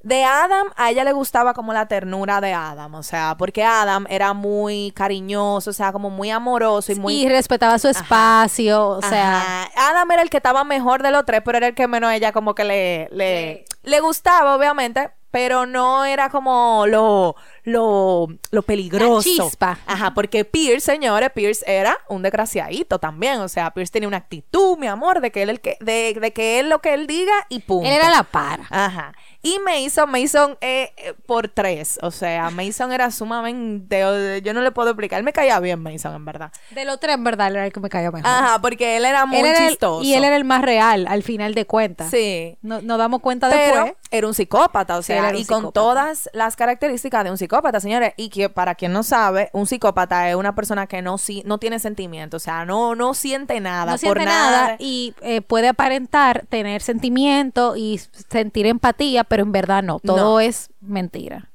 De 0.00 0.22
Adam, 0.22 0.66
a 0.76 0.90
ella 0.90 1.02
le 1.02 1.14
gustaba 1.14 1.54
como 1.54 1.72
la 1.72 1.88
ternura 1.88 2.42
de 2.42 2.52
Adam, 2.52 2.94
o 2.94 3.02
sea, 3.02 3.36
porque 3.38 3.64
Adam 3.64 4.04
era 4.10 4.34
muy 4.34 4.92
cariñoso, 4.94 5.70
o 5.70 5.72
sea, 5.72 5.92
como 5.92 6.10
muy 6.10 6.30
amoroso 6.30 6.92
y 6.92 6.94
muy... 6.96 7.14
Y 7.14 7.28
respetaba 7.28 7.78
su 7.78 7.88
espacio, 7.88 8.98
Ajá. 8.98 9.06
o 9.06 9.10
sea... 9.10 9.62
Ajá. 9.62 9.90
Adam 9.90 10.10
era 10.10 10.20
el 10.20 10.28
que 10.28 10.36
estaba 10.36 10.62
mejor 10.62 11.02
de 11.02 11.10
los 11.10 11.24
tres, 11.24 11.40
pero 11.42 11.56
era 11.56 11.68
el 11.68 11.74
que 11.74 11.88
menos 11.88 12.12
ella 12.12 12.32
como 12.32 12.54
que 12.54 12.64
le, 12.64 13.08
le, 13.12 13.64
sí. 13.66 13.76
le 13.84 14.00
gustaba, 14.00 14.54
obviamente, 14.54 15.10
pero 15.30 15.64
no 15.64 16.04
era 16.04 16.28
como 16.28 16.84
lo, 16.86 17.34
lo, 17.64 18.28
lo 18.50 18.62
peligroso. 18.62 19.28
La 19.36 19.44
chispa. 19.44 19.78
Ajá, 19.86 20.14
porque 20.14 20.44
Pierce, 20.44 20.92
señores, 20.92 21.30
Pierce 21.32 21.64
era 21.66 21.98
un 22.08 22.22
desgraciadito 22.22 22.98
también. 22.98 23.40
O 23.40 23.48
sea, 23.48 23.72
Pierce 23.72 23.92
tenía 23.92 24.08
una 24.08 24.18
actitud, 24.18 24.78
mi 24.78 24.86
amor, 24.86 25.20
de 25.20 25.30
que 25.30 25.42
él, 25.42 25.50
el 25.50 25.60
que, 25.60 25.76
de, 25.80 26.16
de 26.20 26.32
que 26.32 26.60
él 26.60 26.68
lo 26.68 26.80
que 26.80 26.94
él 26.94 27.06
diga 27.06 27.34
y 27.48 27.60
punto. 27.60 27.88
Él 27.88 27.94
era 27.94 28.10
la 28.10 28.22
para. 28.22 28.66
Ajá. 28.70 29.12
Y 29.42 29.58
Mason, 29.58 30.10
Mason 30.10 30.56
eh, 30.62 30.94
eh, 30.96 31.14
por 31.26 31.48
tres. 31.48 31.98
O 32.00 32.10
sea, 32.10 32.48
Mason 32.48 32.92
era 32.92 33.10
sumamente. 33.10 34.00
Yo 34.42 34.54
no 34.54 34.62
le 34.62 34.70
puedo 34.70 34.88
explicar. 34.88 35.18
Él 35.18 35.24
me 35.24 35.34
caía 35.34 35.60
bien, 35.60 35.82
Mason, 35.82 36.14
en 36.14 36.24
verdad. 36.24 36.50
De 36.70 36.86
los 36.86 36.98
tres, 36.98 37.14
en 37.14 37.24
verdad, 37.24 37.48
él 37.48 37.56
era 37.56 37.66
el 37.66 37.72
que 37.72 37.80
me 37.80 37.90
caía 37.90 38.10
mejor. 38.10 38.26
Ajá, 38.26 38.58
porque 38.62 38.96
él 38.96 39.04
era 39.04 39.26
muy 39.26 39.40
él 39.40 39.46
era 39.46 39.68
chistoso. 39.68 40.00
El, 40.00 40.06
y 40.06 40.14
él 40.14 40.24
era 40.24 40.36
el 40.36 40.44
más 40.44 40.62
real, 40.62 41.06
al 41.06 41.22
final 41.22 41.52
de 41.52 41.66
cuentas. 41.66 42.10
Sí. 42.10 42.56
No, 42.62 42.80
nos 42.80 42.96
damos 42.96 43.20
cuenta 43.20 43.50
Pero 43.50 43.84
después. 43.84 43.94
Era 44.10 44.26
un 44.26 44.32
psicópata, 44.34 44.96
o 44.96 45.02
sea, 45.02 45.30
sí, 45.30 45.38
y 45.38 45.44
con 45.44 45.72
todas 45.72 46.30
las 46.32 46.56
características 46.56 47.24
de 47.24 47.30
un 47.30 47.36
psicópata, 47.36 47.53
señores. 47.80 48.12
Y 48.16 48.28
que 48.28 48.48
para 48.48 48.74
quien 48.74 48.92
no 48.92 49.02
sabe, 49.02 49.50
un 49.52 49.66
psicópata 49.66 50.28
es 50.30 50.36
una 50.36 50.54
persona 50.54 50.86
que 50.86 51.02
no, 51.02 51.18
si, 51.18 51.42
no 51.44 51.58
tiene 51.58 51.78
sentimiento, 51.78 52.36
o 52.36 52.40
sea, 52.40 52.64
no, 52.64 52.94
no 52.94 53.14
siente 53.14 53.60
nada 53.60 53.86
no 53.86 53.90
por 53.92 53.98
siente 54.00 54.24
nada. 54.24 54.62
nada 54.62 54.76
y 54.78 55.14
eh, 55.20 55.40
puede 55.40 55.68
aparentar 55.68 56.46
tener 56.48 56.82
sentimiento 56.82 57.76
y 57.76 58.00
sentir 58.28 58.66
empatía, 58.66 59.24
pero 59.24 59.42
en 59.42 59.52
verdad 59.52 59.82
no. 59.82 60.00
Todo 60.00 60.16
No. 60.16 60.40
es 60.40 60.70
mentira. 60.80 61.50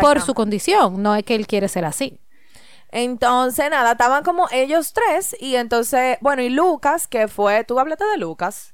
Por 0.00 0.20
su 0.20 0.34
condición, 0.34 1.02
no 1.02 1.16
es 1.16 1.24
que 1.24 1.34
él 1.34 1.46
quiere 1.46 1.68
ser 1.68 1.84
así. 1.84 2.20
Entonces, 2.90 3.68
nada, 3.70 3.92
estaban 3.92 4.22
como 4.22 4.46
ellos 4.52 4.92
tres. 4.92 5.34
Y 5.40 5.56
entonces, 5.56 6.16
bueno, 6.20 6.42
y 6.42 6.48
Lucas, 6.48 7.08
que 7.08 7.26
fue. 7.26 7.64
Tú 7.64 7.80
hablaste 7.80 8.04
de 8.04 8.18
Lucas. 8.18 8.73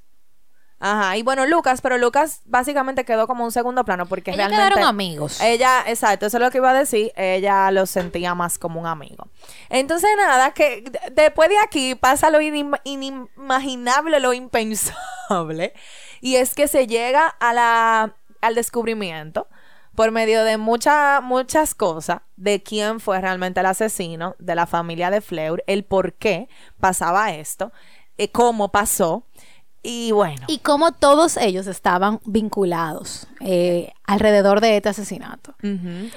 Ajá, 0.83 1.17
y 1.19 1.23
bueno, 1.23 1.45
Lucas, 1.47 1.83
pero 1.83 1.99
Lucas 1.99 2.41
básicamente 2.47 3.05
quedó 3.05 3.27
como 3.27 3.45
un 3.45 3.53
segundo 3.53 3.85
plano 3.85 4.07
porque 4.07 4.31
Ellos 4.31 4.39
realmente. 4.39 4.65
quedaron 4.65 4.89
amigos. 4.89 5.39
Ella, 5.43 5.85
exacto, 5.87 6.25
eso 6.25 6.39
es 6.39 6.43
lo 6.43 6.51
que 6.51 6.57
iba 6.57 6.71
a 6.71 6.75
decir. 6.75 7.13
Ella 7.17 7.71
lo 7.71 7.85
sentía 7.85 8.35
más 8.35 8.59
como 8.59 8.81
un 8.81 8.87
amigo. 8.87 9.29
Entonces, 9.69 10.09
nada, 10.17 10.53
que 10.53 10.83
después 11.13 11.51
de 11.51 11.59
aquí 11.59 11.95
pasa 11.97 12.31
lo 12.31 12.41
inim- 12.41 12.81
inimaginable, 12.85 14.21
lo 14.21 14.33
impensable. 14.33 15.75
Y 16.23 16.37
es 16.37 16.55
que 16.55 16.67
se 16.69 16.87
llega 16.87 17.27
a 17.29 17.53
la, 17.53 18.15
al 18.41 18.55
descubrimiento 18.55 19.49
por 19.95 20.13
medio 20.13 20.45
de 20.45 20.57
muchas 20.57 21.23
muchas 21.23 21.75
cosas 21.75 22.21
de 22.37 22.63
quién 22.63 23.01
fue 23.01 23.21
realmente 23.21 23.61
el 23.61 23.67
asesino 23.67 24.35
de 24.39 24.55
la 24.55 24.67
familia 24.67 25.11
de 25.11 25.21
Fleur, 25.21 25.63
el 25.67 25.85
por 25.85 26.15
qué 26.15 26.49
pasaba 26.79 27.33
esto, 27.35 27.71
eh, 28.17 28.31
cómo 28.31 28.71
pasó. 28.71 29.25
Y 29.83 30.13
bueno. 30.13 30.43
Y 30.47 30.59
como 30.59 30.93
todos 30.93 31.37
ellos 31.37 31.67
estaban 31.67 32.21
vinculados 32.25 33.27
eh, 33.41 33.93
alrededor 34.05 34.61
de 34.61 34.77
este 34.77 34.91
asesinato. 34.91 35.55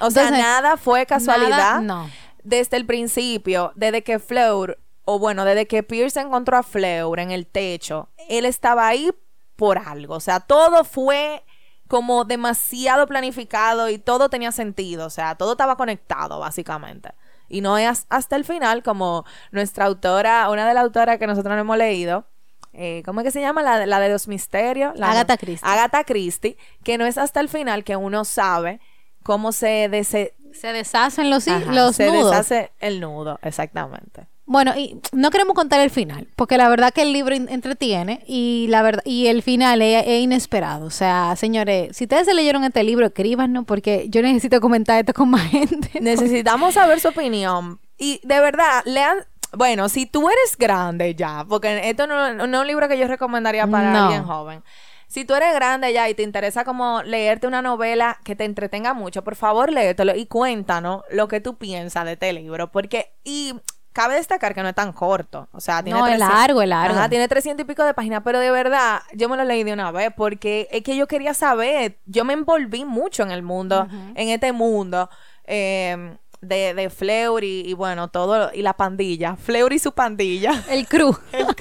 O 0.00 0.10
sea, 0.10 0.30
nada 0.30 0.76
fue 0.76 1.06
casualidad. 1.06 1.80
Nada, 1.80 1.80
no. 1.80 2.10
Desde 2.42 2.76
el 2.76 2.84
principio, 2.84 3.72
desde 3.74 4.02
que 4.02 4.18
Fleur, 4.18 4.78
o 5.06 5.18
bueno, 5.18 5.46
desde 5.46 5.66
que 5.66 5.82
Pierce 5.82 6.20
encontró 6.20 6.58
a 6.58 6.62
Fleur 6.62 7.18
en 7.18 7.30
el 7.30 7.46
techo, 7.46 8.10
él 8.28 8.44
estaba 8.44 8.86
ahí 8.86 9.10
por 9.56 9.78
algo. 9.78 10.14
O 10.14 10.20
sea, 10.20 10.40
todo 10.40 10.84
fue 10.84 11.42
como 11.88 12.24
demasiado 12.24 13.06
planificado 13.06 13.88
y 13.88 13.98
todo 13.98 14.28
tenía 14.28 14.52
sentido. 14.52 15.06
O 15.06 15.10
sea, 15.10 15.36
todo 15.36 15.52
estaba 15.52 15.76
conectado, 15.76 16.38
básicamente. 16.38 17.10
Y 17.48 17.60
no 17.60 17.78
es 17.78 18.06
hasta 18.08 18.36
el 18.36 18.44
final, 18.44 18.82
como 18.82 19.24
nuestra 19.52 19.86
autora, 19.86 20.50
una 20.50 20.66
de 20.66 20.74
las 20.74 20.84
autoras 20.84 21.18
que 21.18 21.26
nosotros 21.26 21.54
no 21.54 21.60
hemos 21.60 21.78
leído, 21.78 22.26
eh, 22.74 23.02
¿cómo 23.04 23.20
es 23.20 23.24
que 23.24 23.30
se 23.30 23.40
llama? 23.40 23.62
La, 23.62 23.78
de- 23.78 23.86
la 23.86 24.00
de 24.00 24.08
los 24.08 24.28
misterios. 24.28 24.92
La, 24.96 25.10
Agatha 25.12 25.36
Christie. 25.36 25.68
Agatha 25.68 26.04
Christie, 26.04 26.56
que 26.82 26.98
no 26.98 27.06
es 27.06 27.18
hasta 27.18 27.40
el 27.40 27.48
final 27.48 27.84
que 27.84 27.96
uno 27.96 28.24
sabe 28.24 28.80
cómo 29.22 29.52
se, 29.52 29.88
dese- 29.90 30.32
Se 30.52 30.72
deshacen 30.72 31.30
los, 31.30 31.48
Ajá, 31.48 31.72
los 31.72 31.96
se 31.96 32.06
nudos. 32.06 32.30
deshace 32.30 32.70
el 32.80 33.00
nudo, 33.00 33.38
exactamente. 33.42 34.26
Bueno, 34.46 34.74
y 34.76 35.00
no 35.12 35.30
queremos 35.30 35.54
contar 35.54 35.80
el 35.80 35.88
final, 35.88 36.28
porque 36.36 36.58
la 36.58 36.68
verdad 36.68 36.92
que 36.92 37.00
el 37.00 37.14
libro 37.14 37.34
entretiene 37.34 38.22
y 38.26 38.66
la 38.68 38.82
verdad 38.82 39.02
y 39.06 39.28
el 39.28 39.42
final 39.42 39.80
es, 39.80 40.04
es 40.06 40.20
inesperado. 40.20 40.84
O 40.84 40.90
sea, 40.90 41.34
señores, 41.36 41.96
si 41.96 42.04
ustedes 42.04 42.26
se 42.26 42.34
leyeron 42.34 42.62
este 42.62 42.82
libro, 42.84 43.06
escríbanos 43.06 43.64
porque 43.64 44.06
yo 44.10 44.20
necesito 44.20 44.60
comentar 44.60 44.98
esto 45.00 45.14
con 45.14 45.30
más 45.30 45.42
gente. 45.50 45.98
Necesitamos 45.98 46.74
saber 46.74 47.00
su 47.00 47.08
opinión. 47.08 47.80
Y 47.96 48.20
de 48.22 48.40
verdad, 48.40 48.82
lean. 48.84 49.16
Bueno, 49.56 49.88
si 49.88 50.06
tú 50.06 50.28
eres 50.28 50.56
grande 50.58 51.14
ya, 51.14 51.44
porque 51.48 51.88
esto 51.88 52.06
no, 52.06 52.32
no 52.34 52.44
es 52.44 52.60
un 52.60 52.66
libro 52.66 52.88
que 52.88 52.98
yo 52.98 53.06
recomendaría 53.08 53.66
para 53.66 53.92
No. 53.92 54.04
alguien 54.04 54.24
joven. 54.24 54.62
Si 55.06 55.24
tú 55.24 55.34
eres 55.34 55.54
grande 55.54 55.92
ya 55.92 56.08
y 56.08 56.14
te 56.14 56.22
interesa 56.22 56.64
como 56.64 57.02
leerte 57.02 57.46
una 57.46 57.62
novela 57.62 58.18
que 58.24 58.34
te 58.34 58.44
entretenga 58.44 58.94
mucho, 58.94 59.22
por 59.22 59.36
favor 59.36 59.70
léetelo 59.70 60.16
y 60.16 60.26
cuéntanos 60.26 61.02
lo 61.10 61.28
que 61.28 61.40
tú 61.40 61.56
piensas 61.56 62.04
de 62.04 62.12
este 62.12 62.32
libro. 62.32 62.72
Porque, 62.72 63.12
y 63.22 63.54
cabe 63.92 64.14
destacar 64.16 64.54
que 64.54 64.62
no 64.62 64.68
es 64.70 64.74
tan 64.74 64.92
corto. 64.92 65.46
O 65.52 65.60
sea, 65.60 65.84
tiene 65.84 66.00
No, 66.00 66.06
es 66.08 66.14
300 66.16 66.40
largo, 66.40 66.62
es 66.62 66.68
largo. 66.68 66.98
Ajá, 66.98 67.08
tiene 67.08 67.28
300 67.28 67.62
y 67.62 67.66
pico 67.68 67.84
de 67.84 67.94
páginas, 67.94 68.22
pero 68.24 68.40
de 68.40 68.50
verdad, 68.50 69.02
yo 69.12 69.28
me 69.28 69.36
lo 69.36 69.44
leí 69.44 69.62
de 69.62 69.72
una 69.72 69.92
vez 69.92 70.10
porque 70.16 70.66
es 70.72 70.82
que 70.82 70.96
yo 70.96 71.06
quería 71.06 71.32
saber, 71.32 72.00
yo 72.06 72.24
me 72.24 72.32
envolví 72.32 72.84
mucho 72.84 73.22
en 73.22 73.30
el 73.30 73.42
mundo, 73.44 73.86
en 74.16 74.28
este 74.30 74.50
mundo 74.50 75.08
eh, 75.44 76.16
de, 76.46 76.74
de 76.74 76.90
Fleur 76.90 77.42
y, 77.44 77.62
y 77.66 77.72
bueno, 77.74 78.08
todo, 78.08 78.50
y 78.54 78.62
la 78.62 78.76
pandilla, 78.76 79.36
Fleur 79.36 79.72
y 79.72 79.78
su 79.78 79.92
pandilla. 79.92 80.62
El 80.70 80.86
crew. 80.86 81.16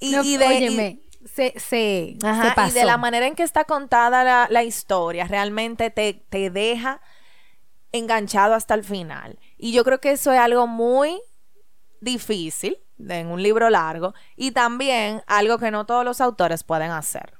Y, 0.00 0.12
No, 0.12 0.22
y 0.24 0.36
de, 0.36 0.54
y- 0.58 1.02
se, 1.28 1.54
se, 1.58 2.16
Ajá, 2.24 2.48
se 2.50 2.54
pasó. 2.56 2.70
y 2.70 2.80
de 2.80 2.84
la 2.84 2.96
manera 2.96 3.26
en 3.26 3.34
que 3.36 3.44
está 3.44 3.64
contada 3.64 4.24
la, 4.24 4.48
la 4.50 4.64
historia, 4.64 5.26
realmente 5.26 5.90
te, 5.90 6.14
te 6.28 6.50
deja 6.50 7.00
enganchado 7.92 8.54
hasta 8.54 8.74
el 8.74 8.82
final. 8.84 9.38
Y 9.58 9.72
yo 9.72 9.84
creo 9.84 10.00
que 10.00 10.10
eso 10.10 10.32
es 10.32 10.38
algo 10.40 10.66
muy 10.66 11.20
difícil 12.00 12.78
en 13.08 13.28
un 13.28 13.42
libro 13.42 13.70
largo 13.70 14.14
y 14.36 14.50
también 14.52 15.22
algo 15.26 15.58
que 15.58 15.70
no 15.70 15.86
todos 15.86 16.04
los 16.04 16.20
autores 16.20 16.64
pueden 16.64 16.90
hacer. 16.90 17.34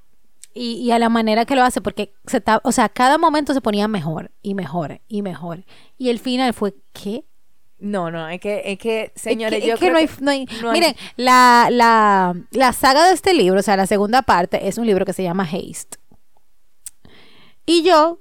Y, 0.53 0.73
y 0.75 0.91
a 0.91 0.99
la 0.99 1.09
manera 1.09 1.45
que 1.45 1.55
lo 1.55 1.63
hace, 1.63 1.81
porque 1.81 2.13
se 2.25 2.39
ta- 2.41 2.61
o 2.63 2.71
sea, 2.71 2.89
cada 2.89 3.17
momento 3.17 3.53
se 3.53 3.61
ponía 3.61 3.87
mejor 3.87 4.31
y 4.41 4.53
mejor 4.53 5.01
y 5.07 5.21
mejor. 5.23 5.63
Y 5.97 6.09
el 6.09 6.19
final 6.19 6.53
fue, 6.53 6.75
¿qué? 6.93 7.25
No, 7.79 8.11
no, 8.11 8.29
es 8.29 8.39
que, 8.39 8.61
es 8.65 8.77
que 8.77 9.11
señores, 9.15 9.57
es 9.57 9.61
que, 9.63 9.67
yo 9.67 9.73
es 9.73 9.79
que 9.79 9.85
creo 9.87 9.93
no 9.93 9.99
hay, 9.99 10.07
que 10.07 10.21
no 10.23 10.31
hay- 10.31 10.47
no 10.61 10.69
hay- 10.69 10.79
miren, 10.79 10.95
la, 11.17 11.67
la, 11.71 12.33
la 12.51 12.71
saga 12.71 13.07
de 13.07 13.13
este 13.13 13.33
libro, 13.33 13.59
o 13.59 13.63
sea, 13.63 13.75
la 13.75 13.87
segunda 13.87 14.21
parte, 14.21 14.67
es 14.67 14.77
un 14.77 14.85
libro 14.85 15.05
que 15.05 15.11
se 15.13 15.23
llama 15.23 15.43
Haste. 15.43 15.97
Y 17.65 17.83
yo, 17.83 18.19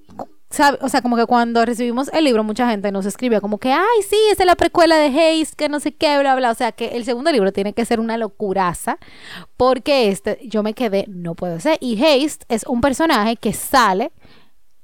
sabe, 0.52 0.78
o 0.80 0.88
sea, 0.88 1.02
como 1.02 1.16
que 1.16 1.26
cuando 1.26 1.64
recibimos 1.64 2.08
el 2.12 2.24
libro, 2.24 2.44
mucha 2.44 2.68
gente 2.68 2.92
nos 2.92 3.06
escribía 3.06 3.40
como 3.40 3.58
que, 3.58 3.72
ay, 3.72 4.02
sí, 4.08 4.16
esa 4.30 4.42
es 4.42 4.46
la 4.46 4.56
precuela 4.56 4.96
de 4.96 5.06
Haste, 5.06 5.56
que 5.56 5.68
no 5.68 5.80
sé 5.80 5.92
qué, 5.92 6.18
bla, 6.18 6.34
bla. 6.36 6.50
O 6.50 6.54
sea, 6.54 6.72
que 6.72 6.88
el 6.88 7.04
segundo 7.04 7.32
libro 7.32 7.52
tiene 7.52 7.72
que 7.72 7.84
ser 7.84 7.98
una 7.98 8.16
locuraza, 8.16 8.98
porque 9.56 10.08
este, 10.08 10.38
yo 10.44 10.62
me 10.62 10.74
quedé, 10.74 11.06
no 11.08 11.34
puede 11.34 11.60
ser. 11.60 11.78
Y 11.80 12.02
Haste 12.02 12.44
es 12.48 12.64
un 12.66 12.80
personaje 12.80 13.36
que 13.36 13.52
sale 13.52 14.12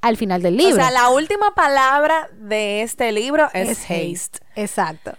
al 0.00 0.16
final 0.16 0.42
del 0.42 0.56
libro. 0.56 0.74
O 0.74 0.76
sea, 0.76 0.90
la 0.90 1.10
última 1.10 1.54
palabra 1.54 2.28
de 2.38 2.82
este 2.82 3.12
libro 3.12 3.48
es, 3.52 3.78
haste. 3.90 4.40
Exacto. 4.54 5.12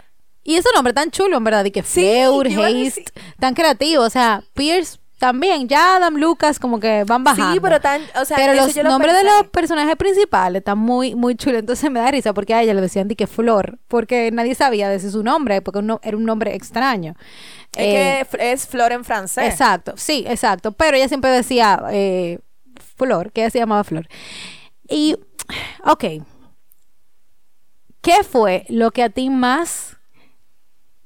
Y 0.44 0.56
ese 0.56 0.70
nombre 0.74 0.94
tan 0.94 1.12
chulo, 1.12 1.38
en 1.38 1.44
verdad, 1.44 1.66
y 1.66 1.72
que 1.72 1.84
Sí, 1.84 2.10
a 2.22 2.30
Haste, 2.30 3.06
tan 3.40 3.54
creativo. 3.54 4.04
O 4.04 4.10
sea, 4.10 4.44
Pierce 4.54 5.00
también, 5.20 5.68
ya 5.68 5.98
Adam 5.98 6.16
Lucas 6.16 6.58
como 6.58 6.80
que 6.80 7.04
van 7.04 7.24
bajando. 7.24 7.54
Sí, 7.54 7.60
pero 7.60 7.80
tan, 7.80 8.02
o 8.20 8.26
sea, 8.26 8.38
pero 8.38 8.54
los 8.56 8.74
yo 8.74 8.82
lo 8.84 8.90
nombres 8.90 9.14
de 9.14 9.24
los 9.24 9.48
personajes 9.52 9.96
principales 9.98 10.62
están 10.62 10.78
muy, 10.80 11.14
muy 11.14 11.36
chulos. 11.36 11.60
Entonces 11.60 11.92
me 11.92 12.00
da 12.00 12.10
risa 12.10 12.34
porque 12.34 12.54
a 12.56 12.62
ella 12.64 12.74
le 12.74 12.82
decían 12.82 13.08
de 13.08 13.16
que 13.16 13.28
Flor, 13.28 13.78
porque 13.88 14.32
nadie 14.32 14.56
sabía 14.56 14.90
decir 14.90 15.12
su 15.12 15.22
nombre, 15.24 15.62
porque 15.62 15.80
uno- 15.80 16.00
era 16.04 16.18
un 16.18 16.26
nombre 16.26 16.56
extraño. 16.56 17.16
Es 17.74 17.86
Eh, 17.86 17.92
que 17.92 18.20
f- 18.22 18.52
es 18.54 18.68
flor 18.68 18.92
en 18.94 19.04
francés. 19.06 19.44
Exacto, 19.52 19.94
sí, 19.96 20.26
exacto. 20.28 20.72
Pero 20.72 20.98
ella 20.98 21.08
siempre 21.08 21.30
decía 21.30 21.84
eh, 21.92 22.40
Flor, 22.98 23.32
que 23.32 23.42
ella 23.42 23.50
se 23.52 23.60
llamaba 23.60 23.84
Flor. 23.84 24.08
Y, 24.90 25.16
ok. 25.86 26.04
¿Qué 28.02 28.24
fue 28.24 28.66
lo 28.70 28.92
que 28.92 29.04
a 29.04 29.10
ti 29.10 29.30
más 29.30 29.98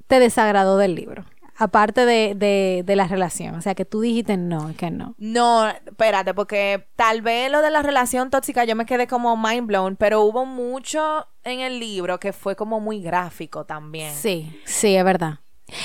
te 0.07 0.19
desagradó 0.19 0.77
del 0.77 0.95
libro? 0.95 1.25
Aparte 1.55 2.05
de, 2.05 2.33
de, 2.35 2.83
de 2.85 2.95
la 2.95 3.07
relación. 3.07 3.55
O 3.55 3.61
sea, 3.61 3.75
que 3.75 3.85
tú 3.85 4.01
dijiste 4.01 4.37
no, 4.37 4.69
es 4.69 4.77
que 4.77 4.89
no. 4.89 5.15
No, 5.17 5.67
espérate, 5.67 6.33
porque 6.33 6.87
tal 6.95 7.21
vez 7.21 7.51
lo 7.51 7.61
de 7.61 7.69
la 7.69 7.81
relación 7.81 8.29
tóxica 8.29 8.65
yo 8.65 8.75
me 8.75 8.85
quedé 8.85 9.07
como 9.07 9.37
mind 9.37 9.67
blown, 9.67 9.95
pero 9.95 10.21
hubo 10.21 10.45
mucho 10.45 11.27
en 11.43 11.59
el 11.59 11.79
libro 11.79 12.19
que 12.19 12.33
fue 12.33 12.55
como 12.55 12.79
muy 12.79 13.01
gráfico 13.01 13.65
también. 13.65 14.13
Sí, 14.13 14.59
sí, 14.65 14.95
es 14.95 15.03
verdad. 15.03 15.39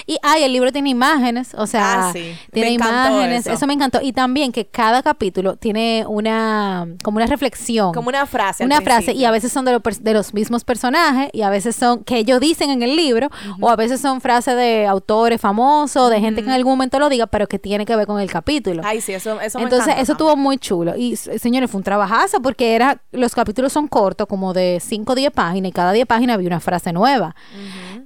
Y 0.06 0.18
ay, 0.22 0.42
el 0.42 0.52
libro 0.52 0.70
tiene 0.70 0.90
imágenes, 0.90 1.54
o 1.54 1.66
sea, 1.66 2.08
Ah, 2.08 2.12
sí. 2.12 2.34
tiene 2.52 2.72
imágenes, 2.72 3.46
eso. 3.46 3.54
eso. 3.54 3.66
me 3.66 3.72
encantó. 3.74 4.00
Y 4.02 4.12
también 4.12 4.52
que 4.52 4.66
cada 4.66 5.02
capítulo 5.02 5.56
tiene 5.56 6.04
una, 6.06 6.86
como 7.02 7.16
una 7.16 7.26
reflexión. 7.26 7.94
Como 7.94 8.08
una 8.08 8.26
frase. 8.26 8.64
una 8.64 8.80
frase 8.82 9.12
y 9.12 9.24
a 9.24 9.30
veces 9.30 9.50
son 9.50 9.64
de, 9.64 9.72
los 9.72 9.82
pers- 9.82 10.00
de 10.00 10.12
los 10.12 10.34
mismos 10.34 10.64
personajes 10.64 11.30
y 11.32 11.42
a 11.42 11.48
veces 11.50 11.74
son 11.74 12.04
que 12.04 12.18
ellos 12.18 12.38
dicen 12.40 12.70
en 12.70 12.82
el 12.82 12.96
libro 12.96 13.30
o 13.60 13.70
a 13.70 13.76
veces 13.76 14.00
son 14.00 14.20
frases 14.20 14.56
de 14.56 14.86
autores 14.86 15.40
famosos, 15.40 16.10
de 16.10 16.20
gente 16.20 16.42
que 16.42 16.48
en 16.48 16.54
algún 16.54 16.72
momento 16.74 16.98
lo 16.98 17.08
diga, 17.08 17.26
pero 17.26 17.46
que 17.46 17.58
tiene 17.58 17.86
que 17.86 17.96
ver 17.96 18.06
con 18.06 18.20
el 18.20 18.30
capítulo. 18.30 18.82
Ay, 18.84 19.00
sí, 19.00 19.12
eso, 19.14 19.40
eso 19.40 19.58
me 19.58 19.64
Entonces, 19.64 19.94
eso 19.98 20.12
estuvo 20.12 20.36
muy 20.36 20.58
chulo. 20.58 20.96
Y, 20.96 21.16
señores, 21.16 21.70
fue 21.70 21.78
un 21.78 21.84
trabajazo 21.84 22.42
porque 22.42 22.74
era, 22.74 23.00
los 23.12 23.34
capítulos 23.34 23.72
son 23.72 23.88
cortos, 23.88 24.26
como 24.26 24.52
de 24.52 24.80
5 24.84 25.12
o 25.12 25.14
10 25.16 25.30
páginas, 25.32 25.70
y 25.70 25.72
cada 25.72 25.92
10 25.92 26.06
páginas 26.06 26.34
había 26.34 26.48
una 26.48 26.60
frase 26.60 26.92
nueva. 26.92 27.34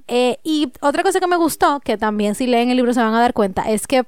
Eh, 0.07 0.37
y 0.43 0.71
otra 0.81 1.01
cosa 1.01 1.19
que 1.19 1.27
me 1.27 1.37
gustó, 1.37 1.62
que 1.83 1.97
también 1.97 2.35
si 2.35 2.47
leen 2.47 2.69
el 2.69 2.77
libro 2.77 2.93
se 2.93 3.01
van 3.01 3.13
a 3.13 3.21
dar 3.21 3.33
cuenta, 3.33 3.69
es 3.69 3.87
que 3.87 4.05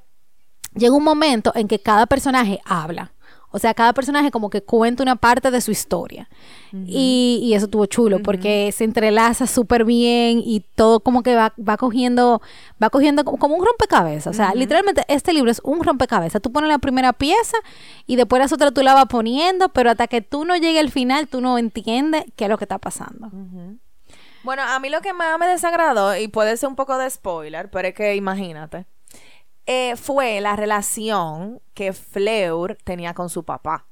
llega 0.75 0.95
un 0.95 1.03
momento 1.03 1.51
en 1.55 1.67
que 1.67 1.79
cada 1.79 2.05
personaje 2.05 2.59
habla. 2.65 3.11
O 3.51 3.59
sea, 3.59 3.73
cada 3.73 3.93
personaje 3.93 4.31
como 4.31 4.49
que 4.49 4.61
cuenta 4.61 5.01
una 5.01 5.15
parte 5.15 5.49
de 5.49 5.61
su 5.61 5.71
historia. 5.71 6.27
y, 6.73 7.39
y 7.41 7.53
eso 7.53 7.67
estuvo 7.67 7.85
chulo 7.85 8.19
porque 8.21 8.69
se 8.73 8.83
entrelaza 8.83 9.47
súper 9.47 9.85
bien 9.85 10.41
y 10.43 10.59
todo 10.75 10.99
como 10.99 11.23
que 11.23 11.35
va, 11.35 11.53
va 11.57 11.77
cogiendo, 11.77 12.41
va 12.83 12.89
cogiendo 12.89 13.23
como, 13.23 13.37
como 13.37 13.55
un 13.55 13.65
rompecabezas. 13.65 14.27
O 14.27 14.33
sea, 14.35 14.53
literalmente 14.53 15.05
este 15.07 15.31
libro 15.31 15.49
es 15.49 15.61
un 15.63 15.81
rompecabezas. 15.81 16.41
Tú 16.41 16.51
pones 16.51 16.69
la 16.69 16.79
primera 16.79 17.13
pieza 17.13 17.55
y 18.05 18.17
después 18.17 18.41
las 18.41 18.51
otras 18.51 18.73
tú 18.73 18.81
la 18.81 18.93
vas 18.93 19.05
poniendo, 19.05 19.69
pero 19.69 19.89
hasta 19.89 20.07
que 20.07 20.19
tú 20.19 20.43
no 20.43 20.57
llegues 20.57 20.81
al 20.81 20.91
final, 20.91 21.29
tú 21.29 21.39
no 21.39 21.57
entiendes 21.57 22.25
qué 22.35 22.45
es 22.45 22.49
lo 22.49 22.57
que 22.57 22.65
está 22.65 22.77
pasando. 22.77 23.31
Bueno, 24.45 24.61
a 24.63 24.79
mí 24.79 24.89
lo 24.89 25.01
que 25.01 25.11
más 25.13 25.37
me 25.39 25.47
desagradó, 25.47 26.15
y 26.15 26.27
puede 26.27 26.55
ser 26.55 26.69
un 26.69 26.75
poco 26.75 26.97
de 26.97 27.09
spoiler, 27.09 27.69
pero 27.71 27.87
es 27.87 27.93
que 27.95 28.15
imagínate, 28.15 28.85
eh, 29.65 29.95
fue 29.95 30.39
la 30.39 30.55
relación 30.55 31.61
que 31.73 31.93
Fleur 31.93 32.77
tenía 32.83 33.13
con 33.15 33.29
su 33.29 33.43
papá. 33.43 33.87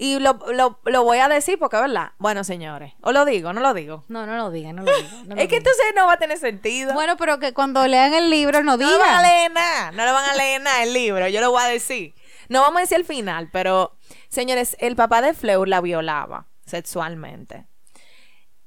Y 0.00 0.20
lo, 0.20 0.38
lo, 0.52 0.78
lo 0.84 1.02
voy 1.02 1.18
a 1.18 1.28
decir 1.28 1.58
porque, 1.58 1.76
¿verdad? 1.76 2.12
Bueno, 2.18 2.44
señores, 2.44 2.94
o 3.00 3.10
lo 3.10 3.24
digo, 3.24 3.52
no 3.52 3.60
lo 3.60 3.74
digo. 3.74 4.04
No, 4.06 4.26
no 4.26 4.36
lo 4.36 4.52
diga, 4.52 4.72
no 4.72 4.84
lo 4.84 4.96
diga. 4.96 5.08
no 5.24 5.34
lo 5.34 5.40
es 5.42 5.48
que 5.48 5.56
diga. 5.56 5.56
entonces 5.56 5.84
no 5.96 6.06
va 6.06 6.12
a 6.12 6.18
tener 6.18 6.38
sentido. 6.38 6.94
Bueno, 6.94 7.16
pero 7.16 7.40
que 7.40 7.52
cuando 7.52 7.84
lean 7.84 8.14
el 8.14 8.30
libro 8.30 8.62
no 8.62 8.76
no 8.76 8.88
lo 8.88 8.98
van 8.98 9.10
a 9.10 9.18
digan. 9.18 9.22
leer 9.22 9.50
nada, 9.52 9.90
no 9.90 10.04
lo 10.04 10.12
van 10.12 10.30
a 10.30 10.34
leer 10.36 10.62
nada 10.62 10.84
el 10.84 10.92
libro, 10.92 11.26
yo 11.26 11.40
lo 11.40 11.50
voy 11.50 11.62
a 11.62 11.66
decir. 11.66 12.14
No 12.48 12.60
vamos 12.60 12.78
a 12.78 12.80
decir 12.82 12.96
el 12.98 13.04
final, 13.04 13.50
pero, 13.52 13.96
señores, 14.28 14.76
el 14.78 14.94
papá 14.94 15.20
de 15.20 15.34
Fleur 15.34 15.66
la 15.66 15.80
violaba 15.80 16.46
sexualmente. 16.64 17.66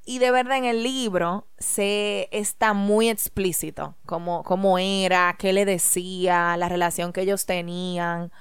Y 0.03 0.19
de 0.19 0.31
verdad 0.31 0.57
en 0.57 0.65
el 0.65 0.83
libro 0.83 1.47
se 1.57 2.27
está 2.31 2.73
muy 2.73 3.09
explícito 3.09 3.95
cómo, 4.05 4.43
cómo 4.43 4.79
era, 4.79 5.35
qué 5.37 5.53
le 5.53 5.65
decía, 5.65 6.57
la 6.57 6.69
relación 6.69 7.13
que 7.13 7.21
ellos 7.21 7.45
tenían. 7.45 8.31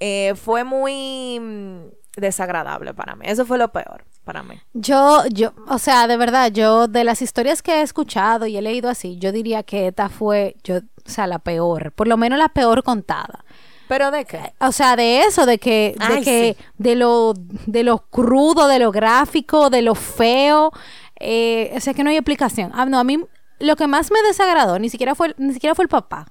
Eh, 0.00 0.34
fue 0.34 0.64
muy 0.64 1.38
mm, 1.40 2.20
desagradable 2.20 2.94
para 2.94 3.16
mí. 3.16 3.26
Eso 3.28 3.44
fue 3.44 3.58
lo 3.58 3.70
peor 3.70 4.04
para 4.24 4.42
mí. 4.42 4.60
Yo, 4.72 5.24
yo, 5.30 5.52
o 5.68 5.78
sea, 5.78 6.06
de 6.06 6.16
verdad, 6.16 6.50
yo 6.50 6.88
de 6.88 7.04
las 7.04 7.22
historias 7.22 7.62
que 7.62 7.80
he 7.80 7.82
escuchado 7.82 8.46
y 8.46 8.56
he 8.56 8.62
leído 8.62 8.88
así, 8.88 9.18
yo 9.18 9.32
diría 9.32 9.62
que 9.62 9.88
esta 9.88 10.08
fue, 10.08 10.56
yo, 10.64 10.78
o 10.78 11.08
sea, 11.08 11.26
la 11.26 11.38
peor, 11.38 11.92
por 11.92 12.08
lo 12.08 12.16
menos 12.16 12.38
la 12.38 12.48
peor 12.48 12.82
contada. 12.82 13.44
¿Pero 13.88 14.10
de 14.10 14.24
qué? 14.24 14.54
O 14.60 14.72
sea, 14.72 14.96
de 14.96 15.22
eso, 15.22 15.46
de 15.46 15.58
que, 15.58 15.94
de 16.08 16.20
que, 16.22 16.56
sí. 16.58 16.64
de 16.78 16.94
lo, 16.94 17.34
de 17.66 17.82
lo 17.82 17.98
crudo, 17.98 18.66
de 18.66 18.78
lo 18.78 18.90
gráfico, 18.92 19.70
de 19.70 19.82
lo 19.82 19.94
feo, 19.94 20.72
eh, 21.20 21.72
o 21.76 21.80
sea 21.80 21.94
que 21.94 22.02
no 22.02 22.10
hay 22.10 22.16
explicación. 22.16 22.70
Ah, 22.74 22.86
no, 22.86 22.98
a 22.98 23.04
mí 23.04 23.18
lo 23.58 23.76
que 23.76 23.86
más 23.86 24.10
me 24.10 24.22
desagradó 24.22 24.78
ni 24.78 24.88
siquiera 24.88 25.14
fue, 25.14 25.34
ni 25.38 25.52
siquiera 25.52 25.74
fue 25.74 25.84
el 25.84 25.88
papá, 25.88 26.26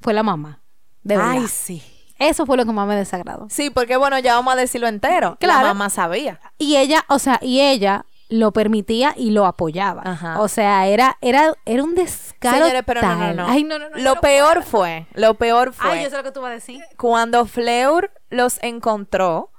fue 0.00 0.14
la 0.14 0.22
mamá. 0.22 0.60
De 1.02 1.16
verdad. 1.16 1.32
Ay, 1.32 1.46
sí. 1.48 1.82
Eso 2.18 2.46
fue 2.46 2.56
lo 2.56 2.64
que 2.64 2.72
más 2.72 2.86
me 2.86 2.94
desagradó. 2.94 3.48
Sí, 3.50 3.70
porque 3.70 3.96
bueno, 3.96 4.18
ya 4.18 4.36
vamos 4.36 4.54
a 4.54 4.56
decirlo 4.56 4.86
entero. 4.86 5.36
Claro. 5.40 5.62
La 5.66 5.74
mamá 5.74 5.90
sabía. 5.90 6.40
Y 6.58 6.76
ella, 6.76 7.04
o 7.08 7.18
sea, 7.18 7.38
y 7.42 7.60
ella 7.60 8.06
lo 8.28 8.52
permitía 8.52 9.14
y 9.16 9.30
lo 9.30 9.46
apoyaba. 9.46 10.02
Ajá. 10.04 10.40
O 10.40 10.48
sea, 10.48 10.86
era, 10.86 11.16
era, 11.20 11.54
era 11.66 11.84
un 11.84 11.94
descaro 11.94 12.58
Señores, 12.64 12.82
pero 12.86 13.02
no, 13.02 13.14
no, 13.16 13.34
no. 13.34 13.46
Ay, 13.48 13.64
no, 13.64 13.78
no, 13.78 13.86
Lo 13.96 14.16
peor 14.20 14.54
puedo. 14.54 14.66
fue, 14.66 15.06
lo 15.14 15.34
peor 15.34 15.72
fue 15.72 15.90
Ay, 15.90 16.04
yo 16.04 16.10
sé 16.10 16.16
lo 16.16 16.22
que 16.22 16.32
tú 16.32 16.40
vas 16.40 16.50
a 16.50 16.54
decir. 16.54 16.82
cuando 16.96 17.44
Fleur 17.46 18.10
los 18.30 18.58
encontró 18.62 19.50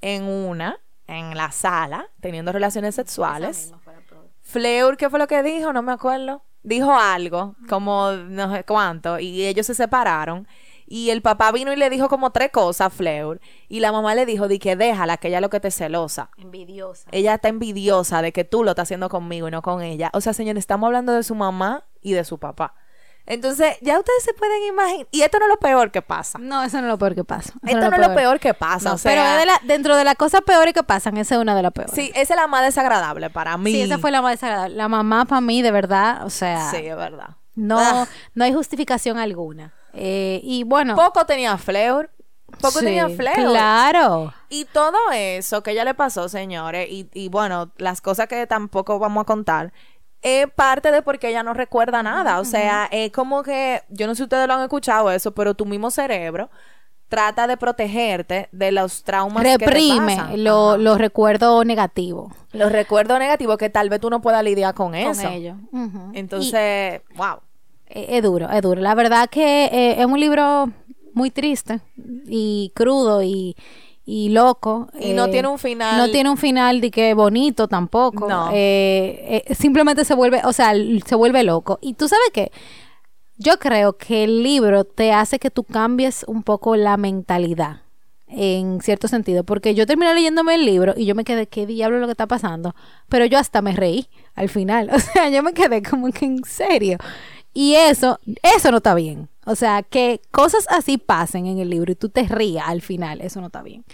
en 0.00 0.24
una, 0.24 0.78
en 1.06 1.36
la 1.36 1.50
sala, 1.52 2.08
teniendo 2.20 2.52
relaciones 2.52 2.94
sexuales. 2.94 3.72
Fleur, 4.42 4.96
¿qué 4.96 5.08
fue 5.08 5.18
lo 5.18 5.26
que 5.26 5.42
dijo? 5.42 5.72
No 5.72 5.82
me 5.82 5.92
acuerdo. 5.92 6.42
Dijo 6.64 6.92
algo, 6.94 7.56
como 7.68 8.12
no 8.12 8.54
sé 8.54 8.64
cuánto, 8.64 9.18
y 9.18 9.46
ellos 9.46 9.66
se 9.66 9.74
separaron. 9.74 10.46
Y 10.94 11.08
el 11.08 11.22
papá 11.22 11.50
vino 11.52 11.72
y 11.72 11.76
le 11.76 11.88
dijo 11.88 12.10
como 12.10 12.32
tres 12.32 12.50
cosas 12.50 12.88
a 12.88 12.90
Fleur. 12.90 13.40
Y 13.66 13.80
la 13.80 13.92
mamá 13.92 14.14
le 14.14 14.26
dijo, 14.26 14.46
di 14.46 14.58
que 14.58 14.76
déjala, 14.76 15.16
que 15.16 15.28
ella 15.28 15.38
es 15.38 15.40
lo 15.42 15.48
que 15.48 15.58
te 15.58 15.70
celosa. 15.70 16.28
Envidiosa. 16.36 17.08
Ella 17.12 17.32
está 17.36 17.48
envidiosa 17.48 18.20
de 18.20 18.32
que 18.32 18.44
tú 18.44 18.62
lo 18.62 18.72
estás 18.72 18.82
haciendo 18.88 19.08
conmigo 19.08 19.48
y 19.48 19.50
no 19.50 19.62
con 19.62 19.80
ella. 19.80 20.10
O 20.12 20.20
sea, 20.20 20.34
señores, 20.34 20.60
estamos 20.60 20.86
hablando 20.88 21.14
de 21.14 21.22
su 21.22 21.34
mamá 21.34 21.84
y 22.02 22.12
de 22.12 22.24
su 22.24 22.38
papá. 22.38 22.74
Entonces, 23.24 23.76
ya 23.80 23.98
ustedes 23.98 24.22
se 24.22 24.34
pueden 24.34 24.62
imaginar. 24.64 25.06
Y 25.12 25.22
esto 25.22 25.38
no 25.38 25.46
es 25.46 25.48
lo 25.50 25.56
peor 25.58 25.90
que 25.92 26.02
pasa. 26.02 26.38
No, 26.38 26.62
eso 26.62 26.76
no 26.82 26.88
es 26.88 26.90
lo 26.90 26.98
peor 26.98 27.14
que 27.14 27.24
pasa. 27.24 27.52
Eso 27.62 27.78
Esto 27.78 27.90
no 27.90 27.96
es 28.02 28.08
lo 28.08 28.14
peor 28.14 28.38
que 28.38 28.52
pasa. 28.52 28.88
No, 28.90 28.94
o 28.96 28.98
sea, 28.98 29.12
pero 29.12 29.22
es 29.24 29.38
de 29.38 29.46
la- 29.46 29.60
dentro 29.62 29.96
de 29.96 30.04
las 30.04 30.16
cosas 30.16 30.42
peores 30.42 30.74
que 30.74 30.82
pasan, 30.82 31.16
esa 31.16 31.36
es 31.36 31.40
una 31.40 31.54
de 31.54 31.62
las 31.62 31.72
peores. 31.72 31.94
sí, 31.94 32.10
esa 32.14 32.34
es 32.34 32.38
la 32.40 32.48
más 32.48 32.64
desagradable 32.64 33.30
para 33.30 33.56
mí. 33.56 33.72
Sí, 33.72 33.80
esa 33.80 33.96
fue 33.98 34.10
la 34.10 34.20
más 34.20 34.32
desagradable. 34.32 34.76
La 34.76 34.88
mamá 34.88 35.24
para 35.24 35.40
mí, 35.40 35.62
de 35.62 35.70
verdad, 35.70 36.26
o 36.26 36.30
sea, 36.30 36.70
Sí, 36.70 36.78
es 36.84 36.96
verdad. 36.96 37.36
no, 37.54 37.78
Ah. 37.78 38.06
no 38.34 38.44
hay 38.44 38.52
justificación 38.52 39.16
alguna. 39.18 39.72
Eh, 39.94 40.40
y 40.42 40.64
bueno, 40.64 40.94
Poco 40.96 41.24
tenía 41.26 41.56
Fleur. 41.58 42.10
Poco 42.60 42.80
sí, 42.80 42.84
tenía 42.84 43.08
Fleur. 43.08 43.34
Claro. 43.34 44.32
Y 44.48 44.66
todo 44.66 44.96
eso 45.12 45.62
que 45.62 45.70
ella 45.72 45.84
le 45.84 45.94
pasó, 45.94 46.28
señores, 46.28 46.86
y, 46.90 47.08
y 47.14 47.28
bueno, 47.28 47.72
las 47.78 48.00
cosas 48.00 48.28
que 48.28 48.46
tampoco 48.46 48.98
vamos 48.98 49.22
a 49.22 49.24
contar, 49.24 49.72
es 50.20 50.46
parte 50.52 50.92
de 50.92 51.02
porque 51.02 51.28
ella 51.30 51.42
no 51.42 51.54
recuerda 51.54 52.02
nada. 52.02 52.38
O 52.40 52.44
sea, 52.44 52.88
es 52.92 53.10
como 53.10 53.42
que, 53.42 53.82
yo 53.88 54.06
no 54.06 54.14
sé 54.14 54.18
si 54.18 54.22
ustedes 54.24 54.46
lo 54.46 54.54
han 54.54 54.62
escuchado 54.62 55.10
eso, 55.10 55.32
pero 55.32 55.54
tu 55.54 55.64
mismo 55.66 55.90
cerebro 55.90 56.50
trata 57.08 57.46
de 57.46 57.56
protegerte 57.58 58.48
de 58.52 58.72
los 58.72 59.02
traumas 59.04 59.42
que 59.44 59.58
te 59.58 59.66
Reprime 59.66 60.36
lo- 60.38 60.70
Ajá. 60.70 60.78
los 60.78 60.96
recuerdos 60.96 61.66
negativos 61.66 62.32
los 62.52 62.72
recuerdos 62.72 63.18
negativos 63.18 63.58
que 63.58 63.68
tal 63.68 63.90
vez 63.90 64.00
tú 64.00 64.08
no 64.08 64.22
puedas 64.22 64.42
lidiar 64.42 64.72
con 64.74 64.94
eso. 64.94 65.10
con. 65.72 66.10
Entonces, 66.14 67.02
wow. 67.16 67.36
Eh, 67.94 68.16
Es 68.16 68.22
duro, 68.22 68.48
es 68.50 68.62
duro. 68.62 68.80
La 68.80 68.94
verdad 68.94 69.28
que 69.30 69.66
eh, 69.66 70.00
es 70.00 70.06
un 70.06 70.18
libro 70.18 70.70
muy 71.14 71.30
triste 71.30 71.80
y 72.26 72.72
crudo 72.74 73.22
y, 73.22 73.54
y 74.06 74.30
loco. 74.30 74.88
Y 74.98 75.12
no 75.12 75.26
Eh, 75.26 75.28
tiene 75.28 75.48
un 75.48 75.58
final- 75.58 75.98
No 75.98 76.10
tiene 76.10 76.30
un 76.30 76.38
final 76.38 76.80
de 76.80 76.90
que 76.90 77.12
bonito 77.14 77.68
tampoco. 77.68 78.28
No. 78.28 78.48
Eh, 78.52 79.44
eh, 79.46 79.54
simplemente 79.54 80.04
se 80.04 80.14
vuelve, 80.14 80.40
o 80.44 80.52
sea, 80.52 80.72
se 81.06 81.14
vuelve 81.14 81.42
loco. 81.42 81.78
Y 81.82 81.94
tú 81.94 82.08
sabes 82.08 82.30
qué? 82.32 82.50
Yo 83.36 83.58
creo 83.58 83.96
que 83.96 84.24
el 84.24 84.42
libro 84.42 84.84
te 84.84 85.12
hace 85.12 85.38
que 85.38 85.50
tú 85.50 85.64
cambies 85.64 86.24
un 86.28 86.42
poco 86.42 86.76
la 86.76 86.96
mentalidad. 86.96 87.82
En 88.34 88.80
cierto 88.80 89.08
sentido, 89.08 89.44
porque 89.44 89.74
yo 89.74 89.84
terminé 89.86 90.14
leyéndome 90.14 90.54
el 90.54 90.64
libro 90.64 90.94
y 90.96 91.04
yo 91.04 91.14
me 91.14 91.22
quedé, 91.24 91.46
¿qué 91.48 91.66
diablo 91.66 91.98
es 91.98 92.00
lo 92.00 92.06
que 92.06 92.12
está 92.12 92.26
pasando? 92.26 92.74
Pero 93.10 93.26
yo 93.26 93.38
hasta 93.38 93.60
me 93.60 93.72
reí 93.72 94.08
al 94.34 94.48
final. 94.48 94.88
O 94.94 94.98
sea, 94.98 95.28
yo 95.28 95.42
me 95.42 95.52
quedé 95.52 95.82
como 95.82 96.10
que 96.10 96.24
en 96.24 96.42
serio. 96.44 96.96
Y 97.52 97.74
eso, 97.74 98.18
eso 98.42 98.70
no 98.70 98.78
está 98.78 98.94
bien. 98.94 99.28
O 99.44 99.54
sea, 99.54 99.82
que 99.82 100.20
cosas 100.30 100.66
así 100.70 100.98
pasen 100.98 101.46
en 101.46 101.58
el 101.58 101.68
libro 101.68 101.92
y 101.92 101.96
tú 101.96 102.08
te 102.08 102.22
rías 102.22 102.64
al 102.68 102.80
final, 102.80 103.20
eso 103.20 103.40
no 103.40 103.46
está 103.48 103.62
bien. 103.62 103.84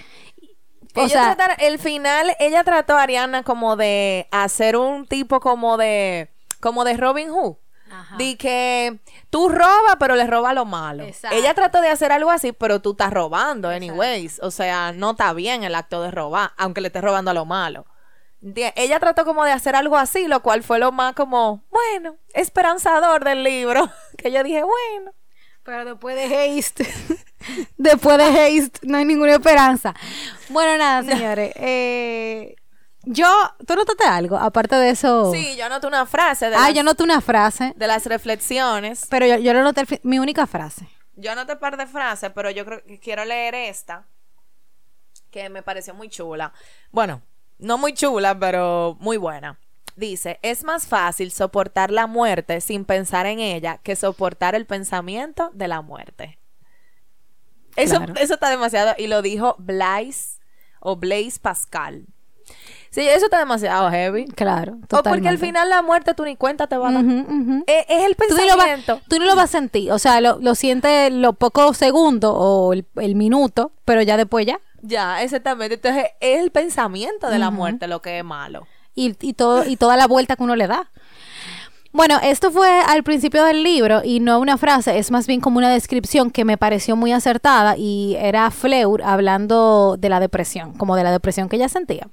O 0.94 1.08
sea, 1.08 1.36
el 1.58 1.78
final, 1.78 2.34
ella 2.38 2.64
trató 2.64 2.96
a 2.96 3.02
Ariana 3.02 3.42
como 3.42 3.76
de 3.76 4.26
hacer 4.30 4.76
un 4.76 5.06
tipo 5.06 5.40
como 5.40 5.76
de, 5.76 6.30
como 6.60 6.84
de 6.84 6.96
Robin 6.96 7.30
Hood. 7.30 7.56
Ajá. 7.90 8.16
De 8.16 8.36
que 8.36 9.00
tú 9.30 9.48
robas, 9.48 9.96
pero 9.98 10.14
le 10.14 10.26
robas 10.26 10.54
lo 10.54 10.66
malo. 10.66 11.04
Exacto. 11.04 11.34
Ella 11.36 11.54
trató 11.54 11.80
de 11.80 11.88
hacer 11.88 12.12
algo 12.12 12.30
así, 12.30 12.52
pero 12.52 12.80
tú 12.80 12.90
estás 12.90 13.12
robando, 13.12 13.70
anyways. 13.70 14.40
O 14.42 14.50
sea, 14.50 14.92
no 14.92 15.12
está 15.12 15.32
bien 15.32 15.62
el 15.62 15.74
acto 15.74 16.02
de 16.02 16.10
robar, 16.10 16.50
aunque 16.58 16.82
le 16.82 16.88
estés 16.88 17.02
robando 17.02 17.30
a 17.30 17.34
lo 17.34 17.46
malo. 17.46 17.86
Enti- 18.42 18.72
Ella 18.76 19.00
trató 19.00 19.24
como 19.24 19.44
de 19.44 19.52
hacer 19.52 19.74
algo 19.76 19.96
así, 19.96 20.26
lo 20.28 20.40
cual 20.42 20.62
fue 20.62 20.78
lo 20.78 20.92
más 20.92 21.14
como, 21.14 21.64
bueno, 21.70 22.16
esperanzador 22.34 23.24
del 23.24 23.42
libro. 23.44 23.90
Que 24.18 24.30
yo 24.32 24.42
dije, 24.42 24.62
bueno. 24.62 25.12
Pero 25.62 25.84
después 25.84 26.16
de 26.16 26.58
Haste, 26.58 26.86
después 27.76 28.16
de 28.18 28.24
Haste, 28.24 28.80
no 28.84 28.96
hay 28.98 29.04
ninguna 29.04 29.32
esperanza. 29.34 29.94
Bueno, 30.48 30.78
nada, 30.78 31.02
señores. 31.02 31.52
eh, 31.56 32.56
yo, 33.02 33.26
¿tú 33.66 33.74
notaste 33.74 34.04
algo? 34.04 34.36
Aparte 34.36 34.76
de 34.76 34.90
eso. 34.90 35.30
Sí, 35.32 35.56
yo 35.56 35.66
anoté 35.66 35.86
una 35.86 36.04
frase 36.06 36.48
de, 36.50 36.56
ah, 36.56 36.60
las, 36.68 36.74
yo 36.74 36.82
noté 36.82 37.02
una 37.04 37.20
frase, 37.20 37.72
de 37.76 37.86
las 37.86 38.06
reflexiones. 38.06 39.06
pero 39.10 39.26
yo, 39.26 39.36
yo 39.36 39.52
lo 39.52 39.62
noté, 39.62 39.84
mi 40.02 40.18
única 40.18 40.46
frase. 40.46 40.88
Yo 41.14 41.32
anoté 41.32 41.52
un 41.54 41.58
par 41.58 41.76
de 41.76 41.86
frases, 41.86 42.30
pero 42.34 42.50
yo 42.50 42.64
creo 42.64 42.82
que 42.84 42.98
quiero 42.98 43.24
leer 43.24 43.54
esta, 43.54 44.06
que 45.30 45.48
me 45.48 45.62
pareció 45.62 45.94
muy 45.94 46.08
chula. 46.08 46.52
Bueno, 46.90 47.22
no 47.58 47.78
muy 47.78 47.92
chula, 47.94 48.38
pero 48.38 48.96
muy 49.00 49.16
buena. 49.16 49.58
Dice, 49.96 50.38
es 50.42 50.62
más 50.62 50.86
fácil 50.86 51.32
soportar 51.32 51.90
la 51.90 52.06
muerte 52.06 52.60
sin 52.60 52.84
pensar 52.84 53.26
en 53.26 53.40
ella 53.40 53.78
que 53.82 53.96
soportar 53.96 54.54
el 54.54 54.64
pensamiento 54.64 55.50
de 55.54 55.66
la 55.68 55.80
muerte. 55.82 56.38
Eso, 57.76 57.96
Claro. 57.98 58.14
eso 58.16 58.34
está 58.34 58.50
demasiado, 58.50 58.94
y 58.98 59.06
lo 59.06 59.22
dijo 59.22 59.56
Blaise 59.58 60.40
o 60.80 60.96
Blaise 60.96 61.38
Pascal. 61.38 62.06
Sí, 62.90 63.02
eso 63.06 63.26
está 63.26 63.38
demasiado 63.38 63.90
heavy. 63.90 64.24
Claro. 64.28 64.72
O 64.74 64.78
porque 64.78 64.96
al 64.96 65.02
totalmente. 65.02 65.46
final 65.46 65.68
la 65.68 65.82
muerte 65.82 66.14
tú 66.14 66.24
ni 66.24 66.36
cuenta 66.36 66.66
te 66.68 66.76
va 66.78 66.88
a 66.88 66.92
dar. 66.92 67.04
Es, 67.66 67.84
es 67.88 68.04
el 68.06 68.14
pensamiento. 68.14 69.00
tú 69.08 69.18
ni 69.18 69.26
lo 69.26 69.36
vas 69.36 69.44
a 69.54 69.58
sentir, 69.58 69.92
o 69.92 69.98
sea, 69.98 70.20
lo, 70.20 70.38
lo 70.40 70.54
sientes 70.54 71.12
los 71.12 71.36
pocos 71.36 71.76
segundos 71.76 72.32
o 72.34 72.72
el, 72.72 72.86
el 72.96 73.14
minuto, 73.14 73.72
pero 73.84 74.00
ya 74.02 74.16
después 74.16 74.46
ya. 74.46 74.58
Ya, 74.82 75.22
exactamente. 75.22 75.74
Entonces, 75.74 76.04
es 76.20 76.40
el 76.40 76.50
pensamiento 76.50 77.28
de 77.28 77.38
la 77.38 77.50
muerte 77.50 77.88
lo 77.88 78.00
que 78.00 78.18
es 78.18 78.24
malo. 78.24 78.66
y, 78.94 79.16
y 79.20 79.32
todo, 79.34 79.64
y 79.64 79.76
toda 79.76 79.96
la 79.96 80.06
vuelta 80.06 80.36
que 80.36 80.42
uno 80.42 80.56
le 80.56 80.66
da. 80.66 80.90
Bueno, 81.92 82.18
esto 82.22 82.50
fue 82.50 82.80
al 82.86 83.02
principio 83.02 83.44
del 83.44 83.62
libro 83.62 84.02
y 84.04 84.20
no 84.20 84.38
una 84.40 84.58
frase, 84.58 84.98
es 84.98 85.10
más 85.10 85.26
bien 85.26 85.40
como 85.40 85.58
una 85.58 85.70
descripción 85.70 86.30
que 86.30 86.44
me 86.44 86.58
pareció 86.58 86.96
muy 86.96 87.12
acertada 87.12 87.76
y 87.78 88.14
era 88.20 88.50
Fleur 88.50 89.02
hablando 89.02 89.96
de 89.98 90.08
la 90.10 90.20
depresión, 90.20 90.74
como 90.74 90.96
de 90.96 91.04
la 91.04 91.12
depresión 91.12 91.48
que 91.48 91.56
ella 91.56 91.68
sentía. 91.68 92.08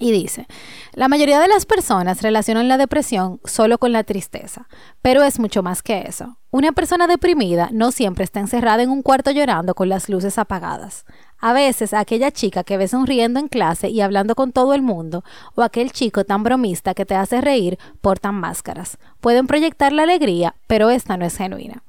Y 0.00 0.12
dice, 0.12 0.46
la 0.94 1.08
mayoría 1.08 1.40
de 1.40 1.48
las 1.48 1.66
personas 1.66 2.22
relacionan 2.22 2.68
la 2.68 2.76
depresión 2.76 3.40
solo 3.44 3.78
con 3.78 3.92
la 3.92 4.04
tristeza, 4.04 4.68
pero 5.02 5.22
es 5.24 5.38
mucho 5.38 5.62
más 5.62 5.82
que 5.82 6.02
eso. 6.06 6.38
Una 6.50 6.72
persona 6.72 7.06
deprimida 7.06 7.68
no 7.72 7.90
siempre 7.90 8.24
está 8.24 8.38
encerrada 8.40 8.82
en 8.82 8.90
un 8.90 9.02
cuarto 9.02 9.32
llorando 9.32 9.74
con 9.74 9.88
las 9.88 10.08
luces 10.08 10.38
apagadas. 10.38 11.04
A 11.40 11.52
veces 11.52 11.94
aquella 11.94 12.32
chica 12.32 12.64
que 12.64 12.76
ves 12.76 12.90
sonriendo 12.90 13.38
en 13.38 13.48
clase 13.48 13.88
y 13.90 14.00
hablando 14.00 14.34
con 14.34 14.50
todo 14.50 14.74
el 14.74 14.82
mundo, 14.82 15.22
o 15.54 15.62
aquel 15.62 15.92
chico 15.92 16.24
tan 16.24 16.42
bromista 16.42 16.94
que 16.94 17.06
te 17.06 17.14
hace 17.14 17.40
reír, 17.40 17.78
portan 18.00 18.34
máscaras. 18.34 18.98
Pueden 19.20 19.46
proyectar 19.46 19.92
la 19.92 20.02
alegría, 20.02 20.56
pero 20.66 20.90
esta 20.90 21.16
no 21.16 21.24
es 21.24 21.36
genuina. 21.36 21.84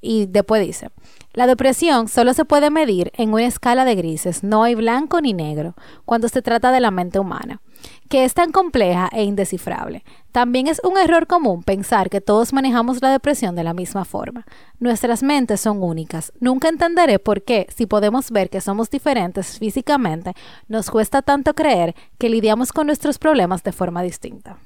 Y 0.00 0.26
después 0.26 0.66
dice, 0.66 0.90
la 1.38 1.46
depresión 1.46 2.08
solo 2.08 2.34
se 2.34 2.44
puede 2.44 2.68
medir 2.68 3.12
en 3.14 3.32
una 3.32 3.46
escala 3.46 3.84
de 3.84 3.94
grises, 3.94 4.42
no 4.42 4.64
hay 4.64 4.74
blanco 4.74 5.20
ni 5.20 5.34
negro, 5.34 5.76
cuando 6.04 6.28
se 6.28 6.42
trata 6.42 6.72
de 6.72 6.80
la 6.80 6.90
mente 6.90 7.20
humana, 7.20 7.60
que 8.08 8.24
es 8.24 8.34
tan 8.34 8.50
compleja 8.50 9.08
e 9.12 9.22
indescifrable. 9.22 10.02
También 10.32 10.66
es 10.66 10.80
un 10.82 10.98
error 10.98 11.28
común 11.28 11.62
pensar 11.62 12.10
que 12.10 12.20
todos 12.20 12.52
manejamos 12.52 13.00
la 13.02 13.12
depresión 13.12 13.54
de 13.54 13.62
la 13.62 13.72
misma 13.72 14.04
forma. 14.04 14.46
Nuestras 14.80 15.22
mentes 15.22 15.60
son 15.60 15.80
únicas. 15.80 16.32
Nunca 16.40 16.68
entenderé 16.68 17.20
por 17.20 17.44
qué, 17.44 17.68
si 17.72 17.86
podemos 17.86 18.32
ver 18.32 18.50
que 18.50 18.60
somos 18.60 18.90
diferentes 18.90 19.60
físicamente, 19.60 20.32
nos 20.66 20.90
cuesta 20.90 21.22
tanto 21.22 21.54
creer 21.54 21.94
que 22.18 22.30
lidiamos 22.30 22.72
con 22.72 22.88
nuestros 22.88 23.16
problemas 23.20 23.62
de 23.62 23.70
forma 23.70 24.02
distinta. 24.02 24.58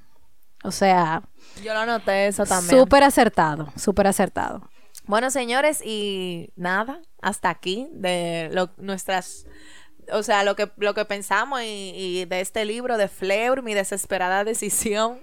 O 0.64 0.70
sea, 0.70 1.22
Yo 1.62 1.74
lo 1.74 1.84
noté 1.84 2.28
eso 2.28 2.46
también. 2.46 2.80
súper 2.80 3.02
acertado, 3.04 3.68
súper 3.76 4.06
acertado. 4.06 4.62
Bueno, 5.04 5.30
señores, 5.30 5.80
y 5.84 6.50
nada, 6.56 7.00
hasta 7.20 7.50
aquí 7.50 7.88
de 7.92 8.48
lo, 8.52 8.70
nuestras, 8.76 9.46
o 10.12 10.22
sea, 10.22 10.44
lo 10.44 10.54
que, 10.56 10.70
lo 10.76 10.94
que 10.94 11.04
pensamos 11.04 11.62
y, 11.62 11.92
y 11.96 12.24
de 12.26 12.40
este 12.40 12.64
libro 12.64 12.96
de 12.98 13.08
Fleur, 13.08 13.62
mi 13.62 13.74
desesperada 13.74 14.44
decisión, 14.44 15.20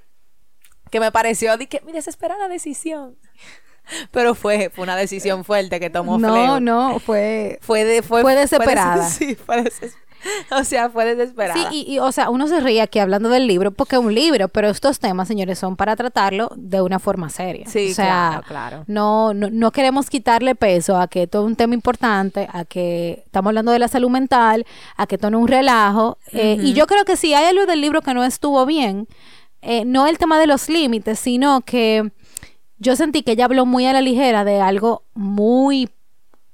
que 0.91 0.99
me 0.99 1.11
pareció, 1.11 1.55
di 1.57 1.67
que 1.67 1.81
mi 1.81 1.91
desesperada 1.91 2.47
decisión. 2.49 3.17
Pero 4.11 4.35
fue, 4.35 4.69
fue 4.69 4.83
una 4.83 4.95
decisión 4.95 5.43
fuerte 5.43 5.79
que 5.79 5.89
tomó 5.89 6.17
No, 6.19 6.33
Fleur. 6.33 6.61
no, 6.61 6.99
fue... 6.99 7.57
Fue, 7.61 7.85
de, 7.85 8.01
fue, 8.01 8.21
Fue 8.21 8.33
fue 8.33 8.35
desesperada. 8.35 9.03
des- 9.05 9.13
sí, 9.13 9.35
fue 9.35 9.63
deses- 9.63 9.95
O 10.51 10.63
sea, 10.63 10.89
fue 10.89 11.05
desesperada. 11.15 11.69
Sí, 11.71 11.83
y, 11.87 11.93
y, 11.95 11.99
o 11.99 12.11
sea, 12.11 12.29
uno 12.29 12.47
se 12.47 12.59
ríe 12.59 12.81
aquí 12.81 12.99
hablando 12.99 13.29
del 13.29 13.47
libro 13.47 13.71
porque 13.71 13.95
es 13.95 14.01
un 14.01 14.13
libro, 14.13 14.47
pero 14.49 14.69
estos 14.69 14.99
temas, 14.99 15.27
señores, 15.27 15.59
son 15.59 15.75
para 15.75 15.95
tratarlo 15.95 16.49
de 16.55 16.81
una 16.81 16.99
forma 16.99 17.29
seria. 17.29 17.65
Sí, 17.67 17.91
o 17.91 17.93
sea, 17.93 18.41
claro, 18.45 18.47
claro. 18.47 18.83
No, 18.87 19.33
no, 19.33 19.49
no 19.49 19.71
queremos 19.71 20.09
quitarle 20.09 20.55
peso 20.55 20.97
a 20.97 21.07
que 21.07 21.23
esto 21.23 21.39
es 21.41 21.45
un 21.45 21.55
tema 21.55 21.73
importante, 21.73 22.47
a 22.51 22.65
que 22.65 23.23
estamos 23.25 23.49
hablando 23.51 23.71
de 23.71 23.79
la 23.79 23.87
salud 23.87 24.09
mental, 24.09 24.65
a 24.97 25.07
que 25.07 25.15
esto 25.15 25.29
no 25.29 25.37
es 25.37 25.41
un 25.43 25.47
relajo. 25.47 26.17
eh, 26.31 26.57
Y 26.61 26.73
yo 26.73 26.87
creo 26.87 27.05
que 27.05 27.15
si 27.15 27.33
hay 27.33 27.45
algo 27.45 27.65
del 27.65 27.81
libro 27.81 28.01
que 28.01 28.13
no 28.13 28.23
estuvo 28.23 28.65
bien, 28.65 29.07
eh, 29.61 29.83
no 29.85 30.07
el 30.07 30.17
tema 30.17 30.39
de 30.39 30.47
los 30.47 30.69
límites, 30.69 31.19
sino 31.19 31.61
que 31.61 32.11
yo 32.77 32.95
sentí 32.95 33.23
que 33.23 33.31
ella 33.33 33.45
habló 33.45 33.65
muy 33.65 33.85
a 33.85 33.93
la 33.93 34.01
ligera 34.01 34.43
de 34.45 34.61
algo 34.61 35.03
muy 35.13 35.89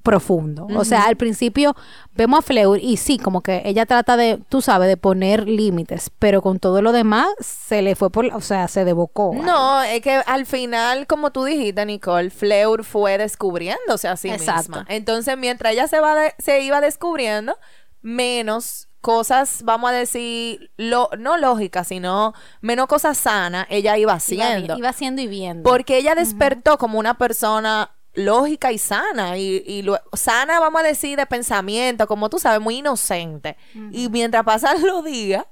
profundo. 0.06 0.68
O 0.78 0.86
sea, 0.86 1.04
al 1.06 1.18
principio 1.18 1.76
vemos 2.14 2.40
a 2.40 2.42
Fleur 2.44 2.80
y 2.82 2.96
sí, 2.98 3.18
como 3.18 3.42
que 3.42 3.64
ella 3.66 3.86
trata 3.86 4.16
de, 4.16 4.40
tú 4.48 4.62
sabes, 4.62 4.88
de 4.88 4.96
poner 4.96 5.48
límites, 5.50 6.12
pero 6.20 6.42
con 6.42 6.60
todo 6.60 6.82
lo 6.82 6.92
demás 6.94 7.28
se 7.42 7.82
le 7.82 7.96
fue 7.96 8.10
por, 8.12 8.28
o 8.28 8.40
sea, 8.40 8.68
se 8.70 8.86
devocó. 8.86 9.34
No, 9.36 9.82
es 9.82 10.02
que 10.02 10.22
al 10.26 10.46
final, 10.46 11.08
como 11.08 11.32
tú 11.32 11.44
dijiste, 11.44 11.86
Nicole, 11.86 12.30
Fleur 12.30 12.84
fue 12.86 13.18
descubriéndose 13.18 14.08
a 14.08 14.16
sí 14.16 14.30
Exacto. 14.30 14.70
misma. 14.78 14.86
Entonces, 14.88 15.38
mientras 15.38 15.74
ella 15.74 15.88
se, 15.88 16.00
va 16.00 16.16
de- 16.16 16.36
se 16.38 16.62
iba 16.62 16.80
descubriendo, 16.80 17.58
menos 18.02 18.88
cosas, 19.02 19.62
vamos 19.64 19.90
a 19.92 19.94
decir, 19.94 20.72
lo, 20.78 21.10
no 21.18 21.38
lógicas, 21.38 21.88
sino 21.88 22.34
menos 22.62 22.88
cosas 22.88 23.18
sanas, 23.18 23.68
ella 23.70 23.98
iba 23.98 24.14
haciendo. 24.14 24.78
iba 24.78 24.90
haciendo 24.90 25.22
y 25.22 25.28
viendo. 25.28 25.68
Porque 25.70 25.98
ella 25.98 26.16
despertó 26.16 26.78
como 26.78 26.98
una 27.00 27.16
persona 27.18 27.92
lógica 28.16 28.72
y 28.72 28.78
sana. 28.78 29.38
Y, 29.38 29.64
y 29.66 29.82
lo- 29.82 30.00
sana, 30.14 30.60
vamos 30.60 30.82
a 30.82 30.84
decir, 30.86 31.18
de 31.18 31.26
pensamiento, 31.26 32.08
como 32.08 32.30
tú 32.30 32.40
sabes, 32.40 32.60
muy 32.62 32.78
inocente. 32.78 33.58
Y 33.92 34.10
mientras 34.10 34.44
pasan 34.44 34.86
los 34.86 35.04
días, 35.04 35.46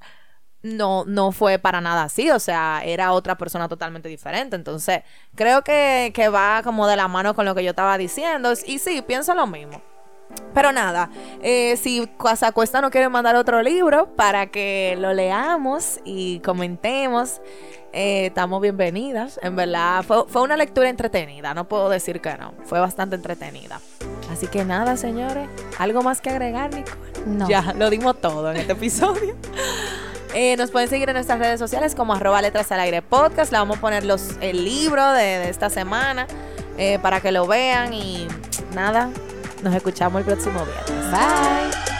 no, 0.61 1.03
no 1.05 1.31
fue 1.33 1.59
para 1.59 1.81
nada 1.81 2.03
así. 2.03 2.31
O 2.31 2.39
sea, 2.39 2.81
era 2.85 3.11
otra 3.11 3.37
persona 3.37 3.67
totalmente 3.67 4.07
diferente. 4.09 4.55
Entonces, 4.55 5.01
creo 5.35 5.63
que, 5.63 6.11
que 6.13 6.29
va 6.29 6.61
como 6.63 6.87
de 6.87 6.95
la 6.95 7.07
mano 7.07 7.33
con 7.35 7.45
lo 7.45 7.53
que 7.53 7.63
yo 7.63 7.71
estaba 7.71 7.97
diciendo. 7.97 8.53
Y 8.65 8.79
sí, 8.79 9.01
pienso 9.01 9.33
lo 9.35 9.45
mismo. 9.47 9.81
Pero 10.53 10.71
nada, 10.71 11.11
eh, 11.43 11.77
si 11.77 12.07
Cuesta 12.17 12.81
no 12.81 12.89
quiere 12.89 13.07
mandar 13.09 13.35
otro 13.35 13.61
libro 13.61 14.15
para 14.15 14.47
que 14.47 14.95
lo 14.97 15.13
leamos 15.13 15.99
y 16.05 16.39
comentemos, 16.39 17.39
eh, 17.93 18.25
estamos 18.27 18.61
bienvenidas. 18.61 19.39
En 19.41 19.55
verdad, 19.55 20.03
fue, 20.03 20.25
fue 20.27 20.41
una 20.41 20.57
lectura 20.57 20.89
entretenida, 20.89 21.53
no 21.53 21.67
puedo 21.67 21.89
decir 21.89 22.19
que 22.19 22.35
no, 22.37 22.53
fue 22.65 22.79
bastante 22.79 23.15
entretenida. 23.15 23.79
Así 24.31 24.47
que 24.47 24.65
nada, 24.65 24.97
señores, 24.97 25.47
¿algo 25.77 26.01
más 26.01 26.19
que 26.19 26.29
agregar, 26.29 26.73
Nicole? 26.73 26.97
No. 27.25 27.47
Ya, 27.47 27.73
lo 27.77 27.89
dimos 27.89 28.19
todo 28.19 28.51
en 28.51 28.57
este 28.57 28.73
episodio. 28.73 29.35
Eh, 30.35 30.57
nos 30.57 30.71
pueden 30.71 30.89
seguir 30.89 31.07
en 31.09 31.13
nuestras 31.13 31.37
redes 31.37 31.59
sociales 31.59 31.93
como 31.93 32.15
arroba 32.15 32.41
letras 32.41 32.71
al 32.71 32.79
aire 32.79 33.03
podcast. 33.03 33.51
Le 33.51 33.59
vamos 33.59 33.77
a 33.77 33.81
poner 33.81 34.03
los, 34.03 34.31
el 34.41 34.65
libro 34.65 35.11
de, 35.11 35.21
de 35.21 35.49
esta 35.49 35.69
semana 35.69 36.25
eh, 36.77 36.97
para 37.01 37.21
que 37.21 37.31
lo 37.31 37.45
vean 37.45 37.93
y 37.93 38.27
nada, 38.73 39.09
nos 39.61 39.75
escuchamos 39.75 40.21
el 40.21 40.25
próximo 40.25 40.65
viernes. 40.65 41.11
Bye. 41.11 41.92